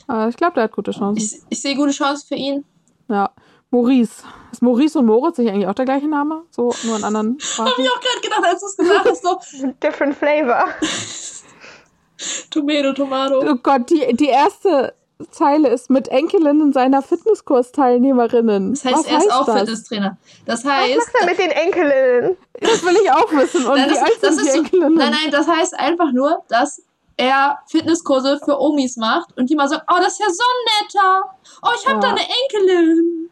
Aber 0.08 0.30
ich 0.30 0.38
glaube, 0.38 0.54
der 0.54 0.64
hat 0.64 0.72
gute 0.72 0.91
Chancen. 0.91 1.18
Ich, 1.24 1.39
ich 1.50 1.62
sehe 1.62 1.76
gute 1.76 1.91
Chance 1.91 2.26
für 2.28 2.36
ihn. 2.36 2.64
Ja. 3.08 3.30
Maurice. 3.72 4.24
Ist 4.51 4.61
Maurice 4.61 4.97
und 4.99 5.05
Moritz 5.05 5.38
nicht 5.38 5.49
eigentlich 5.49 5.68
auch 5.68 5.74
der 5.74 5.86
gleiche 5.86 6.07
Name? 6.07 6.43
So, 6.51 6.74
nur 6.84 6.97
in 6.97 7.03
anderen 7.03 7.38
Habe 7.57 7.70
Sprachen? 7.70 7.84
ich 7.84 7.89
auch 7.89 7.99
gerade 7.99 8.22
gedacht, 8.22 8.43
als 8.45 8.59
du 8.61 8.65
es 8.68 8.78
gesagt 8.78 9.09
hast, 9.09 9.24
so 9.24 9.39
Different 9.84 10.15
flavor. 10.15 10.65
Tomato, 12.49 12.93
Tomato. 12.93 13.39
Oh 13.47 13.55
Gott, 13.61 13.89
die, 13.89 14.15
die 14.15 14.28
erste 14.30 14.93
Zeile 15.32 15.70
ist 15.70 15.89
mit 15.89 16.07
Enkelinnen 16.07 16.74
seiner 16.74 17.01
Fitnesskursteilnehmerinnen. 17.01 18.72
Das 18.74 18.86
heißt, 18.86 18.97
Was 18.97 19.05
er 19.05 19.18
ist 19.20 19.32
auch 19.32 19.45
das? 19.45 19.59
Fitnesstrainer. 19.59 20.18
Das 20.45 20.63
Was 20.65 20.72
heißt, 20.74 20.97
macht 20.97 21.15
er 21.20 21.26
mit 21.28 21.39
den 21.39 21.51
Enkelinnen? 21.51 22.38
Das 22.59 22.84
will 22.84 22.95
ich 23.03 23.11
auch 23.11 23.32
wissen. 23.34 23.65
Und 23.65 23.76
Nein, 23.78 23.89
wie 23.89 23.93
das, 23.93 24.03
alt 24.03 24.18
das 24.22 24.36
sind 24.36 24.43
die 24.43 24.47
ist 24.49 24.53
so, 24.55 24.59
Enkelinnen? 24.63 24.95
nein, 24.95 25.11
nein, 25.24 25.32
das 25.32 25.47
heißt 25.47 25.78
einfach 25.80 26.11
nur, 26.11 26.43
dass 26.49 26.82
er 27.18 27.57
Fitnesskurse 27.70 28.39
für 28.43 28.59
Omis 28.59 28.95
macht 28.97 29.36
und 29.38 29.49
die 29.49 29.55
mal 29.55 29.68
sagen, 29.68 29.84
oh, 29.91 29.97
das 29.99 30.13
ist 30.13 30.20
ja 30.20 30.30
so 30.30 30.43
netter. 30.84 31.24
Oh, 31.63 31.70
ich 31.76 31.86
habe 31.88 31.95
Ja. 31.95 32.01
da 32.01 32.09
eine 32.09 32.22
Enkelin. 32.22 33.30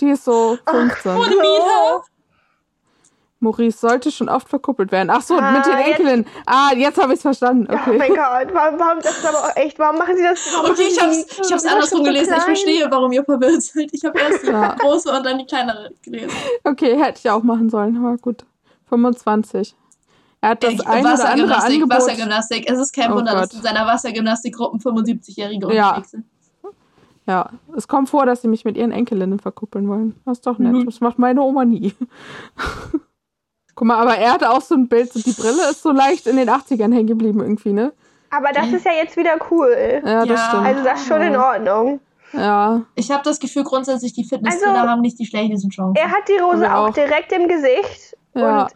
Die 0.00 0.08
ist 0.10 0.24
so 0.24 0.58
15. 0.68 1.12
Ohne 1.16 1.28
Miete. 1.28 2.02
Maurice 3.40 3.76
sollte 3.78 4.10
schon 4.10 4.28
oft 4.30 4.48
verkuppelt 4.48 4.90
werden. 4.90 5.10
Ach 5.10 5.20
so, 5.20 5.36
Ah, 5.36 5.50
mit 5.52 5.66
den 5.66 5.74
Enkeln. 5.76 6.26
Ah, 6.46 6.70
jetzt 6.74 6.96
habe 7.00 7.12
ich 7.12 7.18
es 7.18 7.22
verstanden. 7.22 7.66
Oh 7.70 7.74
Okay. 7.74 7.98
mein 7.98 8.08
Gott, 8.14 8.54
warum, 8.54 8.78
warum 8.80 9.00
das 9.02 9.18
ist 9.18 9.26
aber 9.26 9.38
auch 9.38 9.56
echt, 9.56 9.78
warum 9.78 9.98
machen 9.98 10.16
sie 10.16 10.22
das? 10.22 10.38
Warum 10.54 10.70
Okay, 10.70 10.84
ich 10.88 10.96
ich 10.96 11.02
hab's 11.02 11.26
das 11.50 11.50
ist 11.62 11.66
andersrum 11.66 11.98
so 11.98 12.04
gelesen. 12.04 12.22
Ich 12.22 12.28
klein. 12.28 12.40
verstehe, 12.56 12.86
warum 12.90 13.12
ihr 13.12 13.22
verwirrt 13.24 13.62
seid. 13.62 13.88
Ich 13.92 14.02
habe 14.04 14.18
erst 14.18 14.42
die 14.44 14.46
Ja. 14.46 14.74
große 14.76 15.10
und 15.14 15.26
dann 15.26 15.38
die 15.38 15.44
kleinere 15.46 15.90
gelesen. 16.02 16.30
okay, 16.64 16.96
hätte 16.98 17.20
ich 17.22 17.30
auch 17.30 17.42
machen 17.42 17.68
sollen. 17.68 17.98
Aber 17.98 18.16
gut. 18.16 18.46
25. 18.88 19.74
Er 20.40 20.50
hat 20.50 20.62
das 20.62 20.72
Ey, 20.72 20.78
eine 20.80 20.84
oder 20.86 20.94
andere 20.96 21.12
Wassergymnastik, 21.50 21.72
Angebot. 21.82 21.96
Wassergymnastik. 21.98 22.70
Es 22.70 22.78
ist 22.78 22.94
kein 22.94 23.12
Oh 23.12 23.16
Wunder, 23.16 23.32
dass 23.32 23.50
Gott. 23.50 23.58
in 23.58 23.62
seiner 23.62 23.86
Wassergymnastikgruppen 23.86 24.80
75-Jährige 24.80 25.72
Ja. 25.74 25.88
unterwegs 25.90 26.10
sind. 26.12 26.24
Ja, 27.26 27.50
es 27.76 27.88
kommt 27.88 28.10
vor, 28.10 28.26
dass 28.26 28.42
sie 28.42 28.48
mich 28.48 28.64
mit 28.66 28.76
ihren 28.76 28.92
Enkelinnen 28.92 29.38
verkuppeln 29.40 29.88
wollen. 29.88 30.14
Das 30.26 30.38
ist 30.38 30.46
doch 30.46 30.58
nett. 30.58 30.72
Mhm. 30.72 30.84
Das 30.86 31.00
macht 31.00 31.18
meine 31.18 31.40
Oma 31.42 31.64
nie. 31.64 31.94
Guck 33.74 33.86
mal, 33.88 33.96
aber 34.00 34.16
er 34.16 34.32
hatte 34.34 34.50
auch 34.50 34.60
so 34.60 34.74
ein 34.76 34.88
Bild, 34.88 35.12
so 35.12 35.20
die 35.20 35.32
Brille 35.32 35.70
ist 35.70 35.82
so 35.82 35.90
leicht 35.90 36.26
in 36.26 36.36
den 36.36 36.48
80ern 36.48 36.92
hängen 36.92 37.08
geblieben 37.08 37.40
irgendwie, 37.40 37.72
ne? 37.72 37.92
Aber 38.30 38.50
das 38.52 38.68
ist 38.72 38.84
ja 38.84 38.92
jetzt 38.92 39.16
wieder 39.16 39.36
cool. 39.50 40.02
Ja, 40.04 40.24
das 40.26 40.28
Ja. 40.40 40.48
stimmt. 40.48 40.66
Also 40.66 40.84
das 40.84 41.00
ist 41.00 41.06
schon 41.08 41.22
in 41.22 41.36
Ordnung. 41.36 42.00
ja, 42.32 42.82
Ich 42.94 43.10
habe 43.10 43.22
das 43.24 43.38
Gefühl, 43.40 43.64
grundsätzlich, 43.64 44.12
die 44.12 44.24
Fitnesstrainer 44.24 44.74
Also, 44.80 44.88
haben 44.90 45.00
nicht 45.00 45.18
die 45.18 45.26
schlechtesten 45.26 45.70
Chancen. 45.70 45.96
Er 45.96 46.10
hat 46.10 46.28
die 46.28 46.38
Rose 46.40 46.72
auch, 46.72 46.88
auch- 46.88 46.94
direkt 46.94 47.32
im 47.32 47.48
Gesicht. 47.48 48.16
ja. 48.34 48.62
Und, 48.64 48.72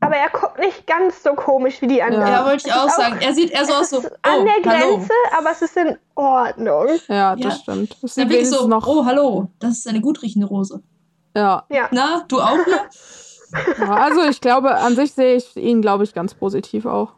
aber 0.00 0.16
er 0.16 0.28
guckt 0.30 0.58
nicht 0.58 0.86
ganz 0.86 1.22
so 1.22 1.34
komisch 1.34 1.80
wie 1.82 1.86
die 1.86 2.02
anderen. 2.02 2.26
ja, 2.26 2.44
wollte 2.46 2.68
ich 2.68 2.72
auch 2.74 2.88
sagen. 2.88 3.18
Er 3.20 3.32
sieht 3.34 3.50
eher 3.50 3.64
so 3.64 3.72
aus 3.74 3.90
so, 3.90 3.98
oh, 3.98 4.08
an 4.22 4.44
der 4.44 4.72
hallo. 4.72 4.96
Grenze, 4.96 5.12
aber 5.36 5.50
es 5.50 5.62
ist 5.62 5.76
in 5.76 5.96
Ordnung. 6.14 6.88
ja, 7.08 7.34
das 7.36 7.44
Ja. 7.54 7.60
stimmt. 7.62 7.96
Das 8.02 8.14
Der 8.14 8.24
Blick 8.26 8.42
ist 8.42 8.50
so, 8.52 8.66
noch. 8.68 8.86
oh, 8.86 9.04
hallo, 9.04 9.48
das 9.58 9.78
ist 9.78 9.88
eine 9.88 10.00
gut 10.00 10.22
riechende 10.22 10.46
Rose. 10.46 10.82
Ja. 11.36 11.64
Ja. 11.70 11.88
Na, 11.90 12.24
du 12.28 12.40
auch 12.40 12.58
hier? 12.64 12.80
ja, 13.78 13.94
also 13.94 14.22
ich 14.22 14.40
glaube, 14.40 14.74
an 14.76 14.96
sich 14.96 15.12
sehe 15.12 15.36
ich 15.36 15.56
ihn, 15.56 15.80
glaube 15.82 16.04
ich, 16.04 16.14
ganz 16.14 16.34
positiv 16.34 16.84
auch. 16.86 17.12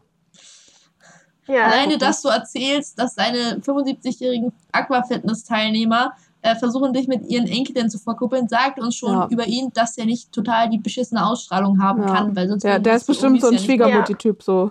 ja. 1.46 1.64
Alleine, 1.64 1.98
dass 1.98 2.22
du 2.22 2.28
erzählst, 2.28 2.98
dass 2.98 3.14
deine 3.14 3.60
75-jährigen 3.60 4.52
Aquafitness-Teilnehmer 4.72 6.12
äh, 6.50 6.56
versuchen, 6.56 6.92
dich 6.92 7.08
mit 7.08 7.26
ihren 7.28 7.46
Enkeln 7.46 7.90
zu 7.90 7.98
verkuppeln, 7.98 8.48
sagt 8.48 8.78
uns 8.80 8.96
schon 8.96 9.12
Ja. 9.12 9.28
über 9.30 9.46
ihn, 9.46 9.70
dass 9.72 9.96
er 9.98 10.06
nicht 10.06 10.32
total 10.32 10.68
die 10.70 10.78
beschissene 10.78 11.24
Ausstrahlung 11.26 11.82
haben 11.82 12.02
Ja. 12.02 12.14
kann, 12.14 12.36
weil 12.36 12.48
sonst 12.48 12.62
Der, 12.64 12.74
würden 12.74 12.82
der 12.84 12.96
ist 12.96 13.06
bestimmt 13.06 13.40
so 13.40 13.48
ein 13.48 13.54
ja 13.54 13.58
Schwiegermutti-Typ, 13.58 14.42
so. 14.42 14.70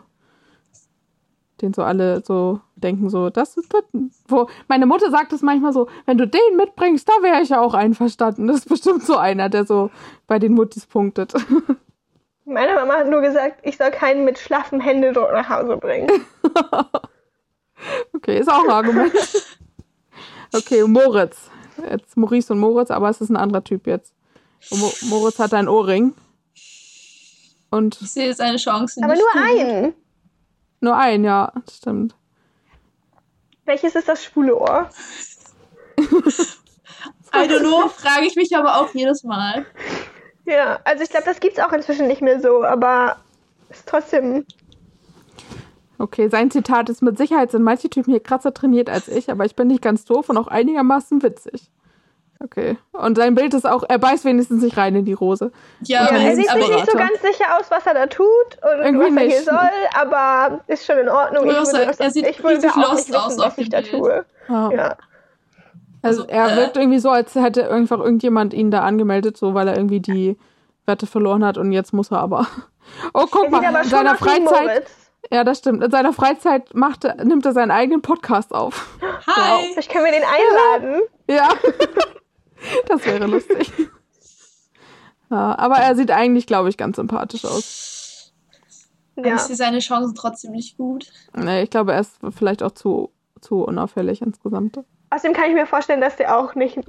Den 1.62 1.74
so 1.74 1.82
alle 1.82 2.24
so 2.24 2.60
denken, 2.76 3.10
so, 3.10 3.32
das 3.32 3.58
ist 3.58 3.74
das. 3.74 3.84
Wo, 4.28 4.48
meine 4.68 4.86
Mutter 4.86 5.10
sagt 5.10 5.34
es 5.34 5.42
manchmal 5.42 5.74
so, 5.74 5.88
wenn 6.06 6.18
du 6.18 6.28
den 6.28 6.56
mitbringst, 6.56 7.10
da 7.10 7.14
wäre 7.24 7.42
ich 7.42 7.50
ja 7.50 7.60
auch 7.62 7.74
einverstanden. 7.74 8.46
Das 8.48 8.58
ist 8.58 8.70
bestimmt 8.70 9.04
so 9.04 9.18
einer, 9.18 9.50
der 9.50 9.66
so 9.66 9.90
bei 10.28 10.38
den 10.38 10.54
Muttis 10.54 10.86
punktet. 10.86 11.34
Meine 12.46 12.76
Mama 12.76 12.94
hat 12.94 13.10
nur 13.10 13.22
gesagt, 13.22 13.60
ich 13.64 13.76
soll 13.76 13.92
keinen 13.92 14.24
mit 14.24 14.38
schlaffem 14.40 14.80
Händedruck 14.80 15.32
nach 15.34 15.50
Hause 15.50 15.78
bringen. 15.78 16.10
Okay, 18.14 18.40
ist 18.40 18.50
auch 18.50 18.64
ein 18.64 18.72
Argument. 18.72 19.14
Okay, 20.54 20.84
Moritz. 20.88 21.52
Jetzt 21.90 22.18
Maurice 22.18 22.54
und 22.54 22.60
Moritz, 22.60 22.92
aber 22.92 23.10
es 23.10 23.22
ist 23.22 23.30
ein 23.30 23.38
anderer 23.38 23.64
Typ 23.64 23.88
jetzt. 23.88 24.14
Und 24.72 24.80
Mo 24.80 24.92
Moritz 25.04 25.40
hat 25.40 25.54
ein 25.54 25.68
Ohrring. 25.68 26.14
Und 27.70 28.02
Ich 28.02 28.12
sehe 28.12 28.34
seine 28.34 28.58
Chancen 28.58 29.04
Aber 29.04 29.14
nicht 29.14 29.24
nur 29.34 29.44
einen. 29.44 29.94
nur 30.80 30.96
ein, 30.98 31.24
ja, 31.24 31.52
stimmt. 31.70 32.16
Welches 33.66 33.96
ist 33.96 34.08
das 34.08 34.24
schwule 34.24 34.56
Ohr? 34.58 34.90
I 36.00 37.40
don't 37.40 37.60
know, 37.60 37.88
frage 37.90 38.26
ich 38.26 38.36
mich 38.36 38.56
aber 38.56 38.78
auch 38.78 38.94
jedes 38.94 39.24
Mal. 39.24 39.66
Ja, 40.46 40.80
also 40.86 41.04
ich 41.04 41.10
glaube, 41.10 41.26
das 41.26 41.40
gibt's 41.42 41.60
auch 41.60 41.74
inzwischen 41.74 42.08
nicht 42.08 42.22
mehr 42.22 42.40
so, 42.40 42.64
aber 42.64 43.18
ist 43.70 43.86
trotzdem. 43.88 44.46
Okay, 46.00 46.30
sein 46.30 46.52
Zitat 46.52 46.90
ist: 46.90 47.02
Mit 47.02 47.18
Sicherheit 47.18 47.52
sind 47.52 47.64
manche 47.64 47.90
Typen 47.90 48.12
hier 48.12 48.20
krasser 48.22 48.54
trainiert 48.54 48.90
als 48.90 49.08
ich, 49.08 49.32
aber 49.32 49.46
ich 49.46 49.56
bin 49.56 49.68
nicht 49.68 49.82
ganz 49.82 50.06
doof 50.06 50.30
und 50.30 50.38
auch 50.38 50.48
einigermaßen 50.48 51.24
witzig. 51.24 51.72
Okay. 52.40 52.78
Und 52.92 53.18
sein 53.18 53.34
Bild 53.34 53.56
ist 53.56 53.66
auch, 53.66 53.84
er 53.90 53.98
beißt 53.98 54.24
wenigstens 54.24 54.62
nicht 54.62 54.78
rein 54.78 54.94
in 54.94 55.06
die 55.06 55.14
Rose. 55.14 55.52
Ja, 55.82 56.02
Ja, 56.02 56.06
Okay, 56.06 56.16
er 56.16 56.20
aber, 56.28 56.36
sieht 56.36 56.44
sich 56.46 56.52
aber- 56.52 56.76
nicht 56.76 56.92
so 56.92 56.98
ganz 57.00 57.22
sicher 57.24 57.46
aus, 57.60 57.72
was 57.72 57.86
er 57.88 57.94
da 57.96 58.06
tut 58.06 58.28
und 58.62 58.86
Irgendwie 58.86 59.06
was 59.08 59.16
er 59.16 59.28
hier 59.28 59.38
nicht. 59.40 59.46
soll, 59.46 59.70
aber 60.00 60.60
ist 60.68 60.86
schon 60.86 61.00
in 61.00 61.10
Ordnung. 61.10 61.46
Ich 61.46 61.50
Ich 61.52 61.58
würde 61.58 61.66
sagen, 61.72 61.88
das, 61.88 62.00
er 62.00 62.12
sieht 62.12 62.28
ich 62.28 62.44
würde 62.44 62.58
richtig 62.58 62.72
auch 62.72 62.92
lost 62.92 63.08
nicht 63.10 63.18
aus 63.18 63.30
wissen, 63.30 63.42
auf 63.42 63.48
was 63.48 63.58
ich 63.58 63.70
da 63.70 63.82
tue. 63.82 64.24
Ja. 64.50 64.72
Ja. 64.72 64.96
Also, 66.04 66.22
Also, 66.22 66.26
er 66.28 66.52
äh, 66.54 66.56
wirkt 66.58 66.78
irgendwie 66.78 67.00
so, 67.00 67.10
als 67.10 67.34
hätte 67.34 67.72
einfach 67.72 68.00
irgendjemand 68.00 68.54
ihn 68.54 68.70
da 68.70 68.82
angemeldet, 68.82 69.36
so 69.36 69.56
weil 69.56 69.68
er 69.68 69.76
irgendwie 69.76 70.00
die 70.00 70.38
Wette 70.86 71.08
verloren 71.08 71.44
hat 71.44 71.58
und 71.58 71.72
jetzt 71.72 71.92
muss 71.92 72.12
er 72.12 72.20
aber. 72.20 72.46
Oh, 73.14 73.26
guck 73.30 73.46
Er 73.46 73.50
mal, 73.50 73.66
aber 73.66 73.82
in 73.82 73.90
seiner 73.90 74.16
Freizeit. 74.16 74.86
Ja, 75.32 75.44
das 75.44 75.60
stimmt. 75.60 75.84
In 75.84 75.92
seiner 75.92 76.14
Freizeit 76.14 76.74
macht 76.74 77.04
er, 77.04 77.24
nimmt 77.26 77.46
er 77.46 77.54
seinen 77.54 77.72
eigenen 77.72 78.02
Podcast 78.02 78.54
auf. 78.54 78.98
Hi! 79.28 79.68
Vielleicht 79.74 79.92
können 79.92 80.06
wir 80.06 80.12
den 80.14 80.24
einladen. 80.24 81.02
Ja. 81.30 81.50
das 82.88 83.06
wäre 83.06 83.26
lustig. 83.28 83.72
Ja, 85.30 85.58
aber 85.60 85.76
er 85.76 85.96
sieht 85.96 86.12
eigentlich, 86.12 86.48
glaube 86.48 86.70
ich, 86.70 86.78
ganz 86.78 86.96
sympathisch 86.96 87.44
aus. 87.44 88.32
Aber 89.18 89.28
Ja. 89.28 89.36
Ich 89.36 89.42
sehe 89.42 89.56
seine 89.58 89.80
Chancen 89.80 90.16
trotzdem 90.16 90.52
nicht 90.52 90.78
gut. 90.78 91.12
Nee, 91.36 91.64
ich 91.64 91.70
glaube, 91.70 91.94
er 91.94 92.00
ist 92.00 92.18
vielleicht 92.32 92.64
auch 92.64 92.72
zu, 92.72 93.12
zu 93.42 93.64
unauffällig 93.66 94.22
insgesamt. 94.22 94.80
Außerdem 95.10 95.34
kann 95.36 95.50
ich 95.50 95.56
mir 95.56 95.66
vorstellen, 95.68 96.00
dass 96.02 96.16
der 96.16 96.38
auch 96.38 96.56
nicht 96.56 96.80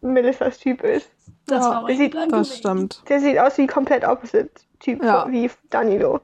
Melissas 0.00 0.58
Typ 0.58 0.82
ist. 0.82 1.10
Das 1.46 1.64
Ja, 1.64 1.70
war 1.70 1.82
mein 1.82 1.96
sieht-. 1.98 2.14
Das 2.30 2.56
stimmt. 2.56 3.02
Der 3.08 3.20
sieht 3.20 3.38
aus 3.38 3.58
wie 3.58 3.66
komplett 3.66 4.04
opposite 4.06 4.48
Typ 4.80 5.02
Ja. 5.02 5.26
wie 5.30 5.50
Danilo. 5.68 6.20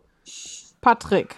Patrick. 0.80 1.34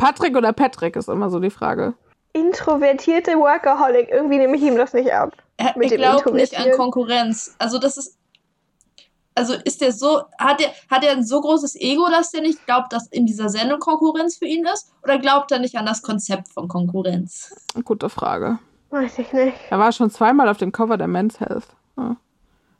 Patrick 0.00 0.36
oder 0.36 0.52
Patrick 0.52 0.96
ist 0.96 1.08
immer 1.08 1.30
so 1.30 1.38
die 1.40 1.50
Frage. 1.50 1.94
Introvertierte 2.32 3.32
Workaholic. 3.32 4.08
Irgendwie 4.10 4.38
nehme 4.38 4.56
ich 4.56 4.62
ihm 4.62 4.76
das 4.76 4.92
nicht 4.92 5.12
ab. 5.12 5.32
Er, 5.56 5.76
Mit 5.76 5.92
er 5.92 5.98
glaubt 5.98 6.32
nicht 6.32 6.58
an. 6.58 6.70
Konkurrenz. 6.72 7.54
Also 7.58 7.78
das 7.78 7.96
ist. 7.96 8.16
Also 9.34 9.54
ist 9.64 9.80
der 9.80 9.92
so, 9.92 10.22
hat 10.38 10.60
er 10.60 10.70
hat 10.90 11.04
er 11.04 11.12
ein 11.12 11.24
so 11.24 11.40
großes 11.40 11.76
Ego, 11.76 12.08
dass 12.10 12.32
der 12.32 12.42
nicht 12.42 12.66
glaubt, 12.66 12.92
dass 12.92 13.06
in 13.08 13.26
dieser 13.26 13.48
Sendung 13.48 13.78
Konkurrenz 13.78 14.36
für 14.36 14.44
ihn 14.44 14.66
ist? 14.66 14.92
Oder 15.02 15.18
glaubt 15.18 15.52
er 15.52 15.60
nicht 15.60 15.76
an 15.76 15.86
das 15.86 16.02
Konzept 16.02 16.48
von 16.48 16.66
Konkurrenz? 16.68 17.54
Gute 17.84 18.08
Frage. 18.08 18.58
Weiß 18.90 19.18
ich 19.18 19.32
nicht. 19.32 19.56
Er 19.70 19.78
war 19.78 19.92
schon 19.92 20.10
zweimal 20.10 20.48
auf 20.48 20.58
dem 20.58 20.72
Cover 20.72 20.96
der 20.96 21.06
Men's 21.06 21.38
Health. 21.40 21.68
Ja. 21.96 22.16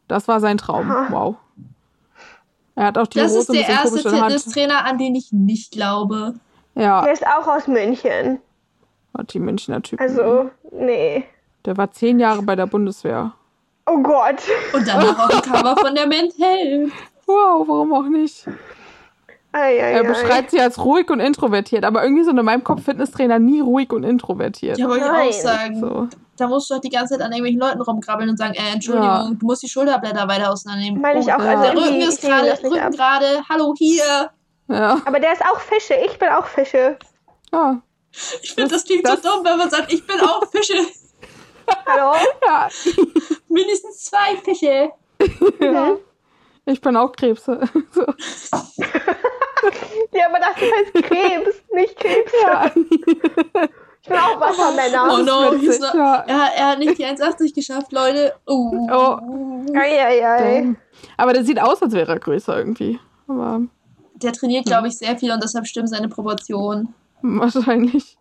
Das 0.09 0.27
war 0.27 0.41
sein 0.41 0.59
Traum. 0.59 0.91
Aha. 0.91 1.07
Wow. 1.11 1.37
Er 2.75 2.87
hat 2.87 2.99
auch 2.99 3.07
die 3.07 3.19
das 3.19 3.33
Rose 3.33 3.41
ist 3.41 3.53
der 3.53 3.69
erste. 3.69 3.99
Fitnesstrainer, 3.99 4.85
an 4.85 4.99
den 4.99 5.15
ich 5.15 5.33
nicht 5.33 5.71
glaube. 5.71 6.35
Ja, 6.81 7.03
Der 7.03 7.13
ist 7.13 7.27
auch 7.27 7.47
aus 7.47 7.67
München. 7.67 8.41
hat 9.17 9.33
die 9.35 9.39
Münchner 9.41 9.83
Typen. 9.83 10.03
Also, 10.03 10.51
nee. 10.73 11.25
Der 11.67 11.77
war 11.77 11.91
zehn 11.93 12.19
Jahre 12.19 12.43
bei 12.43 12.57
der 12.57 12.67
Bundeswehr. 12.67 13.33
Oh 13.87 13.99
Gott. 14.03 14.43
Und 14.73 14.87
danach 14.87 15.19
auf 15.29 15.41
dem 15.43 15.53
Cover 15.53 15.77
von 15.77 15.95
der 15.95 16.07
Men's 16.07 16.35
Health. 16.39 16.91
Wow, 17.27 17.67
warum 17.69 17.93
auch 17.93 18.09
nicht? 18.09 18.47
Ei, 19.53 19.59
ei, 19.61 19.77
Er 19.93 20.01
ei. 20.01 20.07
beschreibt 20.07 20.51
sich 20.53 20.61
als 20.61 20.83
ruhig 20.85 21.11
und 21.11 21.19
introvertiert, 21.19 21.85
aber 21.85 22.05
irgendwie 22.05 22.23
sind 22.23 22.39
in 22.39 22.45
meinem 22.45 22.63
Kopf 22.63 22.85
Fitnesstrainer 22.85 23.39
nie 23.41 23.61
ruhig 23.61 23.93
und 23.93 24.05
introvertiert. 24.05 24.79
Ja, 24.79 24.89
wollte 24.89 25.05
ich 25.05 25.11
auch 25.11 25.33
sagen. 25.43 25.81
So. 25.81 26.09
Da 26.37 26.47
musst 26.47 26.71
du 26.71 26.75
doch 26.75 26.81
die 26.81 26.89
ganze 26.89 27.15
Zeit 27.15 27.23
an 27.27 27.33
irgendwelchen 27.33 27.61
Leuten 27.61 27.81
rumkrabbeln 27.83 28.31
und 28.31 28.37
sagen, 28.39 28.55
äh, 28.55 28.73
Entschuldigung, 28.73 29.09
Ja. 29.09 29.31
du 29.39 29.45
musst 29.47 29.63
die 29.65 29.69
Schulterblätter 29.69 30.27
weiter 30.29 30.53
auseinandernehmen. 30.53 31.01
Meine 31.03 31.19
ich 31.21 31.27
Oh, 31.27 31.33
auch. 31.33 31.39
Ja. 31.45 31.59
Also 31.59 31.63
Der 31.65 31.77
Rücken 31.77 32.01
ist 32.01 32.23
gerade, 32.23 32.59
Rücken 32.63 32.91
gerade, 32.93 33.27
hallo 33.49 33.75
hier. 33.77 34.31
Ja. 34.71 35.01
Aber 35.05 35.19
der 35.21 35.33
ist 35.33 35.43
auch 35.45 35.61
Fische. 35.61 35.95
Ich 36.07 36.19
bin 36.19 36.29
auch 36.29 36.47
Fische. 36.47 36.97
Ja. 37.53 37.83
Ich 38.43 38.55
finde, 38.55 38.71
das 38.75 38.85
klingt 38.85 39.07
das- 39.07 39.23
so 39.23 39.29
dumm, 39.37 39.45
wenn 39.45 39.59
man 39.59 39.69
sagt, 39.71 39.93
ich 39.93 40.07
bin 40.07 40.21
auch 40.21 40.43
Fische. 40.51 40.79
Hallo? 41.87 42.15
ja. 42.47 42.69
Mindestens 43.49 44.05
zwei 44.05 44.37
Fische. 44.43 44.91
ja. 45.61 45.97
Ich 46.67 46.81
bin 46.81 46.97
auch 46.97 47.13
Krebse. 47.13 47.61
So. 47.93 48.05
Ja, 50.13 50.27
aber 50.29 50.39
das 50.39 50.57
heißt 50.57 50.95
Krebs, 51.07 51.63
nicht 51.75 51.97
Krebs. 52.01 52.33
Ja. 52.43 52.65
Ich 54.03 54.09
bin 54.09 54.17
auch 54.17 54.41
Wassermänner. 54.41 55.09
Oh 55.13 55.19
no, 55.23 55.61
witzig, 55.61 55.81
not, 55.81 55.95
ja. 55.95 56.25
er, 56.27 56.55
er 56.57 56.67
hat 56.69 56.79
nicht 56.79 56.97
die 56.99 57.05
1,80 57.05 57.55
geschafft, 57.55 57.93
Leute. 57.93 58.35
Uh. 58.49 58.89
Oh. 58.91 59.19
Ei, 59.75 60.03
ei, 60.03 60.27
ei. 60.27 60.75
Aber 61.19 61.35
der 61.35 61.45
sieht 61.45 61.61
aus, 61.61 61.83
als 61.83 61.93
wäre 61.93 62.13
er 62.13 62.19
größer 62.19 62.57
irgendwie. 62.57 62.99
Aber 63.29 63.61
Der 64.23 64.33
trainiert, 64.33 64.67
glaube 64.67 64.89
ich, 64.89 64.99
sehr 64.99 65.17
viel 65.17 65.31
und 65.33 65.43
deshalb 65.43 65.67
stimmen 65.67 65.89
seine 65.89 66.09
Proportionen. 66.09 66.95
wahrscheinlich. 67.23 68.17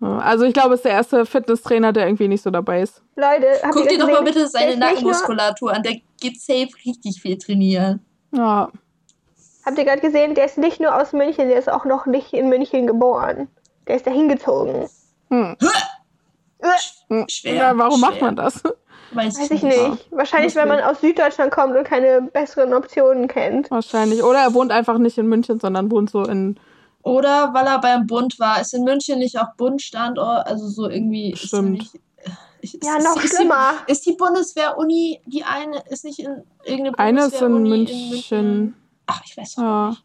Also 0.00 0.44
ich 0.44 0.52
glaube, 0.52 0.74
es 0.74 0.80
ist 0.80 0.84
der 0.84 0.92
erste 0.92 1.24
Fitnesstrainer, 1.26 1.92
der 1.92 2.06
irgendwie 2.06 2.26
nicht 2.26 2.42
so 2.42 2.50
dabei 2.50 2.82
ist. 2.82 3.02
Leute, 3.14 3.46
habt 3.62 3.72
Guck 3.74 3.84
ihr 3.84 3.90
dir 3.90 3.98
doch 4.00 4.10
mal 4.10 4.22
bitte 4.24 4.40
Der 4.40 4.48
seine 4.48 4.76
Nackenmuskulatur 4.76 5.72
an. 5.72 5.82
Der 5.84 5.98
geht 6.20 6.40
safe 6.40 6.68
richtig 6.84 7.22
viel 7.22 7.38
trainieren. 7.38 8.04
Ja. 8.34 8.68
Habt 9.64 9.78
ihr 9.78 9.84
gerade 9.84 10.00
gesehen, 10.00 10.34
der 10.34 10.46
ist 10.46 10.58
nicht 10.58 10.80
nur 10.80 10.92
aus 11.00 11.12
München, 11.12 11.48
der 11.48 11.56
ist 11.58 11.70
auch 11.70 11.84
noch 11.84 12.06
nicht 12.06 12.32
in 12.32 12.48
München 12.48 12.88
geboren. 12.88 13.46
Der 13.86 13.94
ist 13.94 14.04
da 14.06 14.10
hingezogen. 14.10 14.88
Hm. 15.30 15.56
Hm. 17.08 17.24
Schwer, 17.28 17.54
Ja, 17.54 17.78
warum 17.78 17.98
schwer. 18.00 18.10
macht 18.10 18.20
man 18.20 18.34
das? 18.36 18.60
Weiß, 19.14 19.38
Weiß 19.38 19.50
ich 19.50 19.62
nicht. 19.62 20.06
Wahrscheinlich, 20.10 20.54
wenn 20.54 20.68
man 20.68 20.80
aus 20.80 21.00
Süddeutschland 21.00 21.52
kommt 21.52 21.76
und 21.76 21.84
keine 21.84 22.22
besseren 22.22 22.72
Optionen 22.72 23.28
kennt. 23.28 23.70
Wahrscheinlich. 23.70 24.22
Oder 24.22 24.40
er 24.40 24.54
wohnt 24.54 24.72
einfach 24.72 24.98
nicht 24.98 25.18
in 25.18 25.26
München, 25.26 25.60
sondern 25.60 25.90
wohnt 25.90 26.10
so 26.10 26.24
in. 26.24 26.58
Oder 27.02 27.52
weil 27.52 27.66
er 27.66 27.80
beim 27.80 28.06
Bund 28.06 28.38
war. 28.38 28.60
Ist 28.60 28.74
in 28.74 28.84
München 28.84 29.18
nicht 29.18 29.38
auch 29.38 29.54
Bundstandort? 29.56 30.46
Also 30.46 30.68
so 30.68 30.88
irgendwie. 30.88 31.32
Ist 31.32 31.48
Stimmt. 31.48 31.72
nicht, 31.72 32.00
ich, 32.60 32.78
Ja, 32.82 32.96
ist, 32.96 33.04
noch 33.04 33.22
ist 33.22 33.36
schlimmer. 33.36 33.72
Die, 33.88 33.92
ist 33.92 34.06
die 34.06 34.12
Bundeswehr-Uni, 34.12 35.20
die 35.26 35.44
eine, 35.44 35.82
ist 35.90 36.04
nicht 36.04 36.20
in 36.20 36.44
irgendeine 36.64 36.98
Eine 36.98 37.26
ist 37.26 37.42
in 37.42 37.52
Bundeswehr-Uni 37.52 38.08
München. 38.10 38.74
Ach, 39.06 39.20
ich 39.26 39.36
weiß 39.36 39.58
auch 39.58 39.62
Ja. 39.62 39.88
nicht. 39.90 40.04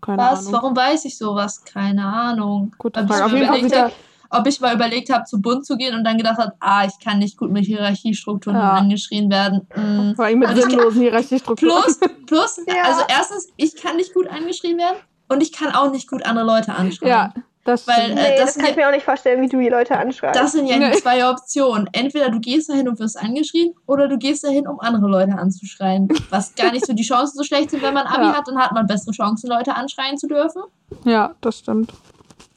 Keine 0.00 0.18
Was? 0.22 0.38
Ahnung. 0.40 0.52
Warum 0.52 0.76
weiß 0.76 1.04
ich 1.04 1.18
sowas? 1.18 1.64
Keine 1.64 2.04
Ahnung. 2.06 2.74
Weil 2.78 3.06
Frage. 3.06 3.24
Auf 3.24 3.32
mir 3.32 3.38
jeden 3.38 3.48
Fall 3.70 3.72
er, 3.72 3.82
habe, 3.84 3.92
ob 4.30 4.46
ich 4.46 4.60
mal 4.60 4.74
überlegt 4.74 5.10
habe, 5.12 5.24
zu 5.24 5.40
bunt 5.40 5.64
zu 5.66 5.76
gehen 5.76 5.94
und 5.94 6.04
dann 6.04 6.16
gedacht 6.18 6.38
habe, 6.38 6.52
ah, 6.60 6.84
ich 6.84 6.98
kann 7.04 7.18
nicht 7.18 7.36
gut 7.36 7.50
mit 7.50 7.64
Hierarchiestrukturen 7.64 8.58
Ja. 8.58 8.72
angeschrien 8.72 9.30
werden. 9.30 9.66
Mm. 9.74 10.14
Vor 10.14 10.24
allem 10.24 10.38
mit 10.40 10.48
Also 10.48 10.62
sinnlosen 10.62 11.00
Hierarchiestrukturen. 11.02 11.82
Plus, 11.82 11.98
plus, 12.26 12.60
Ja. 12.66 12.84
also 12.84 13.02
erstens, 13.08 13.48
ich 13.56 13.76
kann 13.76 13.96
nicht 13.96 14.14
gut 14.14 14.28
angeschrien 14.28 14.78
werden 14.78 14.96
und 15.28 15.42
ich 15.42 15.52
kann 15.52 15.74
auch 15.74 15.90
nicht 15.90 16.08
gut 16.08 16.24
andere 16.26 16.44
Leute 16.44 16.74
anschreien. 16.74 17.10
Ja, 17.10 17.34
das 17.64 17.86
Weil, 17.88 17.94
stimmt. 18.04 18.18
Äh, 18.18 18.30
Nee, 18.30 18.36
das 18.38 18.54
das, 18.54 18.62
kann 18.62 18.70
ich 18.70 18.76
mir 18.76 18.86
auch 18.88 18.92
nicht 18.92 19.04
vorstellen, 19.04 19.42
wie 19.42 19.48
du 19.48 19.58
die 19.58 19.68
Leute 19.68 19.96
anschreibst. 19.98 20.40
Das 20.40 20.52
sind 20.52 20.66
ja 20.68 20.76
Nee. 20.78 20.92
die 20.92 20.98
zwei 20.98 21.28
Optionen. 21.28 21.88
Entweder 21.92 22.30
du 22.30 22.38
gehst 22.38 22.68
dahin 22.70 22.88
und 22.88 22.98
wirst 23.00 23.18
angeschrien 23.18 23.74
oder 23.86 24.06
du 24.08 24.18
gehst 24.18 24.44
dahin, 24.44 24.68
um 24.68 24.78
andere 24.80 25.08
Leute 25.08 25.32
anzuschreien. 25.36 26.08
Was 26.30 26.54
gar 26.54 26.70
nicht 26.72 26.86
so 26.86 26.92
die 26.92 27.02
Chancen 27.02 27.36
so 27.36 27.42
schlecht 27.42 27.70
sind, 27.72 27.82
wenn 27.82 27.94
man 27.94 28.06
Abi 28.06 28.26
Ja. 28.26 28.36
hat, 28.36 28.46
dann 28.46 28.56
hat 28.58 28.70
man 28.72 28.86
bessere 28.86 29.12
Chancen, 29.12 29.48
Leute 29.50 29.74
anschreien 29.74 30.16
zu 30.16 30.28
dürfen. 30.28 30.62
ja, 31.04 31.34
das 31.40 31.58
stimmt. 31.58 31.92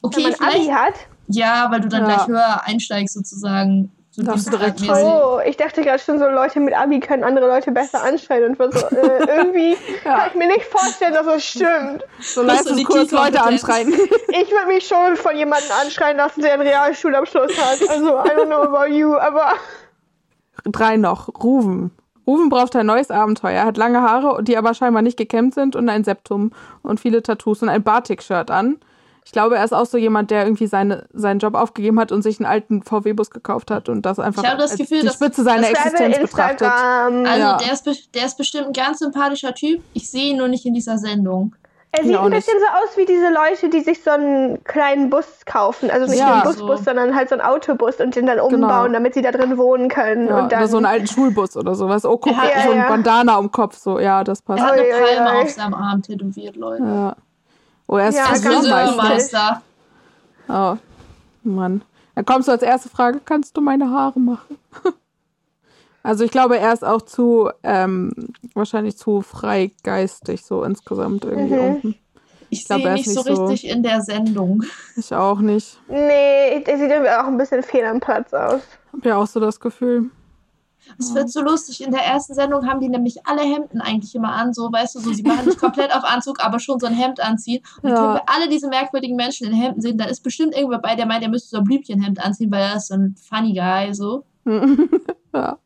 Okay, 0.02 0.24
Wenn 0.24 0.30
man 0.40 0.54
Abi 0.54 0.66
hat. 0.66 0.94
Ja, 1.32 1.68
weil 1.70 1.80
du 1.80 1.88
dann 1.88 2.02
Ja. 2.08 2.16
gleich 2.16 2.26
höher 2.28 2.60
einsteigst 2.64 3.14
sozusagen. 3.14 3.90
So 4.12 4.22
du 4.22 4.50
direkt. 4.50 4.82
Oh, 4.90 5.38
ich 5.46 5.56
dachte 5.56 5.82
gerade 5.82 6.00
schon 6.00 6.18
so, 6.18 6.26
Leute 6.28 6.58
mit 6.58 6.74
Abi 6.76 6.98
können 6.98 7.22
andere 7.22 7.46
Leute 7.46 7.70
besser 7.70 8.02
anschreien 8.02 8.56
und 8.56 8.72
so, 8.74 8.78
äh, 8.80 9.24
irgendwie 9.36 9.76
Ja. 10.04 10.18
kann 10.18 10.28
ich 10.30 10.34
mir 10.34 10.48
nicht 10.48 10.64
vorstellen, 10.64 11.14
dass 11.14 11.26
das 11.26 11.44
stimmt. 11.44 12.02
So 12.20 12.44
Das 12.44 12.60
ist 12.62 12.68
so 12.68 12.74
die 12.74 12.82
Leistungskurs 12.82 13.10
Leute 13.12 13.40
anschreien. 13.42 13.92
Ich 14.32 14.50
würde 14.50 14.66
mich 14.66 14.86
schon 14.86 15.16
von 15.16 15.36
jemandem 15.36 15.70
anschreien 15.80 16.16
lassen, 16.16 16.42
der 16.42 16.54
einen 16.54 16.62
Realschulabschluss 16.62 17.56
hat. 17.56 17.88
Also, 17.88 18.08
I 18.18 18.30
don't 18.30 18.46
know 18.46 18.62
about 18.62 18.92
you, 18.92 19.14
aber 19.16 19.52
Drei 20.64 20.96
noch. 20.96 21.28
Ruven. 21.42 21.90
Ruven 22.26 22.48
braucht 22.48 22.76
ein 22.76 22.86
neues 22.86 23.10
Abenteuer. 23.10 23.52
Er 23.52 23.64
hat 23.66 23.76
lange 23.76 24.02
Haare, 24.02 24.42
die 24.42 24.56
aber 24.56 24.74
scheinbar 24.74 25.02
nicht 25.02 25.16
gekämmt 25.16 25.54
sind 25.54 25.74
und 25.76 25.88
ein 25.88 26.04
Septum 26.04 26.52
und 26.82 27.00
viele 27.00 27.22
Tattoos 27.22 27.62
und 27.62 27.68
ein 27.68 27.82
Batik-Shirt 27.82 28.50
an. 28.50 28.78
Ich 29.24 29.32
glaube, 29.32 29.56
er 29.56 29.64
ist 29.64 29.72
auch 29.72 29.86
so 29.86 29.96
jemand, 29.98 30.30
der 30.30 30.44
irgendwie 30.44 30.66
seine, 30.66 31.06
seinen 31.12 31.38
Job 31.38 31.54
aufgegeben 31.54 32.00
hat 32.00 32.10
und 32.10 32.22
sich 32.22 32.40
einen 32.40 32.46
alten 32.46 32.82
VW-Bus 32.82 33.30
gekauft 33.30 33.70
hat 33.70 33.88
und 33.88 34.02
das 34.06 34.18
einfach 34.18 34.42
Ich 34.42 34.48
habe 34.48 34.58
das 34.60 34.72
als 34.72 34.80
Gefühl, 34.80 35.00
die 35.00 35.06
dass- 35.06 35.14
Spitze 35.16 35.44
seiner 35.44 35.68
Existenz 35.70 36.18
betrachtet. 36.18 36.62
Also 36.68 37.24
Ja. 37.26 37.56
der, 37.58 37.72
ist, 37.72 38.14
der 38.14 38.26
ist 38.26 38.38
bestimmt 38.38 38.68
ein 38.68 38.72
ganz 38.72 38.98
sympathischer 39.00 39.54
Typ. 39.54 39.82
Ich 39.94 40.10
sehe 40.10 40.30
ihn 40.30 40.38
nur 40.38 40.48
nicht 40.48 40.64
in 40.66 40.74
dieser 40.74 40.98
Sendung. 40.98 41.54
Er 41.92 42.04
sieht 42.04 42.16
auch 42.16 42.22
ein 42.24 42.30
nicht. 42.30 42.46
bisschen 42.46 42.60
so 42.60 42.66
aus 42.84 42.96
wie 42.96 43.04
diese 43.04 43.32
Leute, 43.32 43.68
die 43.68 43.80
sich 43.80 44.00
so 44.04 44.10
einen 44.12 44.62
kleinen 44.62 45.10
Bus 45.10 45.26
kaufen. 45.44 45.90
Also 45.90 46.06
nicht 46.06 46.20
Ja. 46.20 46.34
einen 46.34 46.42
Busbus, 46.44 46.78
So. 46.78 46.84
sondern 46.84 47.16
halt 47.16 47.28
so 47.30 47.34
einen 47.34 47.42
Autobus 47.42 47.96
und 47.96 48.14
den 48.14 48.26
dann 48.26 48.38
umbauen, 48.38 48.60
Genau. 48.60 48.88
damit 48.88 49.14
sie 49.14 49.22
da 49.22 49.32
drin 49.32 49.58
wohnen 49.58 49.88
können. 49.88 50.28
Ja, 50.28 50.38
und 50.44 50.52
dann 50.52 50.60
oder 50.60 50.68
so 50.68 50.76
einen 50.76 50.86
alten 50.86 51.08
Schulbus 51.08 51.56
oder 51.56 51.74
sowas. 51.74 52.04
Oh, 52.04 52.16
guck, 52.16 52.36
hat- 52.36 52.52
so 52.62 52.70
ein 52.70 52.76
Ja, 52.78 52.82
ja. 52.84 52.88
Bandana 52.88 53.38
um 53.38 53.50
Kopf. 53.50 53.76
So, 53.76 53.98
ja, 53.98 54.22
das 54.22 54.40
passt. 54.40 54.60
Er 54.62 54.66
hat 54.66 54.72
eine 54.74 55.24
Palme 55.24 55.42
auf 55.42 55.50
seinem 55.50 55.74
Arm 55.74 56.00
tätowiert, 56.00 56.54
Leute. 56.54 56.82
Ja. 56.84 57.16
Oh, 57.92 57.96
er 57.96 58.08
ist 58.10 58.14
Ja, 58.16 58.26
Er 58.30 58.36
Friseurmeister. 58.36 59.62
Oh, 60.48 60.76
Mann. 61.42 61.82
Dann 62.14 62.24
kommst 62.24 62.46
du 62.46 62.52
als 62.52 62.62
erste 62.62 62.88
Frage, 62.88 63.20
kannst 63.24 63.56
du 63.56 63.60
meine 63.60 63.90
Haare 63.90 64.20
machen? 64.20 64.56
Also 66.02 66.24
ich 66.24 66.30
glaube, 66.30 66.58
er 66.58 66.72
ist 66.72 66.82
auch 66.82 67.02
zu, 67.02 67.50
ähm, 67.62 68.10
wahrscheinlich 68.54 68.96
zu 68.96 69.20
freigeistig 69.20 70.42
so 70.46 70.64
insgesamt 70.64 71.26
irgendwie 71.26 71.56
Mhm. 71.56 71.60
unten. 71.74 71.94
Ich 72.48 72.64
glaub, 72.64 72.78
sehe 72.80 72.88
er 72.88 72.94
ihn 72.94 73.00
ist 73.02 73.06
nicht 73.08 73.16
so 73.18 73.28
nicht 73.28 73.36
so- 73.36 73.44
richtig 73.44 73.70
in 73.70 73.82
der 73.82 74.00
Sendung. 74.00 74.62
Ich 74.96 75.12
auch 75.14 75.40
nicht. 75.40 75.78
Nee, 75.88 76.64
der 76.66 76.78
sieht 76.78 76.90
irgendwie 76.90 77.10
auch 77.10 77.26
ein 77.26 77.36
bisschen 77.36 77.62
fehl 77.62 77.84
am 77.84 78.00
Platz 78.00 78.32
aus. 78.32 78.62
Hab 78.94 79.04
ja 79.04 79.16
auch 79.18 79.26
so 79.26 79.40
das 79.40 79.60
Gefühl. 79.60 80.08
Es 80.98 81.14
wird 81.14 81.30
so 81.30 81.40
lustig. 81.42 81.82
In 81.82 81.90
der 81.92 82.04
ersten 82.04 82.34
Sendung 82.34 82.66
haben 82.68 82.80
die 82.80 82.88
nämlich 82.88 83.26
alle 83.26 83.42
Hemden 83.42 83.80
eigentlich 83.80 84.14
immer 84.14 84.32
an. 84.32 84.52
So, 84.54 84.70
weißt 84.72 84.94
du, 84.96 85.00
so, 85.00 85.12
sie 85.12 85.22
machen 85.22 85.46
nicht 85.46 85.58
komplett 85.60 85.94
auf 85.94 86.04
Anzug, 86.04 86.44
aber 86.44 86.58
schon 86.58 86.78
so 86.80 86.86
ein 86.86 86.94
Hemd 86.94 87.20
anziehen. 87.20 87.62
Und 87.82 87.90
Ja. 87.90 87.96
können 87.96 88.14
wir 88.14 88.22
alle 88.26 88.48
diese 88.48 88.68
merkwürdigen 88.68 89.16
Menschen 89.16 89.46
in 89.46 89.52
Hemden 89.54 89.80
sehen. 89.80 89.98
Da 89.98 90.04
ist 90.06 90.20
bestimmt 90.22 90.54
irgendwer 90.56 90.78
bei, 90.78 90.94
der 90.94 91.06
meint, 91.06 91.22
er 91.22 91.28
müsste 91.28 91.50
so 91.50 91.58
ein 91.58 91.64
Blümchenhemd 91.64 92.24
anziehen, 92.24 92.50
weil 92.50 92.62
er 92.62 92.76
ist 92.76 92.88
so 92.88 92.94
ein 92.94 93.14
funny 93.28 93.52
guy, 93.54 93.94
so. 93.94 94.24
ja. 95.34 95.58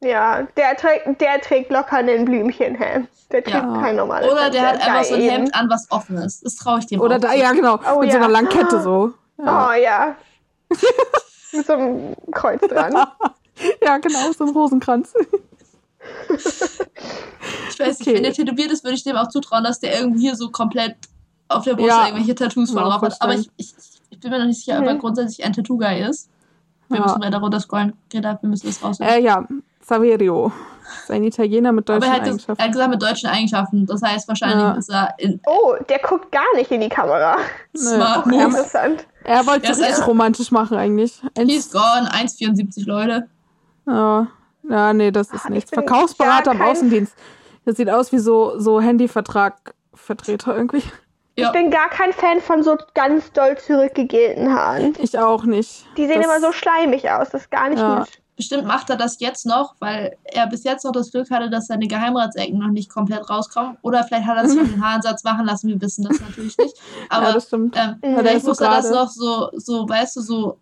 Ja, 0.00 0.42
der 0.56 0.76
trägt, 0.76 1.20
der 1.20 1.40
trägt 1.40 1.72
locker 1.72 1.96
einen 1.96 2.24
Blümchenhemd. 2.24 3.08
Der 3.32 3.42
trägt 3.42 3.56
Ja. 3.56 3.80
kein 3.80 3.96
normales 3.96 4.30
Oder 4.30 4.48
der 4.48 4.62
hat 4.68 4.74
Hemd. 4.78 4.86
einfach 4.88 5.04
so 5.04 5.14
ein. 5.16 5.20
Hemd 5.22 5.54
an, 5.56 5.68
was 5.68 5.90
offen 5.90 6.16
ist. 6.18 6.44
Das 6.44 6.54
traue 6.54 6.78
ich 6.78 6.86
dem 6.86 7.00
Oder 7.00 7.16
auch 7.16 7.20
da, 7.20 7.32
ja 7.34 7.50
genau, 7.52 7.80
Oh, 7.94 7.98
mit 8.00 8.12
so 8.12 8.16
ja. 8.18 8.24
einer 8.24 8.32
langen 8.32 8.48
Kette 8.48 8.80
so. 8.80 9.12
Ja, 9.44 9.68
Oh 9.70 9.72
ja. 9.72 10.14
Mit 11.52 11.66
so 11.66 11.72
einem 11.72 12.14
Kreuz 12.32 12.60
dran. 12.60 12.94
ja 13.84 13.98
genau, 13.98 14.32
so 14.36 14.44
ein 14.44 14.50
Rosenkranz. 14.50 15.12
Ich 17.70 17.78
weiß 17.80 17.98
nicht, 17.98 18.08
Okay. 18.08 18.14
wenn 18.16 18.22
der 18.22 18.32
tätowiert 18.32 18.70
ist, 18.72 18.84
würde 18.84 18.94
ich 18.96 19.04
dem 19.04 19.16
auch 19.16 19.28
zutrauen, 19.28 19.64
dass 19.64 19.80
der 19.80 19.98
irgendwie 19.98 20.20
hier 20.20 20.36
so 20.36 20.50
komplett 20.50 20.96
auf 21.48 21.64
der 21.64 21.74
Brust 21.74 21.88
Ja. 21.88 22.06
irgendwelche 22.06 22.34
Tattoos 22.34 22.70
voll 22.70 22.82
Ja, 22.82 22.88
drauf 22.88 23.02
hat. 23.02 23.16
Aber 23.20 23.34
ich, 23.34 23.48
ich, 23.56 23.74
ich 24.10 24.20
bin 24.20 24.30
mir 24.30 24.38
noch 24.38 24.46
nicht 24.46 24.64
sicher, 24.64 24.78
ob 24.78 24.86
er 24.86 24.94
grundsätzlich 24.96 25.44
ein 25.44 25.52
Tattoo-Guy 25.52 26.02
ist. 26.08 26.28
Wir 26.88 26.98
Ja. 26.98 27.04
müssen 27.04 27.22
weiter 27.22 27.38
runterscrollen. 27.38 27.92
Greta, 28.10 28.38
wir 28.40 28.48
müssen 28.48 28.66
das 28.66 28.82
rausfinden. 28.82 29.14
Äh, 29.14 29.20
ja, 29.20 29.46
Saverio. 29.80 30.52
Ist 31.02 31.10
ein 31.10 31.22
Italiener 31.24 31.70
mit 31.72 31.88
Aber 31.90 31.98
deutschen 32.00 32.12
er 32.14 32.16
hat, 32.20 32.26
Eigenschaften. 32.26 32.60
er 32.60 32.64
hat 32.64 32.72
gesagt 32.72 32.90
mit 32.90 33.02
deutschen 33.02 33.28
Eigenschaften. 33.28 33.86
Das 33.86 34.00
heißt, 34.02 34.26
wahrscheinlich 34.28 34.58
Ja. 34.58 34.72
ist 34.72 34.88
er 34.90 35.14
in 35.18 35.38
Oh, 35.46 35.74
der 35.86 35.98
guckt 35.98 36.32
gar 36.32 36.54
nicht 36.56 36.70
in 36.70 36.80
die 36.80 36.88
Kamera. 36.88 37.36
Smart 37.76 38.24
Move. 38.26 38.42
Interessant. 38.44 39.06
Er 39.24 39.46
wollte 39.46 39.66
Ja, 39.66 39.72
es 39.72 39.78
ist- 39.80 40.06
romantisch 40.06 40.50
machen 40.50 40.78
eigentlich. 40.78 41.20
He's 41.36 41.70
gone. 41.70 42.08
1,74 42.10 42.86
Leute. 42.86 43.28
Ja, 43.88 44.26
ja 44.68 44.92
nee, 44.92 45.10
das 45.10 45.28
ist 45.32 45.44
Ah, 45.44 45.48
ich 45.48 45.54
nichts. 45.54 45.70
Verkaufsberater 45.70 46.52
ja 46.52 46.58
im 46.58 46.62
Außendienst. 46.62 47.14
Das 47.64 47.76
sieht 47.76 47.90
aus 47.90 48.12
wie 48.12 48.18
so, 48.18 48.58
so 48.58 48.80
Handyvertrag-Vertreter 48.80 50.56
irgendwie. 50.56 50.82
Ja. 51.36 51.46
Ich 51.46 51.52
bin 51.52 51.70
gar 51.70 51.88
kein 51.88 52.12
Fan 52.12 52.40
von 52.40 52.62
so 52.64 52.76
ganz 52.94 53.30
doll 53.32 53.56
zurückgegelten 53.58 54.52
Haaren. 54.52 54.94
Ich 54.98 55.18
auch 55.18 55.44
nicht. 55.44 55.86
Die 55.96 56.06
sehen 56.06 56.16
Das- 56.20 56.24
immer 56.26 56.40
so 56.40 56.52
schleimig 56.52 57.08
aus. 57.10 57.30
Das 57.30 57.42
ist 57.42 57.50
gar 57.50 57.68
nicht 57.68 57.78
Ja. 57.78 58.00
gut. 58.00 58.08
Bestimmt 58.36 58.66
macht 58.66 58.88
er 58.90 58.96
das 58.96 59.18
jetzt 59.20 59.46
noch, 59.46 59.74
weil 59.80 60.16
er 60.24 60.46
bis 60.46 60.62
jetzt 60.64 60.84
noch 60.84 60.92
das 60.92 61.10
Glück 61.10 61.28
hatte, 61.30 61.50
dass 61.50 61.66
seine 61.66 61.86
Geheimratsecken 61.88 62.58
noch 62.58 62.68
nicht 62.70 62.88
komplett 62.88 63.28
rauskommen. 63.28 63.76
Oder 63.82 64.04
vielleicht 64.04 64.26
hat 64.26 64.36
er 64.36 64.48
sich 64.48 64.58
den 64.74 64.84
Haaransatz 64.84 65.24
machen 65.24 65.44
lassen. 65.46 65.68
Wir 65.68 65.80
wissen 65.80 66.04
das 66.04 66.20
natürlich 66.20 66.56
nicht. 66.58 66.76
Aber 67.08 67.26
ja, 67.28 67.32
das 67.34 67.46
stimmt. 67.48 67.76
ähm, 67.76 67.96
Mhm. 68.02 68.18
vielleicht 68.18 68.46
muss 68.46 68.60
er 68.60 68.70
das 68.70 68.90
noch 68.90 69.08
so, 69.08 69.50
so, 69.54 69.88
weißt 69.88 70.16
du, 70.16 70.20
so, 70.20 70.58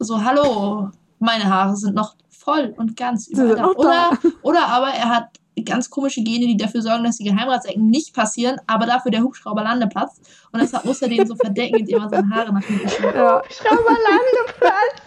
so, 0.00 0.24
hallo, 0.24 0.90
meine 1.20 1.44
Haare 1.44 1.76
sind 1.76 1.94
noch 1.94 2.16
voll 2.28 2.74
und 2.76 2.96
ganz 2.96 3.28
überall 3.28 3.72
Oder, 3.76 4.18
oder 4.42 4.66
aber 4.66 4.88
er 4.88 5.08
hat 5.08 5.28
ganz 5.64 5.90
komische 5.90 6.22
Gene, 6.22 6.46
die 6.46 6.56
dafür 6.56 6.80
sorgen, 6.82 7.04
dass 7.04 7.18
die 7.18 7.24
Geheimratsecken 7.24 7.86
nicht 7.86 8.14
passieren, 8.14 8.58
aber 8.66 8.86
dafür 8.86 9.10
der 9.10 9.22
Hubschrauber 9.22 9.62
Landeplatz. 9.62 10.20
Und 10.50 10.60
deshalb 10.60 10.86
muss 10.86 11.02
er 11.02 11.08
den 11.08 11.26
so 11.26 11.36
verdecken, 11.36 11.76
indem 11.76 12.00
er 12.00 12.08
seine 12.08 12.34
Haare 12.34 12.52
nach 12.52 12.64
hinten 12.64 12.88
schiebt. 12.88 13.14
Ja. 13.14 13.42
Schrauberlandeplatz. 13.48 15.02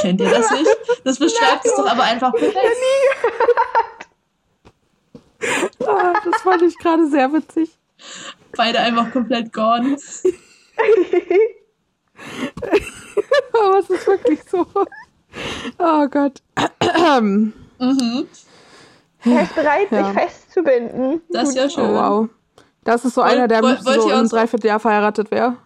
Kennt 0.00 0.20
ihr 0.20 0.30
das 0.30 0.50
nicht? 0.50 0.70
Das 1.04 1.18
beschreibt 1.18 1.64
es 1.64 1.74
doch 1.74 1.86
aber 1.86 2.02
einfach 2.02 2.32
perfekt. 2.32 2.66
Ah, 5.86 6.12
das 6.24 6.42
fand 6.42 6.60
ich 6.62 6.76
gerade 6.76 7.08
sehr 7.08 7.32
witzig. 7.32 7.70
Beide 8.56 8.80
einfach 8.80 9.10
komplett 9.12 9.52
gone. 9.52 9.96
Aber 13.52 13.78
es 13.78 13.88
ist 13.88 14.06
wirklich 14.06 14.40
so. 14.50 14.66
Oh 15.78 16.08
Gott. 16.08 16.42
Mhm. 17.78 18.26
Er 19.24 19.42
ist 19.42 19.54
bereit, 19.54 19.90
Ja. 19.90 20.04
sich 20.06 20.14
festzubinden. 20.14 21.20
Das 21.30 21.50
ist 21.50 21.54
ja 21.56 21.66
Oh, 21.66 21.68
schön. 21.68 21.94
wow. 21.94 22.28
Das 22.84 23.04
ist 23.04 23.14
so 23.14 23.20
Wollt- 23.22 23.32
einer, 23.34 23.48
der 23.48 23.62
wollt- 23.62 23.84
wollt 23.84 23.96
so 23.96 24.00
ihr 24.02 24.06
in 24.06 24.12
einem 24.12 24.20
uns- 24.22 24.30
Dreivierteljahr 24.30 24.80
verheiratet 24.80 25.30
wäre. 25.30 25.56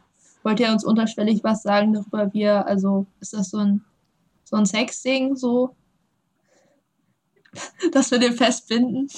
Wollt 0.43 0.59
ihr 0.61 0.69
uns 0.71 0.85
unterschwellig 0.85 1.43
was 1.45 1.63
sagen 1.63 1.93
darüber, 1.95 2.33
wie 2.35 2.43
er, 2.43 2.67
also 2.67 3.07
ist 3.21 3.33
das 3.33 3.51
so 3.51 3.59
ein, 3.59 3.83
so 4.45 4.57
ein 4.57 4.67
Sexding, 4.67 5.37
so? 5.37 5.75
Dass 7.93 8.11
wir 8.11 8.19
den 8.19 8.33
festbinden? 8.35 9.09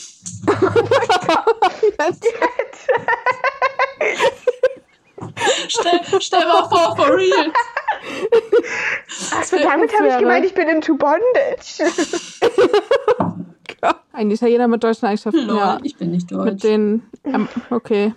Stell, 5.69 6.01
stell 6.21 6.47
mal 6.47 6.69
vor, 6.69 6.97
for 6.97 7.17
real. 7.17 7.53
Also 9.37 9.57
damit 9.59 9.93
habe 9.95 10.09
ich 10.09 10.19
gemeint, 10.19 10.47
ich 10.47 10.55
bin 10.55 10.69
into 10.69 10.97
bondage. 10.97 11.83
Ein 14.13 14.31
Italiener 14.31 14.69
mit 14.69 14.83
deutschen 14.83 15.07
Eigenschaften. 15.07 15.47
Lol, 15.47 15.57
Ja. 15.57 15.79
ich 15.83 15.97
bin 15.97 16.11
nicht 16.11 16.31
Mit 16.31 16.41
deutsch. 16.41 16.63
den. 16.63 17.03
Ähm, 17.25 17.49
okay. 17.71 18.15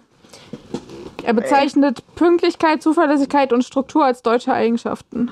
Er 1.24 1.34
bezeichnet 1.34 2.02
Pünktlichkeit, 2.16 2.82
Zuverlässigkeit 2.82 3.52
und 3.52 3.64
Struktur 3.64 4.06
als 4.06 4.22
deutsche 4.22 4.54
Eigenschaften. 4.54 5.32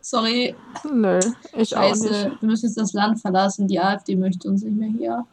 Sorry, 0.00 0.54
Nö, 0.90 1.18
ich 1.56 1.76
auch 1.76 1.82
nicht. 1.90 2.02
scheiße, 2.04 2.32
wir 2.40 2.46
müssen 2.48 2.66
jetzt 2.66 2.78
das 2.78 2.92
Land 2.92 3.20
verlassen. 3.20 3.66
Die 3.68 3.78
AfD 3.80 4.16
möchte 4.16 4.48
uns 4.48 4.62
nicht 4.62 4.76
mehr 4.76 4.88
hier. 4.88 5.26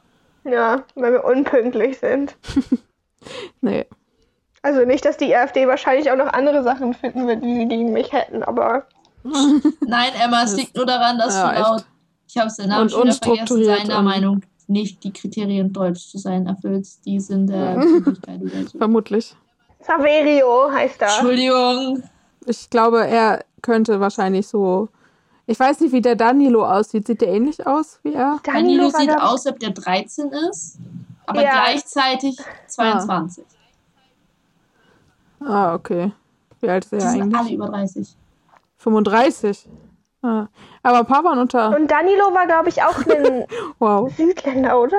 Ja, 0.52 0.84
weil 0.96 1.12
wir 1.14 1.24
unpünktlich 1.26 2.00
sind. 2.00 2.36
Nee. 3.60 3.86
Also 4.62 4.86
nicht, 4.86 5.06
dass 5.06 5.18
die 5.18 5.36
AfD 5.36 5.68
wahrscheinlich 5.68 6.12
auch 6.12 6.18
noch 6.18 6.34
andere 6.34 6.64
Sachen 6.64 6.94
finden 6.94 7.28
wird, 7.28 7.44
die 7.44 7.56
sie 7.56 7.68
gegen 7.68 7.94
mich 7.94 8.12
hätten, 8.12 8.44
aber 8.44 8.86
Nein, 9.24 10.12
Emma, 10.24 10.44
es 10.44 10.56
liegt 10.56 10.76
nur 10.76 10.86
daran, 10.86 11.18
dass 11.18 11.36
Ja, 11.36 11.52
du 11.54 11.60
laut, 11.62 11.86
ich 12.28 12.38
habe 12.38 12.48
es 12.48 12.56
den 12.56 12.70
Namen 12.70 12.84
Und 12.84 12.92
schon 12.92 13.12
vergessen, 13.12 13.64
seiner 13.66 14.02
Meinung 14.02 14.42
nicht 14.68 15.04
die 15.04 15.12
Kriterien 15.12 15.74
deutsch 15.74 16.08
zu 16.10 16.18
sein 16.18 16.46
erfüllst. 16.46 17.06
Die 17.06 17.20
sind 17.20 17.48
der 17.48 17.82
so. 18.72 18.78
Vermutlich. 18.78 19.36
Saverio 19.82 20.72
heißt 20.72 21.02
er. 21.02 21.08
Entschuldigung. 21.08 22.04
Ich 22.46 22.70
glaube, 22.70 23.06
er 23.08 23.44
könnte 23.62 24.00
wahrscheinlich 24.00 24.48
so. 24.48 24.90
Ich 25.48 25.60
weiß 25.60 25.80
nicht, 25.80 25.92
wie 25.92 26.02
der 26.02 26.16
Danilo 26.16 26.66
aussieht. 26.66 27.08
Sieht 27.08 27.22
der 27.22 27.30
ähnlich 27.30 27.66
aus 27.66 28.00
wie 28.04 28.14
er? 28.14 28.40
Danilo 28.44 28.94
war, 28.94 29.00
sieht 29.02 29.10
aus, 29.12 29.46
als 29.46 29.48
ob 29.48 29.60
der 29.60 29.72
13 29.72 30.30
ist, 30.50 30.78
aber 31.26 31.42
Ja. 31.44 31.64
gleichzeitig 31.64 32.38
22. 32.68 33.44
Ah, 33.44 33.54
okay. 35.42 36.12
Wie 36.62 36.70
alt 36.70 36.84
ist 36.86 36.92
Die 36.92 36.96
er 36.98 37.02
sind 37.12 37.22
alle 37.34 37.38
eigentlich? 37.40 37.54
über 37.54 37.68
30. 37.68 38.16
35. 38.78 39.70
Ah. 40.22 40.48
Aber 40.84 41.00
ein 41.00 41.06
paar 41.06 41.24
waren 41.24 41.40
unter. 41.40 41.76
Und 41.76 41.90
Danilo 41.90 42.34
war, 42.34 42.46
glaube 42.46 42.70
ich, 42.70 42.82
auch 42.84 42.98
ein 43.06 43.46
Wow. 43.80 44.12
Südländer, 44.16 44.80
oder? 44.80 44.98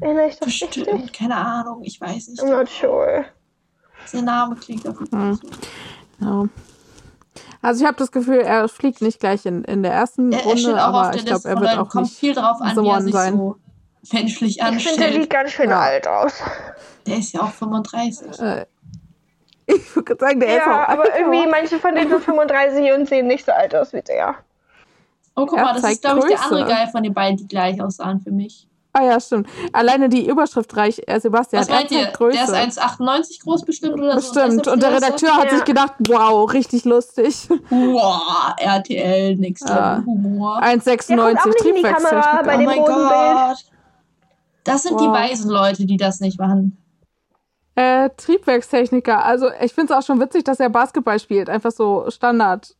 Erinnere 0.00 0.26
ich 0.28 0.40
richtig? 0.44 0.84
Bestimmt, 0.84 1.12
keine 1.12 1.36
Ahnung, 1.36 1.82
ich 1.84 2.00
weiß 2.00 2.28
nicht. 2.28 2.42
I'm 2.42 2.50
not 2.50 2.68
sure. 2.68 3.24
Der 4.12 4.22
Name 4.22 4.56
klingt 4.56 4.86
auf 4.88 4.98
jeden 5.00 5.10
Fall 5.10 5.34
so. 5.34 5.48
Ja. 6.24 6.44
Also 7.62 7.80
ich 7.82 7.86
habe 7.86 7.96
das 7.96 8.12
Gefühl, 8.12 8.40
er 8.40 8.68
fliegt 8.68 9.00
nicht 9.02 9.18
gleich 9.20 9.46
in, 9.46 9.64
in 9.64 9.82
der 9.82 9.92
ersten 9.92 10.30
Er, 10.32 10.40
er 10.40 10.44
Runde, 10.44 10.58
steht 10.60 10.74
auch 10.74 10.78
aber 10.78 11.00
auf 11.02 11.10
der 11.10 11.16
ich 11.20 11.26
glaube, 11.26 11.34
Liste 11.36 11.48
er 11.48 11.60
wird 11.60 11.78
auch 11.78 11.88
Kommt 11.88 12.04
nicht. 12.06 12.18
viel 12.18 12.34
drauf 12.34 12.60
an, 12.60 12.74
the 12.76 12.82
wie 12.82 12.88
er 12.88 13.02
sich 13.02 13.12
sein. 13.12 13.36
so 13.36 13.56
menschlich 14.12 14.58
Ich 14.58 14.64
finde, 14.64 14.80
der 14.80 14.88
anstellt. 14.90 15.14
sieht 15.14 15.30
ganz 15.30 15.50
schön 15.52 15.70
Ja. 15.70 15.80
alt 15.80 16.06
aus. 16.08 16.32
Der 17.06 17.18
ist 17.18 17.32
ja 17.32 17.40
auch 17.42 17.50
35. 17.50 18.38
Äh, 18.40 18.66
ich 19.66 19.96
würde 19.96 20.16
sagen, 20.18 20.40
der 20.40 20.56
ist 20.56 20.62
auch 20.62 20.66
Ja, 20.68 20.88
aber 20.88 21.02
alt, 21.02 21.12
irgendwie 21.18 21.46
manche 21.46 21.78
von 21.78 21.94
denen 21.94 22.10
sind 22.10 22.22
35 22.24 22.92
und 22.92 23.08
sehen 23.08 23.26
nicht 23.26 23.44
so 23.44 23.52
alt 23.52 23.74
aus 23.74 23.92
wie 23.92 24.02
der. 24.02 24.36
Oh, 25.34 25.44
guck 25.46 25.58
Er 25.58 25.64
mal, 25.64 25.72
das 25.74 25.82
zeigt 25.82 25.94
ist, 25.96 26.02
glaube 26.02 26.20
ich, 26.20 26.26
der 26.34 26.42
andere 26.42 26.64
Guy 26.64 26.86
von 26.90 27.02
den 27.02 27.12
beiden, 27.14 27.36
die 27.36 27.46
gleich 27.48 27.80
aussahen 27.82 28.20
für 28.20 28.30
mich. 28.30 28.66
Ah 28.94 29.02
ja, 29.04 29.20
stimmt. 29.20 29.46
Alleine 29.74 30.08
die 30.08 30.26
Überschrift 30.26 30.74
reich, 30.74 31.02
äh, 31.06 31.20
Sebastian, 31.20 31.60
Was 31.60 31.68
meint 31.68 31.90
ihr? 31.90 32.06
Größe. 32.06 32.38
Der 32.50 32.66
ist 32.66 32.78
1,98 32.80 33.42
groß 33.42 33.62
bestimmt 33.66 33.92
oder 34.00 34.18
so? 34.18 34.32
Bestimmt. 34.32 34.66
Und 34.66 34.82
der 34.82 34.94
Redakteur 34.94 35.36
hat 35.36 35.50
Ja. 35.50 35.56
sich 35.56 35.64
gedacht, 35.66 35.92
wow, 36.08 36.50
richtig 36.50 36.86
lustig. 36.86 37.46
Wow, 37.68 38.54
RTL, 38.58 39.34
Level 39.34 39.54
Ja. 39.68 40.02
Humor. 40.06 40.54
Kommt 40.54 40.64
auch 40.64 40.68
1,96 40.68 41.46
nicht 41.46 41.64
in 41.66 41.74
die 41.74 41.82
Kamera 41.82 42.42
bei 42.42 42.54
Oh 42.54 42.58
dem 42.58 42.64
mein. 42.64 42.78
Gott. 42.78 43.56
Das 44.64 44.82
sind 44.84 44.98
die 44.98 45.04
Wow. 45.04 45.12
weisen 45.14 45.50
Leute, 45.50 45.84
die 45.84 45.98
das 45.98 46.20
nicht 46.20 46.40
machen. 46.40 46.78
Äh, 47.76 48.10
Triebwerkstechniker. 48.16 49.24
Also 49.24 49.50
ich 49.60 49.72
finde 49.74 49.92
es 49.92 49.98
auch 49.98 50.04
schon 50.06 50.20
witzig, 50.20 50.44
dass 50.44 50.58
er 50.60 50.70
Basketball 50.70 51.18
spielt. 51.20 51.48
Einfach 51.50 51.70
so 51.70 52.10
Standard. 52.10 52.74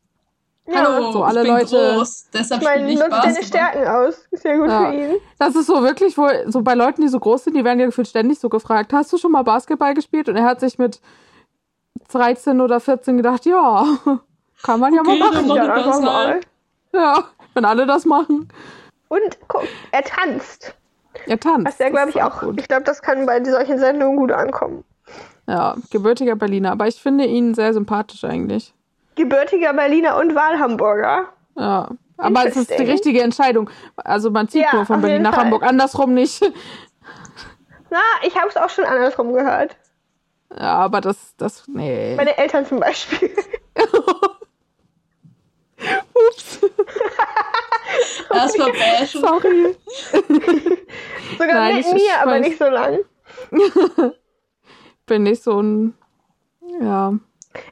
Ja. 0.67 0.85
Hallo, 0.85 1.13
so 1.13 1.23
alle 1.23 1.43
ich 1.43 1.47
bin 1.47 1.55
Leute- 1.59 1.95
groß, 1.97 2.31
deshalb 2.33 2.61
Ich 2.63 2.67
meine, 2.67 2.91
ich 2.91 2.99
nutzt 2.99 3.13
deine. 3.13 3.43
Stärken 3.45 3.87
aus. 3.87 4.27
Ist 4.33 4.45
ja 4.45 4.57
gut 4.57 4.69
Ja. 4.69 4.91
für 4.91 4.95
ihn. 4.97 5.17
Das 5.39 5.55
ist 5.55 5.67
so 5.67 5.83
wirklich 5.83 6.19
wohl, 6.19 6.45
so 6.49 6.63
bei 6.63 6.75
Leuten, 6.75 7.03
die 7.03 7.09
so 7.09 7.21
groß 7.21 7.45
sind, 7.45 7.55
die 7.57 7.65
werden 7.65 7.79
ja 7.79 7.87
gefühlt 7.87 8.09
ständig 8.09 8.41
so 8.41 8.49
gefragt, 8.49 8.93
hast 8.93 9.13
du 9.13 9.19
schon 9.19 9.31
mal 9.31 9.45
Basketball 9.45 9.95
gespielt? 9.95 10.29
Und 10.29 10.35
er 10.37 10.45
hat 10.45 10.59
sich 10.59 10.77
mit 10.79 11.01
13 12.11 12.61
oder 12.61 12.81
14 12.81 13.17
gedacht, 13.17 13.47
ja, 13.47 13.85
kann 14.63 14.81
man 14.81 14.93
ja 14.95 15.03
Okay, 15.03 15.19
mal 15.19 15.31
dann 15.31 15.47
machen. 15.47 15.49
mach 15.49 15.57
Ja, 15.87 16.01
mal. 16.01 16.41
Ja, 16.93 17.25
wenn 17.55 17.65
alle 17.65 17.87
das 17.87 18.05
machen. 18.07 18.49
Und 19.09 19.39
guck, 19.47 19.63
er 19.93 20.03
tanzt. 20.03 20.75
Er 21.27 21.41
tanzt. 21.41 21.67
Was 21.67 21.79
ja, 21.79 21.89
glaube 21.89 22.11
ich, 22.11 22.23
auch. 22.23 22.41
gut. 22.41 22.61
Ich 22.61 22.69
glaube, 22.69 22.85
das 22.85 23.03
kann 23.03 23.27
bei 23.27 23.43
solchen 23.45 23.79
Sendungen 23.79 24.17
gut 24.17 24.33
ankommen. 24.33 24.85
Ja, 25.47 25.77
gebürtiger 25.91 26.37
Berliner. 26.37 26.73
Aber 26.73 26.87
ich 26.89 26.97
finde 27.01 27.25
ihn 27.25 27.55
sehr 27.55 27.73
sympathisch 27.73 28.25
eigentlich. 28.25 28.75
Gebürtiger 29.15 29.73
Berliner 29.73 30.17
und 30.19 30.35
Wahlhamburger. 30.35 31.27
Ja. 31.57 31.89
Aber 32.19 32.47
es 32.47 32.57
ist 32.57 32.71
die 32.71 32.85
richtige 32.85 33.23
Entscheidung. 33.23 33.69
Also 33.97 34.31
man 34.31 34.49
zieht 34.49 34.63
Ja, 34.63 34.75
nur 34.75 34.87
von 34.87 35.01
Berlin 35.03 35.23
nach 35.23 35.35
Fall. 35.35 35.45
Hamburg, 35.45 35.63
andersrum 35.63 36.15
nicht. 36.15 36.41
Na, 37.91 38.01
ich 38.23 38.35
habe 38.37 38.49
es 38.49 38.57
auch 38.57 38.71
schon 38.71 38.85
andersrum 38.85 39.33
gehört. 39.33 39.77
Ja, 40.57 40.75
aber 40.77 41.01
das, 41.01 41.35
das, 41.37 41.65
nee. 41.69 42.15
Meine 42.17 42.37
Eltern 42.39 42.65
zum 42.67 42.81
Beispiel. 42.81 43.31
Ups, 46.31 46.61
Erstmal 48.33 48.73
bashen. 48.73 49.21
sorry. 49.21 49.77
Sogar 51.39 51.55
Nein, 51.55 51.77
mit 51.77 51.93
mir, 51.93 52.21
aber 52.23 52.39
nicht 52.39 52.59
so 52.59 52.67
lang. 52.67 52.99
Bin 55.07 55.23
nicht 55.23 55.43
so 55.43 55.61
ein, 55.61 55.95
ja. 56.81 57.15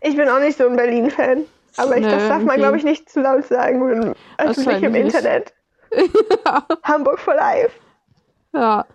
Ich 0.01 0.17
bin 0.17 0.29
auch 0.29 0.39
nicht 0.39 0.57
so 0.57 0.67
ein 0.67 0.77
Berlin-Fan. 0.77 1.45
Aber 1.77 1.97
ich, 1.97 2.05
Nö, 2.05 2.11
das 2.11 2.29
darf 2.29 2.43
man, 2.43 2.57
glaube 2.57 2.77
ich, 2.77 2.85
nicht 2.85 3.11
zu 3.11 3.21
laut 3.21 3.45
sagen. 3.45 4.15
Öffentlich 4.39 4.83
im. 4.83 4.95
Internet. 4.95 5.53
Hamburg 6.85 7.19
for 7.19 7.35
life. 7.35 7.73
Ja. 8.53 8.87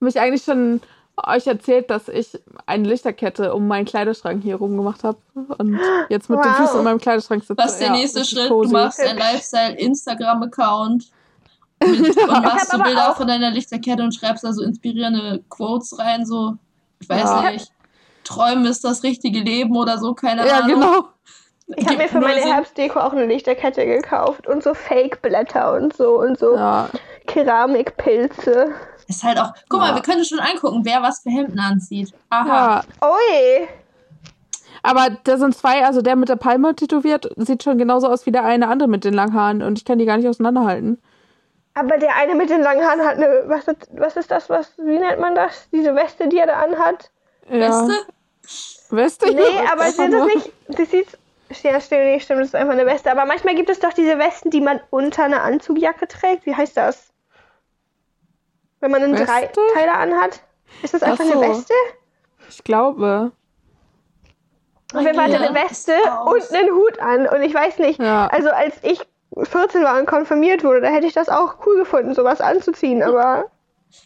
Hab 0.00 0.08
ich 0.08 0.20
eigentlich 0.20 0.44
schon 0.44 0.80
euch 1.26 1.46
erzählt, 1.46 1.90
dass 1.90 2.08
ich 2.08 2.38
eine 2.66 2.86
Lichterkette 2.88 3.54
um 3.54 3.66
meinen 3.66 3.84
Kleiderschrank 3.86 4.42
hier 4.42 4.56
rum 4.56 4.76
gemacht 4.76 5.04
habe 5.04 5.18
und 5.58 5.78
jetzt 6.08 6.28
mit 6.30 6.38
den 6.38 6.44
Wow. 6.50 6.56
Füßen 6.56 6.78
in 6.78 6.84
meinem 6.84 6.98
Kleiderschrank 7.00 7.42
sitze. 7.44 7.56
Was 7.62 7.72
ist 7.72 7.80
der 7.80 7.88
Ja, 7.88 7.92
nächste 7.94 8.18
das 8.20 8.28
ist 8.32 8.38
Schritt? 8.38 8.48
cozy. 8.48 8.72
Du 8.72 8.78
machst 8.78 9.00
einen 9.00 9.18
Lifestyle-Instagram-Account 9.18 11.04
und 11.82 12.42
machst 12.42 12.70
so 12.70 12.78
Bilder 12.78 13.10
auch- 13.10 13.16
von 13.16 13.26
deiner 13.28 13.50
Lichterkette 13.50 14.02
und 14.02 14.14
schreibst 14.14 14.44
da 14.44 14.52
so 14.52 14.62
inspirierende 14.62 15.42
Quotes 15.48 15.98
rein, 15.98 16.24
so, 16.26 16.54
ich 17.00 17.08
weiß 17.08 17.22
Ja. 17.22 17.50
nicht, 17.50 17.70
Träumen 18.24 18.66
ist 18.66 18.84
das 18.84 19.02
richtige 19.04 19.40
Leben 19.40 19.76
oder 19.76 19.96
so, 19.98 20.12
keine 20.14 20.46
Ja, 20.46 20.60
Ahnung. 20.60 20.80
genau. 20.80 21.04
Ich 21.76 21.86
habe 21.86 21.98
mir 21.98 22.08
für 22.08 22.20
meine 22.20 22.40
Sinn. 22.42 22.52
Herbstdeko 22.52 22.98
auch 23.00 23.12
eine 23.12 23.26
Lichterkette 23.26 23.84
gekauft 23.86 24.46
und 24.46 24.62
so 24.62 24.72
Fake-Blätter 24.74 25.74
und 25.74 25.94
so 25.96 26.18
und 26.20 26.38
so 26.38 26.54
Ja. 26.54 26.88
Keramikpilze. 27.26 28.72
Ist 29.08 29.24
halt 29.24 29.38
auch, 29.38 29.52
guck 29.68 29.80
Ja. 29.80 29.88
mal, 29.88 29.94
wir 29.94 30.02
können 30.02 30.24
schon 30.24 30.38
angucken, 30.38 30.80
wer 30.84 31.02
was 31.02 31.20
für 31.22 31.30
Hemden 31.30 31.58
anzieht. 31.58 32.12
Aha. 32.30 32.84
ja. 33.02 33.08
Ui! 33.08 33.68
Aber 34.82 35.10
da 35.24 35.36
sind 35.38 35.56
zwei, 35.56 35.84
also 35.84 36.02
der 36.02 36.14
mit 36.14 36.28
der 36.28 36.36
Palme 36.36 36.74
tätowiert, 36.74 37.28
sieht 37.36 37.62
schon 37.62 37.78
genauso 37.78 38.08
aus 38.08 38.26
wie 38.26 38.30
der 38.32 38.44
eine 38.44 38.68
andere 38.68 38.88
mit 38.88 39.04
den 39.04 39.14
langen 39.14 39.34
Haaren 39.34 39.62
und 39.62 39.78
ich 39.78 39.84
kann 39.84 39.98
die 39.98 40.04
gar 40.04 40.16
nicht 40.16 40.28
auseinanderhalten. 40.28 41.00
Aber 41.74 41.96
der 41.98 42.14
eine 42.16 42.34
mit 42.34 42.50
den 42.50 42.60
langen 42.62 42.84
Haaren 42.84 43.00
hat 43.00 43.16
eine. 43.16 43.44
Was, 43.46 43.66
ist- 43.68 43.88
was 43.92 44.16
ist 44.16 44.30
das? 44.30 44.48
Was, 44.50 44.72
wie 44.78 44.98
nennt 44.98 45.20
man 45.20 45.34
das? 45.34 45.68
Diese 45.72 45.94
Weste, 45.94 46.28
die 46.28 46.38
er 46.38 46.46
da 46.46 46.54
anhat? 46.60 47.10
Ja. 47.50 47.86
Weste? 47.86 47.92
Weste? 48.90 49.26
Nee, 49.34 49.40
aber 49.70 49.82
Einfach 49.82 49.86
sind 49.86 50.12
das 50.12 50.26
nicht. 50.26 50.52
Das 50.68 50.90
sieht. 50.90 51.06
Ja, 51.62 51.80
stimmt, 51.80 52.02
nee, 52.02 52.20
stimmt, 52.20 52.40
das 52.40 52.48
ist 52.48 52.54
einfach 52.54 52.74
eine 52.74 52.84
Weste. 52.84 53.10
Aber 53.10 53.24
manchmal 53.24 53.54
gibt 53.54 53.70
es 53.70 53.78
doch 53.80 53.92
diese 53.94 54.18
Westen, 54.18 54.50
die 54.50 54.60
man 54.60 54.80
unter 54.90 55.24
einer 55.24 55.42
Anzugjacke 55.42 56.06
trägt. 56.08 56.44
Wie 56.46 56.54
heißt 56.54 56.76
das? 56.76 57.07
Wenn 58.80 58.90
man 58.90 59.02
einen 59.02 59.12
Weste? 59.14 59.26
Dreiteiler 59.26 59.94
anhat? 59.94 60.40
Ist 60.82 60.94
das 60.94 61.02
einfach 61.02 61.24
Ach 61.28 61.32
so. 61.32 61.40
eine 61.40 61.50
Weste? 61.50 61.74
Ich 62.48 62.64
glaube. 62.64 63.32
Auf 64.94 65.02
jeden 65.02 65.14
Fall 65.14 65.24
hat 65.24 65.32
er 65.32 65.40
Ja, 65.42 65.48
eine 65.50 65.54
Weste 65.68 65.92
und 66.26 66.52
einen 66.54 66.70
Hut 66.74 66.98
an. 66.98 67.26
Und 67.28 67.42
ich 67.42 67.52
weiß 67.54 67.78
nicht, 67.78 68.00
Ja. 68.00 68.26
also 68.28 68.50
als 68.50 68.76
ich 68.82 69.00
14 69.42 69.82
war 69.84 69.98
und 69.98 70.06
konfirmiert 70.06 70.64
wurde, 70.64 70.80
da 70.80 70.88
hätte 70.88 71.06
ich 71.06 71.12
das 71.12 71.28
auch 71.28 71.56
cool 71.66 71.76
gefunden, 71.80 72.14
sowas 72.14 72.40
anzuziehen. 72.40 73.02
Aber 73.02 73.50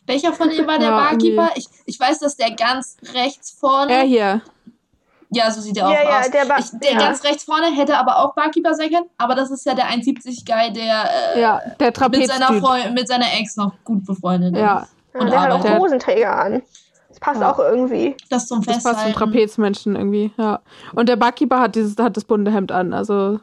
Welcher 0.07 0.33
von 0.33 0.51
ihr 0.51 0.67
war 0.67 0.79
der 0.79 0.89
Ja, 0.89 0.97
Barkeeper? 1.11 1.51
Ich, 1.55 1.67
ich 1.87 1.99
weiß, 2.01 2.19
dass 2.21 2.37
der 2.37 2.51
ganz 2.53 2.97
rechts 3.15 3.51
vorne. 3.53 3.93
Er 3.93 4.03
hier. 4.03 4.43
Ja, 5.35 5.51
so 5.51 5.61
sieht 5.63 5.77
er 5.79 5.89
auch 5.89 5.93
Ja, 5.93 6.03
ja, 6.03 6.21
aus. 6.21 6.31
der 6.31 6.45
Bar- 6.45 6.59
ich, 6.59 6.71
der 6.79 6.93
ja. 6.93 6.99
ganz 6.99 7.25
rechts 7.25 7.45
vorne 7.45 7.67
hätte 7.75 7.97
aber 7.97 8.19
auch 8.19 8.35
Barkeeper 8.35 8.75
sein 8.75 8.91
können, 8.91 9.07
aber 9.19 9.35
das 9.35 9.51
ist 9.51 9.65
ja 9.65 9.75
der 9.75 9.87
1,70 9.87 10.45
Guy, 10.45 10.73
der 10.73 11.05
äh, 11.35 11.41
Ja, 11.41 11.61
der 11.81 11.93
mit, 12.11 12.27
seiner. 12.29 12.53
Freund, 12.61 12.93
mit 12.95 13.09
seiner 13.09 13.27
Ex 13.41 13.57
noch 13.57 13.73
gut 13.85 14.05
befreundet 14.05 14.55
Ja, 14.57 14.81
ist. 14.81 14.93
ja, 15.15 15.21
Und 15.21 15.31
der 15.31 15.41
hat 15.41 15.51
arbeitet. 15.51 15.73
auch 15.77 15.79
Hosenträger 15.81 16.37
an. 16.39 16.63
Das 17.09 17.19
passt 17.21 17.41
Ja. 17.41 17.51
auch 17.53 17.59
irgendwie. 17.59 18.15
Das 18.31 18.47
zum 18.47 18.63
das 18.63 18.67
passt 18.75 18.83
zum 18.83 18.93
Festhalten. 18.95 19.19
Trapezmenschen 19.19 19.97
irgendwie, 19.97 20.33
ja. 20.37 20.61
Und 20.95 21.09
der 21.09 21.17
Barkeeper 21.17 21.61
hat 21.61 21.75
dieses, 21.77 21.97
hat 21.99 22.17
das 22.17 22.25
bunte 22.25 22.51
Hemd 22.51 22.71
an, 22.73 22.93
also 22.93 23.41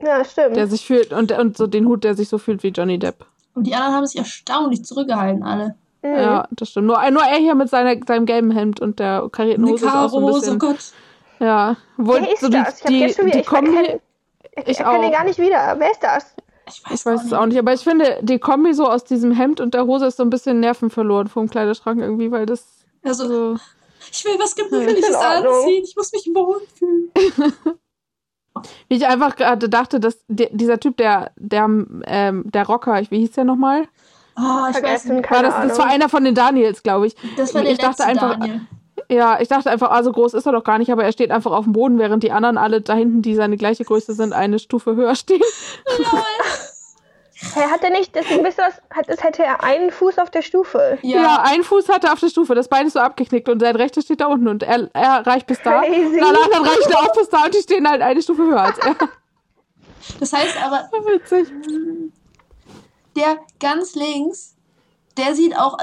Ja, 0.00 0.24
stimmt. 0.24 0.54
der 0.56 0.68
sich 0.68 0.86
fühlt 0.86 1.12
und, 1.12 1.32
und 1.32 1.56
so 1.56 1.66
den 1.66 1.86
Hut, 1.86 2.04
der 2.04 2.14
sich 2.14 2.28
so 2.28 2.38
fühlt 2.38 2.62
wie 2.62 2.68
Johnny 2.68 2.98
Depp. 2.98 3.24
Und 3.54 3.66
die 3.66 3.74
anderen 3.74 3.94
haben 3.96 4.06
sich 4.06 4.18
erstaunlich 4.18 4.84
zurückgehalten, 4.84 5.42
alle. 5.42 5.74
Mhm. 6.02 6.14
Ja, 6.16 6.48
das 6.50 6.70
stimmt. 6.70 6.86
Nur, 6.88 6.98
nur 7.10 7.22
er 7.22 7.38
hier 7.38 7.54
mit 7.54 7.68
seiner, 7.68 7.94
seinem 8.06 8.26
gelben 8.26 8.50
Hemd 8.50 8.80
und 8.80 8.98
der 8.98 9.28
karierten 9.30 9.64
Eine 9.64 9.72
Hose 9.72 9.86
ist 9.86 9.92
auch 9.94 10.08
so 10.08 10.18
ein 10.18 10.26
bisschen. 10.34 10.54
oh 10.56 10.58
Gott. 10.58 10.78
Ja, 11.42 11.76
wohl 11.96 12.20
Wer 12.22 12.32
ist 12.32 12.40
so 12.40 12.48
die, 12.48 12.52
das? 12.54 12.76
Ich 12.78 12.84
habe 12.84 12.92
die, 12.94 13.00
jetzt 13.00 13.16
schon 13.16 13.26
wieder. 13.26 13.34
die 13.36 13.40
Ich 13.40 13.46
Kombi. 13.46 13.76
erkenne, 13.76 14.00
ich 14.56 14.68
Ich 14.68 14.78
erkenne 14.80 15.06
ihn 15.06 15.12
auch. 15.12 15.12
gar 15.18 15.24
nicht 15.24 15.38
wieder. 15.38 15.74
Wer 15.78 15.90
ist 15.90 16.02
das? 16.02 16.34
Ich 16.68 16.84
weiß, 16.84 16.92
Ich 17.00 17.06
weiß 17.06 17.24
es 17.24 17.32
auch 17.32 17.46
nicht, 17.46 17.58
aber 17.58 17.72
ich 17.72 17.80
finde, 17.82 18.18
die 18.22 18.38
Kombi 18.38 18.72
so 18.74 18.88
aus 18.88 19.02
diesem 19.04 19.32
Hemd 19.32 19.60
und 19.60 19.74
der 19.74 19.84
Hose 19.86 20.06
ist 20.06 20.16
so 20.18 20.22
ein 20.22 20.30
bisschen 20.30 20.60
Nerven 20.60 20.88
verloren 20.90 21.26
vom 21.26 21.50
Kleiderschrank 21.50 22.00
irgendwie, 22.00 22.30
weil 22.30 22.46
das 22.46 22.64
Also, 23.04 23.26
so. 23.56 23.60
ich 24.10 24.24
will 24.24 24.38
was 24.38 24.54
Gemütliches 24.54 25.14
anziehen. 25.16 25.82
Ich 25.84 25.96
muss 25.96 26.12
mich 26.12 26.30
wohlfühlen. 26.32 27.10
Wie 28.88 28.96
ich 28.96 29.06
einfach 29.06 29.34
gerade 29.36 29.68
dachte, 29.68 29.98
dass 29.98 30.18
die, 30.28 30.48
dieser 30.52 30.78
Typ, 30.78 30.98
der, 30.98 31.32
der, 31.36 31.64
ähm, 32.04 32.44
der 32.44 32.66
Rocker, 32.66 33.00
ich- 33.00 33.10
wie 33.10 33.18
hieß 33.20 33.32
der 33.32 33.44
nochmal? 33.44 33.88
Oh, 34.36 34.40
ich 34.70 34.76
weiß 34.76 34.78
Vergessen, 34.78 35.16
nicht. 35.16 35.30
War 35.30 35.42
das, 35.42 35.54
das 35.68 35.78
war 35.78 35.86
einer 35.86 36.08
von 36.08 36.22
den 36.24 36.34
Daniels, 36.34 36.82
glaube 36.82 37.06
ich. 37.08 37.16
Das 37.36 37.54
war 37.54 37.62
der 37.62 37.72
ich 37.72 37.78
dachte 37.78 38.04
einfach, 38.04 38.38
Daniel. 38.38 38.60
Ja, 39.12 39.40
ich 39.40 39.48
dachte 39.48 39.70
einfach, 39.70 39.90
ah, 39.90 40.02
so 40.02 40.12
groß 40.12 40.34
ist 40.34 40.46
er 40.46 40.52
doch 40.52 40.64
gar 40.64 40.78
nicht, 40.78 40.90
aber 40.90 41.04
er 41.04 41.12
steht 41.12 41.30
einfach 41.30 41.52
auf 41.52 41.64
dem 41.64 41.72
Boden, 41.72 41.98
während 41.98 42.22
die 42.22 42.32
anderen 42.32 42.58
alle 42.58 42.80
da 42.80 42.94
hinten, 42.94 43.22
die 43.22 43.34
seine 43.34 43.56
gleiche 43.56 43.84
Größe 43.84 44.14
sind, 44.14 44.32
eine 44.32 44.58
Stufe 44.58 44.96
höher 44.96 45.14
stehen. 45.14 45.42
Hä, 47.54 47.60
hat 47.70 47.82
er 47.82 47.90
nicht, 47.90 48.14
deswegen 48.14 48.44
wisst 48.44 48.58
ihr 48.58 48.66
was, 48.66 48.80
hat, 48.96 49.08
es 49.08 49.22
hätte 49.22 49.42
er 49.42 49.64
einen 49.64 49.90
Fuß 49.90 50.18
auf 50.18 50.30
der 50.30 50.42
Stufe. 50.42 50.98
Ja, 51.02 51.22
Ja, 51.22 51.42
ein 51.44 51.64
Fuß 51.64 51.88
hat 51.88 52.04
er 52.04 52.12
auf 52.12 52.20
der 52.20 52.28
Stufe, 52.28 52.54
das 52.54 52.68
Bein 52.68 52.86
ist 52.86 52.92
so 52.92 53.00
abgeknickt 53.00 53.48
und 53.48 53.60
sein 53.60 53.74
rechter 53.74 54.00
steht 54.00 54.20
da 54.20 54.26
unten 54.26 54.46
und 54.46 54.62
er, 54.62 54.88
er 54.92 55.26
reicht 55.26 55.48
bis 55.48 55.60
da. 55.60 55.80
Crazy. 55.80 56.20
Und 56.20 56.22
alle 56.22 56.44
anderen 56.44 56.64
reichen 56.64 56.94
auch 56.94 57.12
bis 57.12 57.28
da 57.28 57.44
und 57.44 57.54
die 57.54 57.58
stehen 57.58 57.88
halt 57.88 58.00
eine 58.00 58.22
Stufe 58.22 58.42
höher 58.42 58.62
als 58.62 58.78
er. 58.78 58.94
Das 60.20 60.32
heißt 60.32 60.56
aber, 60.62 60.88
Witzig. 61.06 61.48
der 63.16 63.38
ganz 63.58 63.96
links, 63.96 64.54
der 65.16 65.34
sieht 65.34 65.56
auch. 65.58 65.76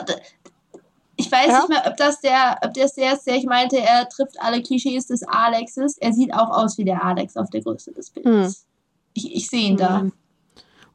Ich 1.19 1.29
weiß 1.29 1.47
Ja. 1.47 1.57
nicht 1.59 1.69
mehr, 1.69 1.83
ob 1.85 1.97
das 1.97 2.21
der, 2.21 2.59
ob 2.63 2.73
das 2.73 2.93
der 2.95 3.11
ist, 3.13 3.25
der 3.27 3.35
ich 3.35 3.45
meinte, 3.45 3.77
er 3.77 4.07
trifft 4.07 4.39
alle 4.39 4.61
Klischees 4.61 5.07
des 5.07 5.21
Alexes. 5.27 5.97
Er 5.97 6.13
sieht 6.13 6.33
auch 6.33 6.49
aus 6.49 6.77
wie 6.77 6.85
der 6.85 7.03
Alex 7.03 7.35
auf 7.35 7.49
der 7.49 7.59
Größe 7.61 7.91
des 7.91 8.09
Bildes. 8.09 8.65
Ich, 9.13 9.35
ich 9.35 9.49
sehe 9.49 9.67
ihn 9.67 9.75
da. 9.75 9.99
Hm. 9.99 10.13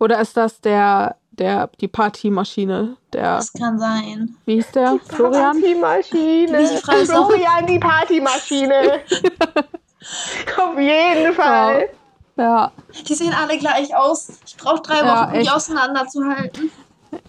Oder 0.01 0.21
ist 0.21 0.35
das 0.35 0.63
der, 0.63 1.17
der, 1.33 1.69
die 1.79 1.89
Partymaschine? 1.89 2.97
Der, 3.13 3.37
Das 3.37 3.53
kann 3.53 3.79
sein. 3.79 4.35
wie 4.47 4.55
hieß 4.55 4.71
der? 4.73 4.99
Florian? 5.09 5.61
Partymaschine. 5.61 6.59
Die 6.71 6.77
Frage 6.79 6.99
ist 7.01 7.15
auch- 7.15 7.27
Florian, 7.29 7.67
die 7.67 7.79
Partymaschine. 7.79 9.01
Auf 10.59 10.79
jeden 10.79 11.35
Fall. 11.35 11.89
Ja, 12.37 12.73
Die 13.09 13.15
sehen 13.15 13.33
alle 13.35 13.59
gleich 13.59 13.95
aus. 13.95 14.29
Ich 14.47 14.57
brauche 14.57 14.81
drei 14.81 15.01
Wochen, 15.01 15.07
Ja, 15.07 15.33
um 15.35 15.41
die 15.43 15.51
auseinanderzuhalten. 15.51 16.71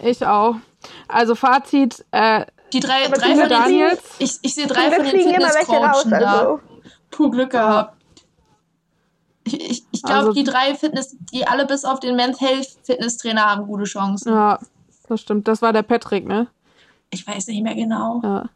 ich 0.01 0.25
auch. 0.25 0.55
Also 1.09 1.35
Fazit, 1.35 2.03
äh, 2.11 2.45
Die 2.75 2.81
drei, 2.81 3.05
Aber 3.05 3.15
drei 3.15 3.35
von 3.35 3.47
den? 3.47 3.97
Ich, 4.19 4.37
ich 4.41 4.53
sehe 4.53 4.67
drei 4.67 4.91
von 4.91 5.05
den. 5.05 5.11
Fitnesscoachen 5.31 6.11
da. 6.11 6.39
Also. 6.39 6.59
Puh, 7.09 7.29
Glück 7.31 7.51
gehabt. 7.51 7.95
Ich, 9.45 9.53
ich, 9.53 9.83
ich 9.91 10.01
glaube, 10.03 10.19
Also- 10.19 10.33
die 10.33 10.43
drei 10.43 10.75
Fitness, 10.75 11.15
die 11.31 11.47
alle 11.47 11.65
bis 11.65 11.85
auf 11.85 12.01
den 12.01 12.15
Men's 12.17 12.41
Health 12.41 12.67
Fitnesstrainer 12.83 13.45
haben 13.45 13.65
gute 13.67 13.85
Chancen. 13.85 14.33
ja, 14.33 14.59
das 15.07 15.21
stimmt. 15.21 15.47
Das 15.47 15.61
war 15.61 15.71
der 15.71 15.83
Patrick, 15.83 16.27
ne? 16.27 16.47
Ich 17.11 17.25
weiß 17.25 17.47
nicht 17.47 17.63
mehr 17.63 17.75
genau. 17.75 18.19
Ja. 18.23 18.49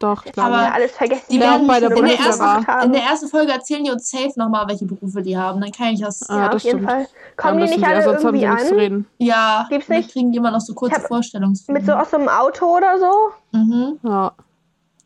Doch, 0.00 0.24
ich 0.26 0.32
glaube. 0.32 0.48
Aber 0.54 0.62
ja 0.62 0.72
alles 0.72 0.92
vergessen. 0.92 1.24
die 1.30 1.40
werden 1.40 1.66
bei 1.66 1.80
der 1.80 1.90
in, 1.90 2.04
der 2.04 2.18
ersten, 2.18 2.84
in 2.84 2.92
der 2.92 3.02
ersten 3.02 3.28
Folge 3.28 3.52
erzählen 3.52 3.84
die 3.84 3.90
uns 3.90 4.10
safe 4.10 4.32
nochmal, 4.36 4.66
welche 4.68 4.84
Berufe 4.84 5.22
die 5.22 5.36
haben. 5.36 5.60
Dann 5.60 5.72
kann 5.72 5.88
ich 5.88 6.00
das. 6.00 6.28
Ah, 6.28 6.36
ja, 6.36 6.46
das 6.48 6.56
auf 6.56 6.62
jeden 6.62 6.78
stimmt. 6.78 6.90
Fall. 6.90 7.06
Kommen 7.36 7.58
Ja, 7.60 7.66
die 7.66 7.72
nicht 7.76 7.84
alle 7.86 8.02
sonst 8.02 8.24
haben 8.24 8.34
irgendwie 8.34 8.46
an? 8.68 8.78
reden. 8.78 9.06
Ja, 9.18 9.66
Gibt's 9.68 9.88
nicht? 9.88 10.10
kriegen 10.12 10.32
die 10.32 10.38
immer 10.38 10.50
noch 10.50 10.60
so 10.60 10.74
kurze 10.74 11.00
Vorstellungsfilme. 11.00 11.80
Mit 11.80 11.86
so 11.86 11.94
aus 11.94 12.10
so 12.10 12.16
einem 12.18 12.28
Auto 12.28 12.66
oder 12.76 12.98
so? 12.98 13.58
mhm. 13.58 13.98
Ja. 14.02 14.32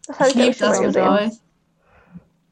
Das 0.07 0.19
habe 0.19 0.29
Ich 0.31 0.37
ich, 0.37 0.43
liebe 0.45 0.59
das 0.59 0.81
mit 0.81 0.97
euch. 0.97 1.31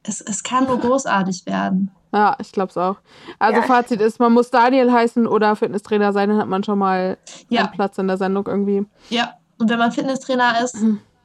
Es, 0.03 0.21
es 0.21 0.43
kann 0.43 0.65
nur 0.65 0.79
großartig 0.79 1.45
werden. 1.45 1.91
Ja, 2.13 2.35
ich 2.39 2.51
glaube 2.51 2.69
es 2.69 2.77
auch. 2.77 2.95
Also 3.37 3.59
Ja. 3.61 3.67
Fazit 3.67 4.01
ist, 4.01 4.19
man 4.19 4.31
muss 4.33 4.49
Daniel 4.49 4.91
heißen 4.91 5.27
oder 5.27 5.55
Fitnesstrainer 5.55 6.13
sein, 6.13 6.29
dann 6.29 6.37
hat 6.39 6.47
man 6.47 6.63
schon 6.63 6.79
mal 6.79 7.17
Ja. 7.49 7.61
einen 7.65 7.71
Platz 7.71 7.97
in 7.97 8.07
der 8.07 8.17
Sendung 8.17 8.47
irgendwie. 8.47 8.85
Ja. 9.09 9.33
Und 9.59 9.69
wenn 9.69 9.77
man 9.77 9.91
Fitnesstrainer 9.91 10.63
ist, 10.63 10.77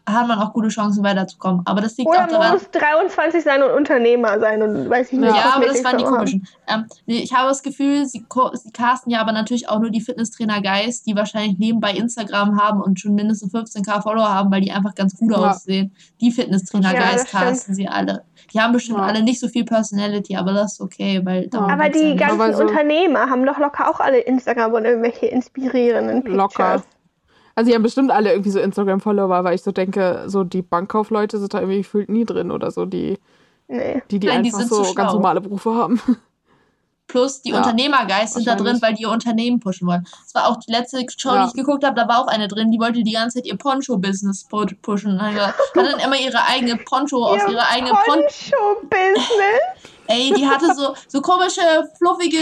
hat 0.06 0.28
man 0.28 0.38
auch 0.38 0.52
gute 0.52 0.68
Chancen 0.68 1.02
weiterzukommen. 1.02 1.62
Aber 1.64 1.80
das 1.80 1.96
liegt 1.96 2.08
Oder 2.10 2.18
auch 2.18 2.30
man 2.30 2.30
daran. 2.32 2.52
muss 2.52 2.70
23 2.72 3.42
sein 3.42 3.62
und 3.62 3.70
Unternehmer 3.70 4.38
sein 4.38 4.60
und 4.62 4.90
weiß 4.90 5.12
ich 5.12 5.18
nicht. 5.18 5.30
Ja, 5.30 5.36
Ja, 5.36 5.52
aber 5.56 5.66
das 5.66 5.82
waren 5.82 5.96
die 5.96 6.04
komischen. 6.04 6.46
Ähm, 6.68 6.84
nee, 7.06 7.18
ich 7.20 7.32
habe 7.32 7.48
das 7.48 7.62
Gefühl, 7.62 8.04
sie, 8.04 8.24
sie 8.54 8.70
casten 8.72 9.10
ja 9.10 9.20
aber 9.22 9.32
natürlich 9.32 9.68
auch 9.68 9.78
nur 9.80 9.88
die 9.90 10.02
Fitnesstrainer-Guys, 10.02 11.04
die 11.04 11.16
wahrscheinlich 11.16 11.58
nebenbei 11.58 11.92
Instagram 11.92 12.60
haben 12.60 12.82
und 12.82 13.00
schon 13.00 13.14
mindestens 13.14 13.54
15k 13.54 14.02
Follower 14.02 14.28
haben, 14.28 14.50
weil 14.52 14.60
die 14.60 14.72
einfach 14.72 14.94
ganz 14.94 15.16
gut 15.16 15.30
Ja. 15.32 15.50
aussehen. 15.50 15.94
Die 16.20 16.28
Ja, 16.28 16.34
Fitnesstrainer-Guys 16.34 17.12
das 17.22 17.28
stimmt. 17.28 17.42
casten 17.42 17.74
sie 17.74 17.88
alle. 17.88 18.24
Die 18.52 18.60
haben 18.60 18.72
bestimmt 18.74 18.98
Ja. 18.98 19.04
alle 19.06 19.22
nicht 19.22 19.40
so 19.40 19.48
viel 19.48 19.64
Personality, 19.64 20.36
aber 20.36 20.52
das 20.52 20.74
ist 20.74 20.80
okay, 20.82 21.20
weil 21.24 21.48
Aber 21.54 21.82
ja 21.84 21.88
die 21.88 22.14
ganzen 22.16 22.40
Aber 22.40 22.52
so- 22.52 22.62
Unternehmer 22.62 23.30
haben 23.30 23.44
doch 23.46 23.58
locker 23.58 23.88
auch 23.90 24.00
alle 24.00 24.18
Instagram 24.18 24.72
und 24.74 24.84
irgendwelche 24.84 25.26
inspirierenden 25.26 26.22
Pictures. 26.22 26.36
Locker. 26.36 26.82
Also 27.54 27.68
die 27.70 27.74
haben 27.74 27.82
bestimmt 27.82 28.10
alle 28.10 28.30
irgendwie 28.32 28.50
so 28.50 28.58
Instagram-Follower, 28.60 29.44
weil 29.44 29.54
ich 29.54 29.62
so 29.62 29.70
denke, 29.72 30.24
so 30.26 30.42
die 30.44 30.62
Bankkaufleute 30.62 31.38
sind 31.38 31.54
da 31.54 31.60
irgendwie 31.60 31.78
gefühlt 31.78 32.08
nie 32.08 32.24
drin 32.24 32.50
oder 32.50 32.70
so, 32.70 32.84
die, 32.86 33.18
Nee. 33.68 34.02
die, 34.10 34.18
die 34.18 34.26
Nein, 34.26 34.42
die 34.42 34.52
einfach 34.52 34.68
sind 34.68 34.84
so 34.86 34.94
ganz 34.94 35.12
normale 35.12 35.40
Berufe 35.40 35.72
haben. 35.74 36.00
Plus 37.06 37.42
die 37.42 37.50
Ja, 37.50 37.58
Unternehmergeist 37.58 38.32
sind 38.34 38.46
da 38.46 38.54
drin, 38.56 38.78
weil 38.80 38.94
die 38.94 39.02
ihr 39.02 39.10
Unternehmen 39.10 39.60
pushen 39.60 39.86
wollen. 39.86 40.06
Das 40.24 40.34
war 40.34 40.48
auch 40.48 40.56
die 40.56 40.72
letzte 40.72 41.04
Show, 41.16 41.28
Ja. 41.34 41.42
die 41.44 41.48
ich 41.50 41.54
geguckt 41.54 41.84
habe, 41.84 41.94
da 41.94 42.08
war 42.08 42.20
auch 42.20 42.26
eine 42.28 42.48
drin, 42.48 42.70
die 42.70 42.80
wollte 42.80 43.02
die 43.02 43.12
ganze 43.12 43.36
Zeit 43.38 43.46
ihr 43.46 43.56
Poncho-Business 43.56 44.46
pu- 44.50 44.74
pushen. 44.80 45.20
Hat 45.20 45.34
hat 45.36 45.54
dann 45.74 46.00
immer 46.00 46.18
ihre 46.18 46.42
eigene 46.48 46.76
Poncho 46.76 47.24
aus 47.24 47.40
Ihr 47.46 47.52
ihrer 47.52 47.70
eigenen 47.70 47.92
Poncho. 48.06 48.56
Poncho-Business. 48.90 49.93
Ey, 50.06 50.32
die 50.34 50.46
hatte 50.46 50.74
so, 50.74 50.94
so 51.08 51.20
komische, 51.22 51.60
fluffige 51.98 52.38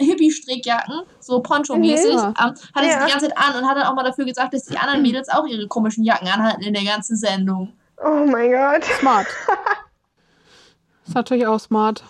Hippie-Strickjacken, 0.00 1.02
so 1.20 1.40
Poncho-mäßig. 1.40 2.14
Mhm. 2.14 2.20
ähm, 2.20 2.34
hatte 2.36 2.56
sie 2.82 2.86
Ja. 2.88 3.04
die 3.06 3.10
ganze 3.12 3.28
Zeit 3.28 3.38
an 3.38 3.56
und 3.56 3.68
hat 3.68 3.76
dann 3.76 3.86
auch 3.86 3.94
mal 3.94 4.02
dafür 4.04 4.24
gesagt, 4.24 4.52
dass 4.54 4.64
die 4.64 4.76
anderen 4.76 5.02
Mädels 5.02 5.28
auch 5.28 5.46
ihre 5.46 5.66
komischen 5.68 6.02
Jacken 6.04 6.26
anhatten 6.28 6.62
in 6.62 6.74
der 6.74 6.84
ganzen 6.84 7.16
Sendung. 7.16 7.72
Oh 8.04 8.26
mein 8.26 8.50
Gott. 8.50 8.84
Smart. 8.98 9.26
ist 11.06 11.14
natürlich 11.14 11.46
auch 11.46 11.60
smart. 11.60 12.02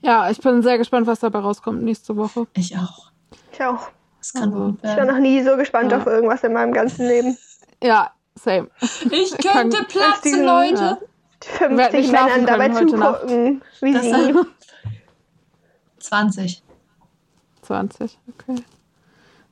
Ja, 0.00 0.30
ich 0.30 0.40
bin 0.40 0.62
sehr 0.62 0.78
gespannt, 0.78 1.06
was 1.06 1.20
dabei 1.20 1.40
rauskommt 1.40 1.82
nächste 1.82 2.16
Woche. 2.16 2.46
Ich 2.54 2.76
auch. 2.76 3.10
Ich 3.52 3.62
auch. 3.62 3.88
Das 4.18 4.32
kann 4.32 4.44
Also, 4.52 4.64
gut 4.72 4.78
Ich 4.82 4.96
war 4.96 5.04
noch 5.04 5.18
nie 5.18 5.42
so 5.42 5.56
gespannt 5.56 5.92
Ja. 5.92 5.98
auf 5.98 6.06
irgendwas 6.06 6.42
in 6.44 6.52
meinem 6.52 6.72
ganzen 6.72 7.06
Leben. 7.06 7.36
Ja, 7.82 8.12
same. 8.34 8.68
Ich 9.10 9.36
kann- 9.38 9.70
könnte 9.70 9.84
platzen, 9.84 10.22
diesen- 10.24 10.44
Leute. 10.44 10.98
Ja. 11.44 11.68
50 11.68 11.92
nicht 11.92 12.08
schlafen 12.10 12.44
Männern 12.44 12.46
dabei 12.46 12.74
heute 12.74 12.96
Nacht. 12.96 13.20
zugucken, 13.20 13.62
wie 13.80 13.92
Das 13.92 14.02
sie 14.04 14.34
20. 16.00 16.62
20, 17.62 18.18
okay. 18.28 18.62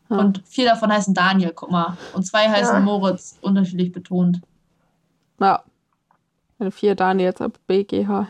Ja. 0.08 0.16
Und 0.18 0.42
vier 0.46 0.66
davon 0.66 0.92
heißen 0.92 1.12
Daniel, 1.14 1.52
guck 1.54 1.70
mal. 1.70 1.96
Und 2.14 2.24
zwei 2.24 2.48
heißen 2.48 2.74
Ja. 2.76 2.80
Moritz, 2.80 3.38
unterschiedlich 3.40 3.92
betont. 3.92 4.40
Ja. 5.40 5.62
Meine 6.58 6.70
vier 6.70 6.94
Daniels 6.94 7.40
ab 7.40 7.58
BGH. 7.66 8.28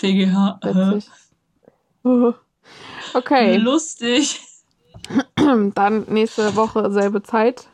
BGH. 0.00 0.58
Witzig. 0.62 1.10
Oh. 2.04 2.32
Okay, 3.14 3.56
Lustig. 3.56 4.40
dann 5.74 6.04
nächste 6.08 6.54
Woche 6.54 6.92
selbe 6.92 7.22
Zeit. 7.22 7.66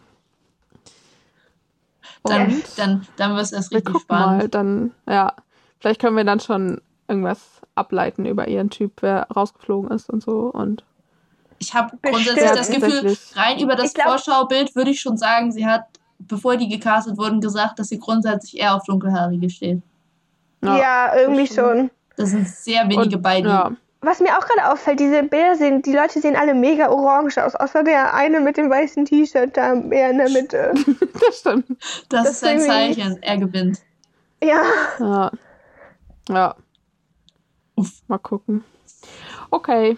Dann, 2.28 2.46
Und 2.46 2.78
dann, 2.78 3.06
dann 3.16 3.34
wird 3.34 3.44
es 3.44 3.52
erst 3.52 3.72
richtig 3.72 3.98
spannend. 4.00 4.38
mal, 4.38 4.48
dann, 4.48 4.92
ja, 5.08 5.32
vielleicht 5.80 6.00
können 6.00 6.16
wir 6.16 6.24
dann 6.24 6.40
schon 6.40 6.80
irgendwas 7.08 7.40
ableiten 7.74 8.26
über 8.26 8.48
ihren 8.48 8.70
Typ, 8.70 8.92
wer 9.00 9.26
rausgeflogen 9.34 9.90
ist 9.90 10.10
und 10.10 10.22
so. 10.22 10.50
Und 10.52 10.84
Ich 11.58 11.74
habe 11.74 11.96
grundsätzlich 12.02 12.50
das 12.50 12.70
Gefühl, 12.70 13.16
rein 13.34 13.58
über 13.60 13.76
das 13.76 13.94
glaub- 13.94 14.08
Vorschaubild 14.08 14.74
würde 14.76 14.90
ich 14.90 15.00
schon 15.00 15.16
sagen, 15.16 15.52
sie 15.52 15.66
hat, 15.66 15.86
bevor 16.18 16.56
die 16.56 16.68
gecastet 16.68 17.16
wurden, 17.16 17.40
gesagt, 17.40 17.78
dass 17.78 17.88
sie 17.88 17.98
grundsätzlich 17.98 18.60
eher 18.60 18.74
auf 18.74 18.84
Dunkelhaarige 18.84 19.48
steht. 19.48 19.82
Ja, 20.62 21.14
irgendwie 21.16 21.44
das 21.44 21.52
stimmt. 21.52 21.68
schon. 21.68 21.90
Das 22.16 22.30
sind 22.30 22.48
sehr 22.48 22.88
wenige 22.88 23.16
und, 23.16 23.22
bei, 23.22 23.40
die 23.40 23.46
ja, 23.48 23.70
Was 24.00 24.20
mir 24.20 24.38
auch 24.38 24.46
gerade 24.46 24.70
auffällt, 24.72 25.00
diese 25.00 25.24
Bilder 25.24 25.56
sehen, 25.56 25.82
die 25.82 25.92
Leute 25.92 26.20
sehen 26.20 26.36
alle 26.36 26.54
mega 26.54 26.88
orange 26.88 27.44
aus, 27.44 27.56
außer 27.56 27.82
der 27.82 28.14
eine 28.14 28.40
mit 28.40 28.56
dem 28.56 28.70
weißen 28.70 29.04
T-Shirt 29.04 29.56
da 29.56 29.74
eher 29.74 30.10
in 30.10 30.18
der 30.18 30.30
Mitte. 30.30 30.72
das 31.26 31.40
stimmt. 31.40 31.66
das, 32.08 32.24
das 32.24 32.30
ist 32.30 32.44
ein 32.44 32.60
Zeichen. 32.60 33.22
Er 33.22 33.36
gewinnt. 33.38 33.80
ja, 34.42 34.62
Ja. 35.00 35.30
Ja. 36.28 36.54
Uff. 37.74 38.02
Mal 38.06 38.18
gucken. 38.18 38.64
Okay, 39.50 39.96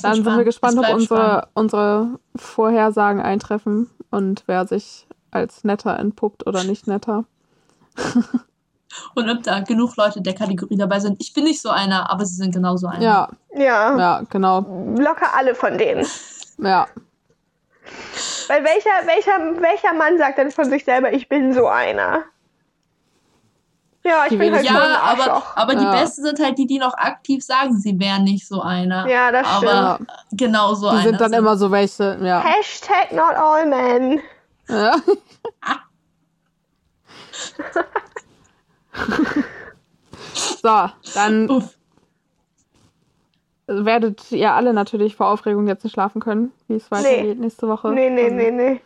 dann 0.00 0.14
sind 0.14 0.24
wir 0.24 0.44
gespannt, 0.44 0.78
Es 0.78 0.88
ob 0.88 0.94
unsere, 0.94 1.20
spannend. 1.20 1.48
unsere 1.54 2.18
Vorhersagen 2.36 3.20
eintreffen 3.20 3.90
und 4.10 4.44
wer 4.46 4.66
sich 4.66 5.06
als 5.30 5.64
netter 5.64 5.98
entpuppt 5.98 6.46
oder 6.46 6.64
nicht 6.64 6.86
netter. 6.86 7.24
Und 9.14 9.30
ob 9.30 9.42
da 9.42 9.60
genug 9.60 9.96
Leute 9.96 10.20
der 10.20 10.34
Kategorie 10.34 10.76
dabei 10.76 11.00
sind. 11.00 11.16
Ich 11.20 11.32
bin 11.32 11.44
nicht 11.44 11.60
so 11.62 11.70
einer, 11.70 12.10
aber 12.10 12.24
sie 12.26 12.34
sind 12.36 12.52
genauso 12.54 12.86
einer. 12.86 13.02
Ja, 13.02 13.28
ja, 13.54 13.98
ja, 13.98 14.22
genau. 14.30 14.60
locker 14.98 15.34
alle 15.36 15.54
von 15.54 15.78
denen. 15.78 16.06
Ja, 16.58 16.86
Weil 18.48 18.62
welcher, 18.64 18.90
welcher, 19.06 19.60
welcher 19.62 19.94
Mann 19.94 20.18
sagt 20.18 20.38
denn 20.38 20.50
von 20.50 20.68
sich 20.70 20.84
selber, 20.84 21.12
ich 21.12 21.28
bin 21.28 21.52
so 21.52 21.66
einer? 21.68 22.22
Ja, 24.04 24.24
ich 24.24 24.30
Die 24.30 24.36
bin 24.36 24.52
halt 24.52 24.64
wenigsten. 24.64 24.74
so 24.76 24.82
ein 24.82 24.90
Ja, 24.92 25.00
aber, 25.00 25.32
Arschloch. 25.32 25.56
aber 25.56 25.74
die 25.76 25.84
Ja. 25.84 25.92
Besten 25.92 26.22
sind 26.24 26.40
halt 26.40 26.58
die, 26.58 26.66
die 26.66 26.78
noch 26.78 26.94
aktiv 26.94 27.44
sagen, 27.44 27.76
sie 27.78 27.98
wären 28.00 28.24
nicht 28.24 28.46
so 28.48 28.60
einer. 28.60 29.06
Ja, 29.08 29.30
das 29.30 29.46
aber 29.46 29.94
stimmt. 29.94 30.10
genauso 30.32 30.90
die 30.90 30.96
einer. 30.96 31.02
sind 31.04 31.20
dann 31.20 31.32
immer 31.32 31.56
so 31.56 31.70
welche, 31.70 32.18
ja. 32.20 32.40
Hashtag 32.40 33.12
not 33.12 33.34
all 33.36 33.64
men. 33.66 34.20
ja. 34.68 34.96
so, 40.34 40.88
dann 41.14 41.50
Uff. 41.50 41.74
werdet 43.66 44.30
ihr 44.32 44.52
alle 44.52 44.72
natürlich 44.72 45.16
vor 45.16 45.28
Aufregung 45.28 45.66
jetzt 45.66 45.84
nicht 45.84 45.92
schlafen 45.94 46.20
können, 46.20 46.52
wie 46.68 46.74
es 46.76 46.90
weitergeht 46.90 47.38
nächste 47.38 47.68
Woche. 47.68 47.90
Nee, 47.92 48.10
nee, 48.10 48.30
nee, 48.30 48.50
nee. 48.50 48.80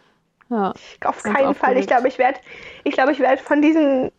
Ja. 0.48 0.72
Auf 1.04 1.22
keinen 1.22 1.54
Fall. 1.54 1.76
Ich 1.76 1.86
glaube, 1.88 2.08
ich 2.08 2.18
werde 2.18 2.38
ich 2.84 2.94
glaube, 2.94 3.12
ich 3.12 3.18
werd 3.18 3.40
von 3.40 3.60
diesen 3.62 4.12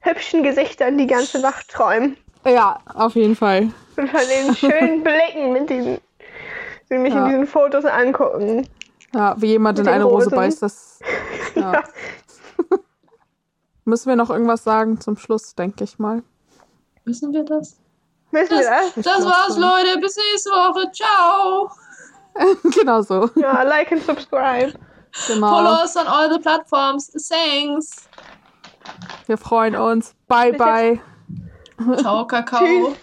hübschen 0.00 0.42
Gesichtern 0.42 0.98
die 0.98 1.06
ganze 1.06 1.40
Nacht 1.40 1.68
träumen. 1.70 2.16
ja, 2.44 2.78
auf 2.94 3.14
jeden 3.14 3.36
Fall. 3.36 3.70
Und 3.96 4.08
von 4.10 4.20
den 4.20 4.54
schönen 4.54 5.02
Blicken, 5.04 5.52
mit 5.52 5.70
diesen, 5.70 5.98
die 6.90 6.98
mich 6.98 7.14
Ja. 7.14 7.24
in 7.24 7.30
diesen 7.30 7.46
Fotos 7.46 7.84
angucken. 7.86 8.66
Ja, 9.14 9.34
wie 9.40 9.46
jemand 9.48 9.78
Mit 9.78 9.86
in 9.86 9.92
eine 9.92 10.04
Rosen. 10.04 10.30
beißt, 10.30 10.62
das. 10.62 11.00
Ja. 11.56 11.72
Ja. 11.72 11.82
Müssen 13.84 14.08
wir 14.08 14.16
noch 14.16 14.30
irgendwas 14.30 14.64
sagen 14.64 15.00
zum 15.00 15.16
Schluss, 15.16 15.54
denke 15.54 15.84
ich 15.84 15.98
mal. 15.98 16.22
Wissen 17.04 17.32
wir 17.32 17.44
das? 17.44 17.78
Müssen 18.30 18.50
wir 18.50 18.62
das? 18.62 18.94
Das, 18.94 19.04
das 19.04 19.24
war's, 19.24 19.56
Leute. 19.56 19.98
Bis 20.00 20.16
nächste 20.16 20.50
Woche. 20.50 20.90
Ciao. 20.92 21.70
genau 22.74 23.02
so. 23.02 23.30
Ja, 23.36 23.62
like 23.62 23.90
and 23.92 24.02
subscribe. 24.02 24.72
Genau. 25.26 25.48
Follow 25.48 25.82
us 25.82 25.96
on 25.96 26.06
all 26.06 26.30
the 26.30 26.38
platforms. 26.38 27.10
Thanks. 27.28 28.08
Wir 29.26 29.36
freuen 29.36 29.76
uns. 29.76 30.14
Bye, 30.28 30.52
bye. 30.52 31.00
Ciao, 31.98 32.26
Kakao. 32.26 32.60
Tschüss. 32.60 32.96